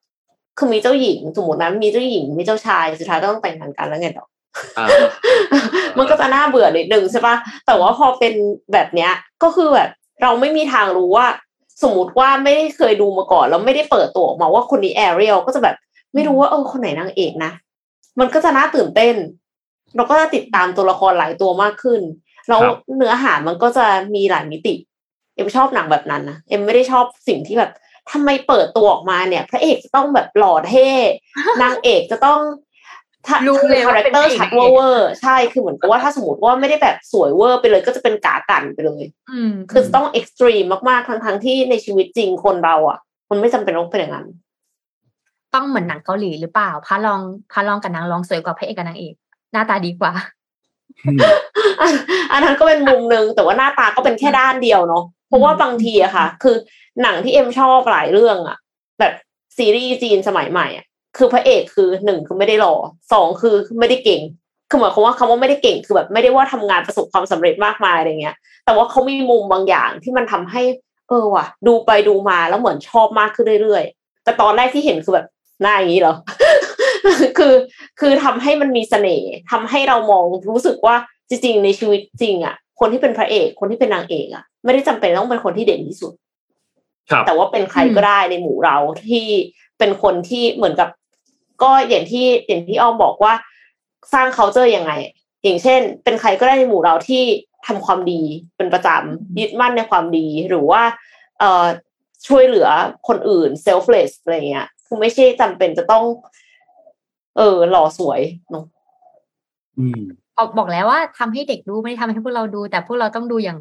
[0.59, 4.38] คือมีเจ้าหญิงสมมตินะมีเจ้าหญิงมีเจ้าชายสุดท้ายก็ต้องแต่งงานกันแล้วไงต่ออ่า
[5.98, 7.36] มันก็จะน่าเบื่อนิดนึงใช่ปะ
[7.66, 8.34] แต่ว่าพอเป็น
[8.72, 9.88] แบบเนี้ย ก็คือแบบ
[10.22, 11.26] เราไม่มีทางรู้ว่า
[11.82, 15.76] สมมติว่าไม่ได้เคยดูมาก่อนแล้วไม่ได้เปิดตัวออกมาว่าคนนี้แอเรียลก็จะแบบ
[16.14, 17.53] ไม่รู้ว่าเออคนไหนนางเอกนะ
[18.18, 19.14] มันก็จะน่าตื่นเต้น
[19.96, 22.01] เราก็จะติดตามตัวละครหลายตัวมากขึ้น
[22.48, 24.74] แล้วครับเนื้อหามันก็จะมีหลายมิติ
[25.34, 27.70] เอ็มชอบหนังแบบนั้นนะเอ็มไม่ได้ชอบสิ่งที่แบบ
[28.11, 30.88] ทำไมเปิดตัวออกมาเนี่ย พระเอกจะต้องแบบหล่อเท่
[31.62, 32.40] นางเอกจะต้อง
[33.27, 42.99] ถ้ารู้เลยว่า character เป็นพระเอกชัดเวอร์ๆใช่คือเหมือนกับว่าถ้าสมมติว่าไม่ได้แบบสวยเวอร์ไปเลย ก็จะเป็นกากันไปเลยอืมคือต้อง extreme มากๆทั้งทั้งๆที่ในชีวิตจริงคนเราอะ
[43.31, 44.27] มันไม่จำเป็นต้องเป็นอย่างนั้น
[45.55, 47.21] ต้องเหมือนหนังเกาหลีหรือเปล่าพระรอง
[47.53, 49.14] พระรองกับนางรองสวยกว่าพระเอกกับนางเอก
[49.53, 50.12] หน้าตาดีกว่า
[51.81, 51.93] อัน
[52.33, 56.57] อันนั้นก็เป็นมุมหนึ่งแต่ว่าหน้าตาก็เป็นแค่ด้านเดียวเนาะเพราะว่าบางทีอะค่ะ คือ
[57.03, 58.59] หนังที่เอ็มชอบหลายเรื่องอะ
[59.01, 59.12] แบบ
[59.57, 60.87] ซีรีส์จีนสมัยใหม่อะ
[61.17, 62.75] คือพระเอกคือหนึ่งคือไม่ได้หล่อ
[63.13, 64.21] สองคือไม่ได้เก่ง
[64.71, 70.63] คือหมายความว่าคำว่าไม่ได้เก่งคือแบบไม่ได้ว่าทำงานประสบความสำเร็จมากมายอะไรเงี้ย แต่ว่าเขามีมุมบางอย่างที่มันทำให้
[71.09, 75.27] เออว่ะ ดูไปดูมาแล้วเหมือนชอบมากขึ้นเรื่อยๆ แต่ตอนแรกที่เห็นคือแบบ
[75.63, 76.15] หน้าอย่างนี้เหรอ
[77.39, 77.55] คือ
[78.01, 80.97] คือทำให้มันมีเสน่ห์ทำให้เรามองรู้สึกว่า
[81.29, 86.13] จริงๆในชีวิตจริงอะ คนที่เป็นพระเอก คนที่เป็นนางเอกอะ ไม่ได้จำเป็นต้องเป็นคนที่เด่นที่สุด
[87.11, 88.77] ครับแต่ว่าเป็นใครก็ได้ในหมู่เรา
[89.09, 89.27] ที่
[89.79, 90.89] เป็นคนที่เหมือนกับ
[91.63, 93.35] ก็อย่างที่อย่างที่อ้อมบอกว่า
[94.13, 94.93] สร้าง culture ยังไง
[95.43, 97.23] อย่างเช่น เป็นใครก็ได้ในหมู่เราที่
[97.67, 98.23] ทำความดี
[98.57, 100.83] เป็นประจำยึดมั่นในความดีหรือว่า
[101.39, 101.67] เอ่อ
[102.27, 102.69] ช่วยเหลือ
[103.09, 106.05] คนอื่น selfless อะไรเงี้ยคือไม่ใช่จำเป็นจะต้อง
[107.37, 108.65] เออหล่อสวยเนอะ
[109.79, 110.01] อืม
[110.35, 113.59] พเอาบอกแล้วว่าทำให้เด็กดูไม่ได้ทำให้พวกเราดู แต่พวกเราต้องดูอย่าง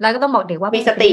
[0.00, 1.10] เราก็ต้องบอกเด็กว่ามีมีสติ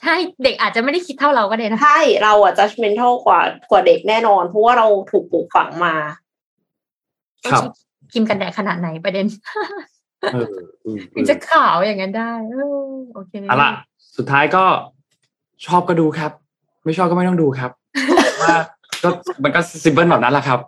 [0.00, 3.40] ใช่เด็กอาจจะไม่ได้คิดเท่าเราก็ได้นะ ใช่เราอะ judgmental กว่า
[3.70, 5.94] กว่าเด็กแน่นอน เพราะว่าเราถูกปลูกฝังมา
[7.52, 7.62] ครับ
[8.12, 9.26] ครีมกันแดดขนาดไหนประเด็น
[10.32, 10.46] เออ
[10.84, 13.70] อืมถึงจะขาวอย่างนั้นได้เออโอเคเอาละ
[14.16, 14.64] สุดท้ายก็
[15.66, 16.32] ชอบก็ดูครับ
[16.84, 17.70] ไม่ชอบก็ไม่ต้องดูครับ
[18.42, 18.56] ว่า
[19.02, 19.08] ก็
[19.44, 20.58] มันก็ซิมเพิลแบบนั้นแหละครับ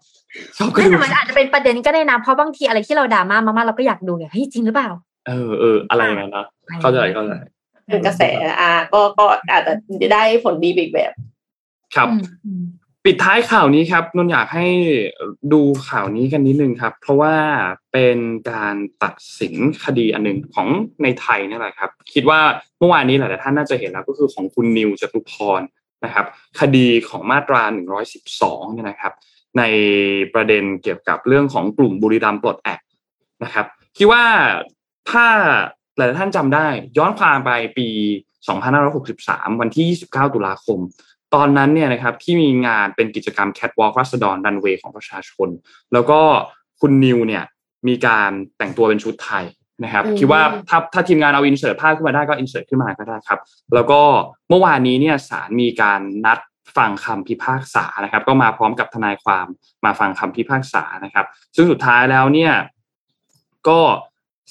[0.59, 4.89] ชอบก็ไม่ดูแต่มันอาจจะเป็นประเด็นก็ได้นะเพราะบางทีอะไรที่เราด่ามากมากๆเราก็อยากดูไงเฮ้ยจริงหรือเปล่า
[5.29, 6.47] เออเอออะไรอย่างนั้นนะ
[6.83, 7.33] เข้าใจเข้าใจ
[7.87, 8.23] เป็นกระแส
[8.61, 9.73] อะก็ก็อาจจะ
[10.13, 11.13] ได้ผลดีไปอีกแบบ
[11.95, 12.65] ครับอืมอืม
[13.05, 14.67] ปิดท้ายข่าวนี้ครับนนท์อยากให้
[15.53, 17.35] ดูข่าวนี้กันนิดนึงครับ เพราะว่า
[17.93, 18.19] เป็น
[18.51, 20.69] การตัดสินคดีอันหนึ่งของ
[21.03, 22.41] ในไทยนี่แหละครับ คิดว่า
[22.79, 25.63] เมื่อวานนี้หลายๆท่านน่าจะเห็นแล้วก็คือของคุณนิวจตุพร
[26.05, 26.27] นะครับ
[26.61, 27.63] คดีของมาตรา
[28.21, 29.13] 112เนี่ยนะครับ
[29.59, 29.63] ใน
[30.35, 32.81] ประเด็นเกี่ยวกับเรื่องของกลุ่มบุรีรัมย์ปลดแอก
[33.45, 33.67] นะครับ
[33.99, 34.25] คิดว่า
[35.11, 35.27] ถ้า
[35.97, 36.67] หลายๆท่านจำได้
[36.99, 37.89] ย้อนความไปปี
[38.75, 40.79] 2563 วันที่ 29 ตุลาคม
[41.35, 45.49] ตอนนั้นเนี่ยนะครับที่มีงานเป็นกิจกรรม Catwalk รัศดรรันเวย์ของประชาชน
[45.93, 46.21] แล้วก็
[46.81, 47.45] คุณนิวเนี่ย
[47.89, 49.45] มีการแต่งตัวเป็นชุดไทย
[49.85, 53.41] นะครับอืมคิดว่าถ้าถ้าทีมงานเอาอินเสิร์ตภาพขึ้นมาได้ก็อินเสิร์ตขึ้นมาก็ได้ครับ
[53.75, 54.01] แล้วก็
[54.49, 56.39] เมื่อวานนี้เนี่ยศาลมีการนัด
[56.77, 59.47] ฟังคำพิพากษานะครับ ก็มาพร้อมกับทนายความ
[59.85, 61.27] มาฟังคำพิพากษานะครับ
[61.57, 62.53] ซึ่งสุดท้ายแล้วเนี่ย
[63.69, 63.81] ก็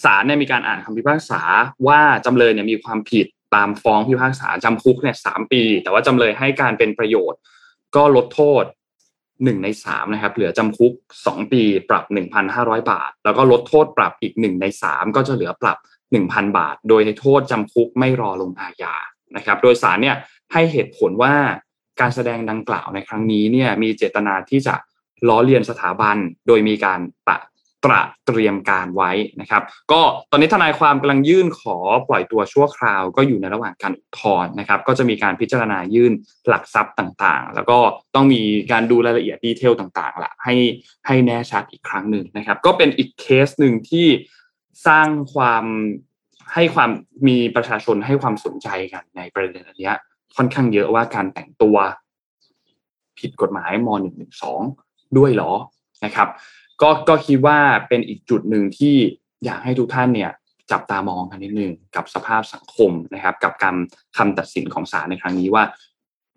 [0.04, 1.42] ศาลเนี่ยมีการอ่านคำพิพากษา
[1.88, 3.26] ว่าจำเลยเนี่ยมีความผิด
[3.56, 7.40] ตามฟ้องพิพากษาจำคุกเนี่ยสามปี แต่ว่าจำเลยให้การเป็นประโยชน์
[7.96, 8.64] ก็ลดโทษ
[9.44, 10.94] หนึ่งในสามนะครับ เหลือจำคุก
[11.26, 15.78] สองปีปรับหนึ่งพันห้าร้อยบาท แล้วก็ลดโทษปรับอีกหนึ่งในสามก็จะเหลือปรับ
[16.12, 18.96] หนึ่งพันบาท โดยโทษจำคุกไม่รอลงอาญา
[19.36, 20.16] นะครับ โดยศาลเนี่ย
[20.54, 21.34] ให้เหตุผลว่า
[22.00, 24.76] การแสดงดังกล่าวในครั้งนี้เนี่ยมีเจตนาที่จะ
[25.28, 26.18] ล้อเลียนสถาบัน
[26.48, 27.38] โดยมีการปะ
[27.86, 29.12] ตระเตรียมการไว้
[29.42, 31.78] นะครับ ก็ตอนนี้ทนายความกำลังยื่นขอ
[32.08, 36.14] ปล่อยตัวชั่วคราว ก็อยู่ในระหว่างการอุทธรณ์นะครับ ก็จะมีการพิจารณายื่น
[36.48, 37.78] หลักทรัพย์ต่างๆ แล้วก็
[38.16, 40.56] ต้องมีการดูรายละเอียดดีเทลต่างๆละให้
[41.08, 44.08] ให้แน่ชัดอีกครั้งหนึ่งนะครับ ก็เป็นอีกเคสหนึ่งที่
[44.88, 45.66] สร้างความ
[46.54, 46.90] ให้ความ
[47.28, 49.92] มีประชาชนให้ความสนใจกันในประเด็นอันนี้
[50.36, 51.78] ค่อนข้างเยอะว่าการแต่งตัว
[53.20, 53.90] ผิดกฎหมายม
[54.54, 55.52] .112 ด้วยหรอ
[56.06, 56.28] นะครับ
[56.82, 58.96] ก็ก็คิดว่าเป็นอีกจุดหนึ่งที่
[59.46, 60.32] อยากให้ทุกท่านเนี่ย
[60.72, 63.76] จับตามองกันนิดนึงกับสภาพสังคมนะครับ กับการ
[64.18, 65.64] คำตัดสินของศาลในครั้งนี้ว่า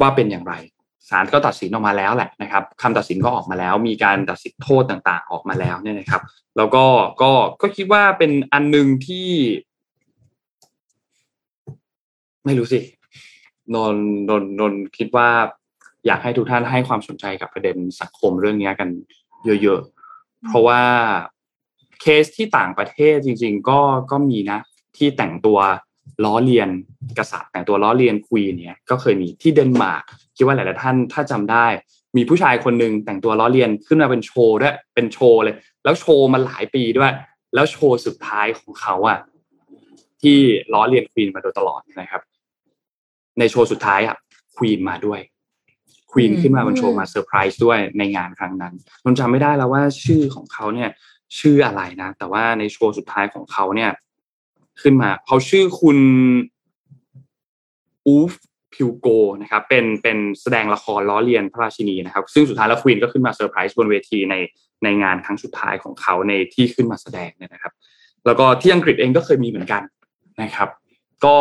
[0.00, 0.54] ว่าเป็นอย่างไร
[1.08, 6.22] ศาลก็ตัดสินออกมาแล้วแหละนะครับคำตัดสินก็ออกมาแล้ว มีการตัดสินโทษต่างๆ ออกมาแล้วเนี่ยนะครับ
[6.56, 6.84] แล้วก็
[7.22, 7.32] ก็
[7.62, 9.28] ก็คิดว่าเป็นอันหนึ่งที่
[12.44, 12.80] ไม่รู้สิ
[13.74, 13.94] นน
[14.28, 15.28] นนนนคิดว่า
[16.06, 18.88] อยากให้ทุกท่านให้ความสนใจกับประเด็นสังคมเรื่องนี้กัน
[19.62, 19.97] เยอะๆ
[20.46, 20.82] เพราะว่า
[22.00, 23.80] เคสที่ต่างประเทศจริง ๆ ก็
[24.10, 24.58] ก็มีนะ
[24.96, 25.58] ที่แต่งตัว
[26.24, 26.68] ล้อเลียน
[27.18, 30.02] กษัตริย์แต่งตัวล้อเลียน queen เนี่ยก็เคยมีที่เดนมาร์ก
[30.36, 31.66] คิดว่าหลายๆท่านถ้าจำได้
[32.16, 37.12] มีผู้ชายคนหนึ่งแต่งตัวล้อเลียนขึ้นมาเป็นโชว์ด้วยเป็นโชว์เลย แล้วโชว์มาหลายปีด้วย
[37.54, 39.18] แล้วโชว์สุดท้ายของเขาอะ
[40.22, 40.38] ที่
[40.72, 42.22] ล้อเลียน queen มาโดยตลอดนะครับ
[43.38, 44.16] ในโชว์สุดท้ายอะ
[44.56, 45.20] queen มาด้วย
[46.12, 50.90] queen ขึ้นมาบนโชว์มาเซอร์ไพรส์ด้วยในงานครั้งนั้นนนท์จำไม่ได้แล้วว่าชื่อของเขาเนี่ย
[51.38, 53.90] ชื่ออะไรนะ แต่ว่าในโชว์สุดท้ายของเขาเนี่ย
[54.82, 55.98] ขึ้นมาเขาชื่อคุณ
[58.06, 58.32] อูฟ
[58.74, 59.06] พิวโก
[59.42, 64.34] นะครับเป็นเป็นแสดงละครล้อเลียนพระราชินีนะครับ ซึ่งสุดท้ายแล้ว queen ก็ขึ้นมาเซอร์ไพรส์บนเวทีใน
[64.84, 67.72] ในงานครั้งสุดท้ายของเขาในที่ขึ้นมาแสดงเนี่ยนะครับ
[68.26, 69.82] แล้วก็ที่อังกฤษเองก็เคยมีเหมือนกัน
[70.42, 70.68] นะครับ
[71.24, 71.36] ก็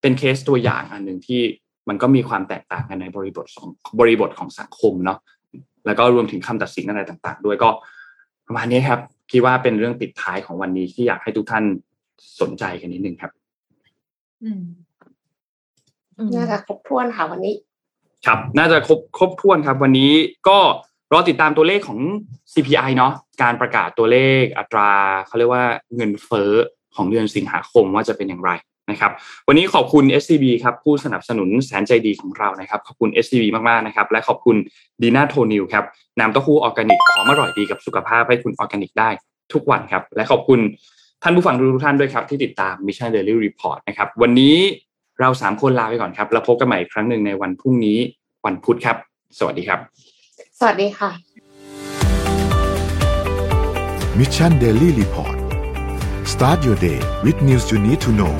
[0.00, 1.42] เป็นเคสตัวอย่างอันหนึ่งที่
[1.88, 3.70] มันก็มีความแตกต่างกันในบริบทของ
[4.00, 5.18] บริบทของสังคมเนาะ
[5.86, 7.70] แล้วก็รวมถึงคำตัดสินอะไรต่าง ๆ ด้วยก็
[8.46, 9.00] ประมาณนี้ครับ
[9.30, 11.64] คิดว่าเป็นเรื่องปิดท้ายของวันนี้ที่อยากให้ทุกท่าน
[12.40, 13.30] สนใจกันนิดนึงครับ
[14.44, 14.62] อืม
[16.18, 17.54] อืมน่าจะครบถ้วนค่ะวันนี้
[18.26, 20.12] ครับ น่าจะครบครบถ้วนครับ วันนี้
[20.48, 20.58] ก็
[21.12, 21.98] รอติดตามตัวเลขของ
[22.52, 23.12] CPI เนาะ
[23.42, 24.90] การประกาศตัวเลขอัตรา
[25.26, 25.64] เขาเรียกว่า
[25.96, 26.52] เงินเฟ้อ
[26.96, 28.50] ของเดือนสิงหาคมว่าจะเป็นอย่างไร
[28.90, 29.12] นะครับ
[29.48, 34.56] วันนี้ขอบคุณ SCB ครับผู้สนับสนุนแสนใจดีของเรานะครับขอบคุณ SCB มากๆนะครับและขอบคุณ
[35.02, 35.84] ดีน่าโทนิวครับ
[36.18, 39.10] น้ำเต้าหู้ออร์แกนิกของอร่อยดีกับสุขภาพให้คุณออร์แกนิกได้
[39.52, 40.58] ทุกวันครับและขอบคุณ
[41.22, 44.56] ท่านผู้ฟังทุกๆท่านด้วยครับที่ติดตาม Mission Daily Report นะครับวันนี้
[45.20, 47.98] เราสามคนลาไปก่อนครับแล้วพบกันใหม่อีกครั้งหนึ่งในวันพรุ่งนี้
[48.46, 48.96] วันพุธครับ
[49.38, 49.80] สวัสดีครับ
[50.58, 51.10] สวัสดีค่ะ
[54.18, 55.36] Mission Daily Report
[56.32, 58.34] start your day with news you need to know